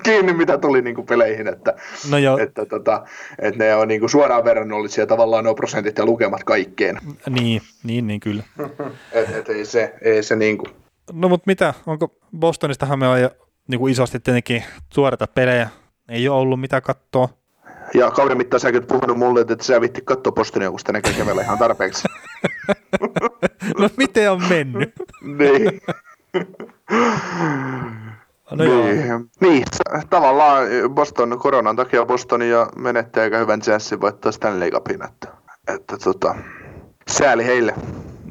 [0.03, 1.73] kiinni mitä tuli niin kuin peleihin, että,
[2.09, 2.37] no joo.
[2.37, 3.03] että, tota,
[3.39, 6.97] että ne on niin kuin suoraan verrannollisia tavallaan nuo prosentit ja lukemat kaikkeen.
[7.29, 8.43] Niin, niin, niin kyllä.
[9.11, 10.75] Et, et ei se, ei se niin kuin.
[11.13, 13.29] No mutta mitä, onko Bostonistahan me on jo
[13.67, 14.63] niin kuin isosti tietenkin
[14.95, 15.69] tuoreita pelejä,
[16.09, 17.29] ei ole ollut mitä katsoa.
[17.93, 21.41] Ja kauden mittaan säkin puhunut mulle, että sä vitti katsoa Bostonia, kun sitä näkee keväällä
[21.41, 22.07] ihan tarpeeksi.
[23.79, 24.93] no miten on mennyt?
[25.39, 25.81] niin.
[28.51, 28.85] No joo.
[28.85, 29.63] Niin, niin,
[30.09, 35.27] tavallaan Boston koronan takia Boston ja menettää aika hyvän chanssin voittaa Stanley Cupin, että,
[35.67, 36.35] että tota,
[37.07, 37.73] sääli heille.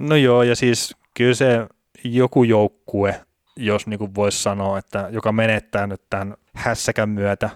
[0.01, 1.67] No joo, ja siis kyllä se
[2.05, 3.21] joku joukkue,
[3.57, 7.51] jos niin kuin voisi sanoa, että joka menettää nyt tämän hässäkän myötä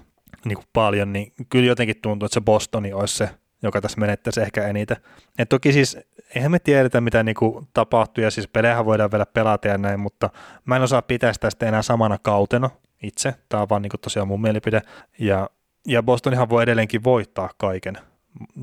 [0.45, 3.31] niin kuin paljon, niin kyllä jotenkin tuntuu, että se Bostoni olisi se,
[3.63, 4.97] joka tässä menettäisi ehkä eniten.
[5.39, 5.99] Et toki siis,
[6.35, 10.01] eihän me tiedetä, mitä niin kuin tapahtuu, ja siis pelejähän voidaan vielä pelata ja näin,
[10.01, 10.31] mutta
[10.65, 12.71] mä en osaa pitää sitä sitten enää samana kautena
[13.03, 13.35] itse.
[13.49, 14.83] Tämä on vaan niin kuin tosiaan mun mielipide.
[15.19, 15.51] Ja,
[15.87, 17.99] ja Bostonihan voi edelleenkin voittaa kaiken.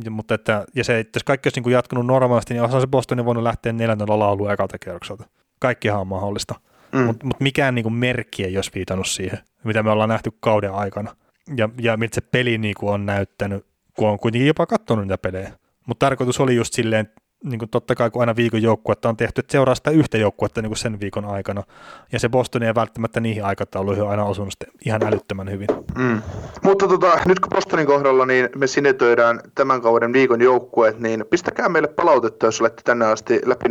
[0.03, 2.81] Ja, mutta että, ja se, että jos kaikki olisi niin kuin jatkunut normaalisti, niin olisihan
[2.81, 5.23] se Bostonin voinut lähteä neljännellä lauluun ekalta kierrokselta.
[5.59, 6.55] Kaikkihan on mahdollista.
[6.91, 6.99] Mm.
[6.99, 10.73] Mutta mut mikään niin kuin merkki ei olisi viitannut siihen, mitä me ollaan nähty kauden
[10.73, 11.15] aikana.
[11.57, 13.65] Ja, ja miltä se peli niin kuin on näyttänyt,
[13.97, 15.51] kun on kuitenkin jopa katsonut niitä pelejä.
[15.87, 17.09] Mutta tarkoitus oli just silleen,
[17.43, 20.61] niin kuin totta kai kun aina viikon joukkuetta on tehty, että seuraa sitä yhtä joukkuetta
[20.61, 21.63] niin kuin sen viikon aikana.
[22.11, 24.53] Ja se Boston ei välttämättä niihin aikatauluihin aina osunut
[24.85, 25.67] ihan älyttömän hyvin.
[25.97, 26.21] Mm.
[26.63, 31.69] Mutta tota, nyt kun Bostonin kohdalla niin me sinetöidään tämän kauden viikon joukkueet, niin pistäkää
[31.69, 33.69] meille palautetta, jos olette tänne asti läpi,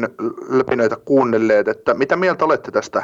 [0.49, 3.03] läpi noita kuunnelleet, että mitä mieltä olette tästä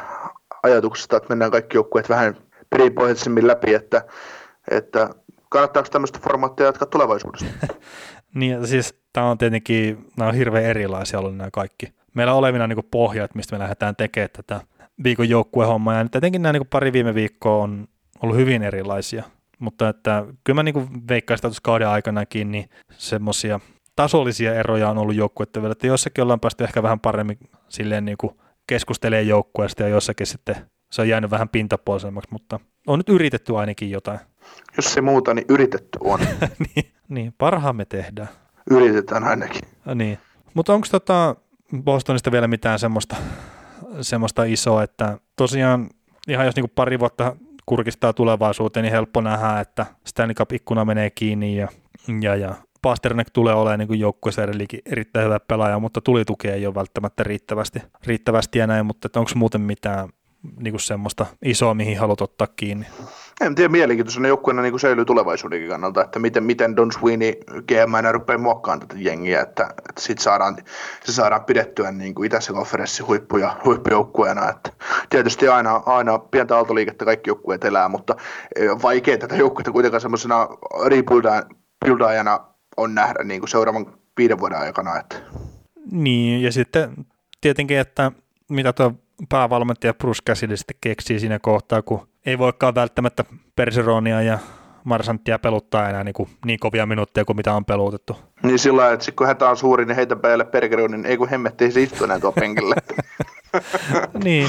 [0.62, 2.36] ajatuksesta, että mennään kaikki joukkueet vähän
[2.70, 4.02] perinpohjaisemmin läpi, että,
[4.70, 5.10] että
[5.48, 7.46] kannattaako tämmöistä formaattia jatkaa tulevaisuudessa?
[8.36, 11.86] Niin, siis tämä on tietenkin, nämä on hirveän erilaisia ollut nämä kaikki.
[12.14, 14.60] Meillä on olevina niin pohjat, mistä me lähdetään tekemään tätä
[15.04, 17.88] viikon joukkuehommaa, ja tietenkin nämä niin pari viime viikkoa on
[18.22, 19.22] ollut hyvin erilaisia.
[19.58, 23.60] Mutta että kyllä mä niin että tuossa kauden aikanakin, niin semmoisia
[23.96, 27.38] tasollisia eroja on ollut joukkueiden vielä, että jossakin ollaan päästy ehkä vähän paremmin
[27.68, 28.32] silleen niin kuin
[28.66, 30.56] keskustelemaan joukkueesta ja jossakin sitten
[30.92, 34.18] se on jäänyt vähän pintapuolisemmaksi, mutta on nyt yritetty ainakin jotain.
[34.76, 36.20] Jos se muuta, niin yritetty on.
[36.76, 38.28] niin, niin, parhaamme tehdään.
[38.70, 39.62] Yritetään ainakin.
[39.86, 40.18] Ja niin.
[40.54, 41.36] Mutta onko tota
[41.82, 43.16] Bostonista vielä mitään semmoista,
[44.00, 45.90] semmoista isoa, että tosiaan
[46.28, 47.36] ihan jos niinku pari vuotta
[47.66, 51.68] kurkistaa tulevaisuuteen, niin helppo nähdä, että Stanley Cup-ikkuna menee kiinni ja,
[52.20, 54.42] ja, ja Pasternak tulee olemaan niin joukkueessa
[54.86, 59.60] erittäin hyvä pelaaja, mutta tulitukea ei ole välttämättä riittävästi, riittävästi ja näin, mutta onko muuten
[59.60, 60.08] mitään
[60.60, 62.86] niin kuin semmoista isoa, mihin haluat ottaa kiinni?
[63.40, 67.32] En tiedä, mielenkiintoisena joukkueena niin säilyy tulevaisuudenkin kannalta, että miten, miten Don Sweeney
[67.68, 70.56] GM rupeaa muokkaamaan tätä jengiä, että, että sit saadaan,
[71.04, 74.50] se saadaan pidettyä niin kuin itässä konferenssin huippuja, huippujoukkueena.
[74.50, 74.70] Että
[75.10, 78.16] tietysti aina, aina pientä aaltoliikettä kaikki joukkueet elää, mutta
[78.82, 80.48] vaikea tätä joukkuetta kuitenkaan semmoisena
[81.84, 82.40] rebuildaajana
[82.76, 83.86] on nähdä niin kuin seuraavan
[84.16, 84.98] viiden vuoden aikana.
[84.98, 85.16] Että.
[85.90, 87.06] Niin, ja sitten
[87.40, 88.12] tietenkin, että
[88.48, 88.92] mitä tuo
[89.28, 93.24] päävalmentaja Bruce Cassidy sitten keksii siinä kohtaa, kun ei voikaan välttämättä
[93.56, 94.38] Perseronia ja
[94.84, 98.16] Marsanttia peluttaa enää niin, kuin niin kovia minuutteja kuin mitä on pelutettu.
[98.42, 101.28] Niin sillä lailla, että kun hätä on suuri, niin heitä päälle Pergeronin, niin ei kun
[101.28, 102.74] hemmetti, ei se istu enää tuo penkille.
[104.24, 104.48] niin,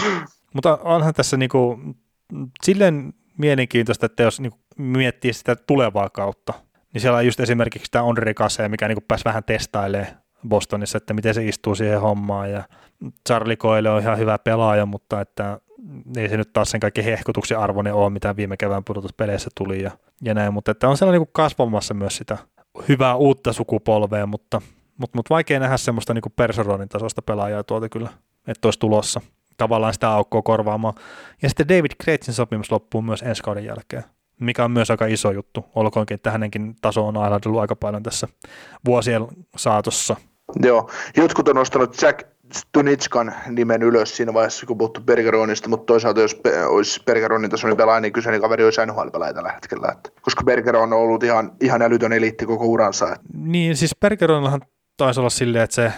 [0.53, 1.95] mutta onhan tässä niin kuin,
[2.63, 6.53] silleen mielenkiintoista, että jos niin miettii sitä tulevaa kautta,
[6.93, 10.17] niin siellä on just esimerkiksi tämä Andre Kase, mikä niin pääsi vähän testailemaan
[10.47, 12.63] Bostonissa, että miten se istuu siihen hommaan ja
[13.27, 15.59] Charlie Coyle on ihan hyvä pelaaja, mutta että
[16.17, 19.91] ei se nyt taas sen kaikki hehkutuksen arvoinen ole, mitä viime kevään pudotuspeleissä tuli ja,
[20.21, 22.37] ja näin, mutta että on sellainen niin kasvamassa myös sitä
[22.89, 24.61] hyvää uutta sukupolvea, mutta,
[24.97, 28.09] mutta, mutta vaikea nähdä semmoista niin Persoronin tasosta pelaajaa tuolta kyllä,
[28.47, 29.21] että olisi tulossa
[29.57, 30.93] tavallaan sitä aukkoa korvaamaan.
[31.41, 34.03] Ja sitten David Kreitsin sopimus loppuu myös ensi kauden jälkeen,
[34.39, 38.27] mikä on myös aika iso juttu, olkoonkin, että hänenkin taso on aiheutellut aika paljon tässä
[38.85, 39.27] vuosien
[39.57, 40.15] saatossa.
[40.61, 46.22] Joo, jotkut on nostanut Jack Stunitskan nimen ylös siinä vaiheessa, kun puhuttu Bergeronista, mutta toisaalta
[46.22, 49.88] jos olisi Bergeronin tasoinen pelaaja, niin kyseinen kaveri olisi nhl tällä hetkellä.
[49.91, 53.06] Että, koska Bergeron on ollut ihan, ihan älytön eliitti koko uransa.
[53.06, 53.28] Että.
[53.34, 54.61] Niin, siis Bergeronillahan
[54.98, 55.91] taisi olla silleen, että se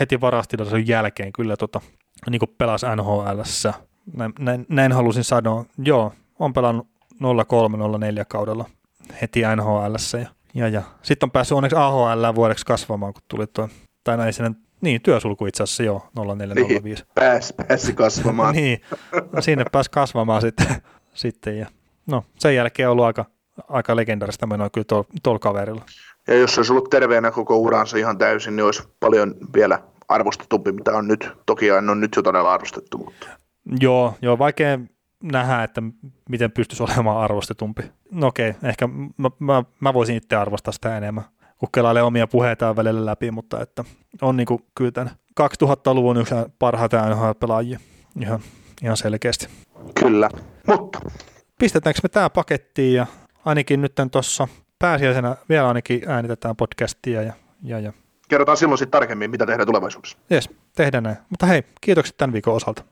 [0.00, 1.80] heti varastilassa jälkeen kyllä tota,
[2.30, 3.42] niin kuin pelasi nhl
[4.16, 5.64] näin, näin, näin, halusin sanoa.
[5.78, 8.64] Joo, on pelannut 03-04 kaudella
[9.22, 10.82] heti nhl ja, ja, ja.
[11.02, 13.68] sitten on päässyt onneksi AHL vuodeksi kasvamaan, kun tuli tuo,
[14.04, 16.02] tai näin sinne niin, työsulku itse asiassa joo,
[16.36, 16.82] 0405.
[16.82, 18.54] Niin, pääsi, pääsi kasvamaan.
[18.56, 18.80] niin,
[19.32, 20.66] no, sinne pääsi kasvamaan sitten,
[21.14, 21.66] sitten ja
[22.06, 23.24] no sen jälkeen on ollut aika,
[23.68, 25.82] aika legendarista menoa kyllä tuolla tol kaverilla.
[26.28, 29.78] Ja jos olisi ollut terveenä koko uransa ihan täysin, niin olisi paljon vielä
[30.08, 31.28] arvostetumpi, mitä on nyt.
[31.46, 32.98] Toki on nyt jo todella arvostettu.
[32.98, 33.26] Mutta.
[33.80, 34.78] Joo, joo, vaikea
[35.22, 35.82] nähdä, että
[36.28, 37.82] miten pystyisi olemaan arvostetumpi.
[38.10, 38.86] No okei, ehkä
[39.16, 41.24] mä, mä, mä voisin itse arvostaa sitä enemmän
[41.60, 43.84] kun kelailee omia puheitaan välillä läpi, mutta että
[44.22, 45.10] on niin kuin kyllä tämän
[45.40, 47.78] 2000-luvun yksi parhaita NHL-pelaajia
[48.20, 48.40] ihan,
[48.82, 49.48] ihan selkeästi.
[50.00, 50.28] Kyllä,
[50.66, 51.00] mutta
[51.58, 53.06] pistetäänkö me tämä pakettiin ja
[53.44, 57.32] ainakin nyt tuossa pääsiäisenä vielä ainakin äänitetään podcastia ja,
[57.62, 57.92] ja, ja.
[58.28, 60.18] Kerrotaan silloin sitten tarkemmin, mitä tehdään tulevaisuudessa.
[60.30, 61.16] Jes, tehdään näin.
[61.30, 62.84] Mutta hei, kiitokset tämän viikon osalta.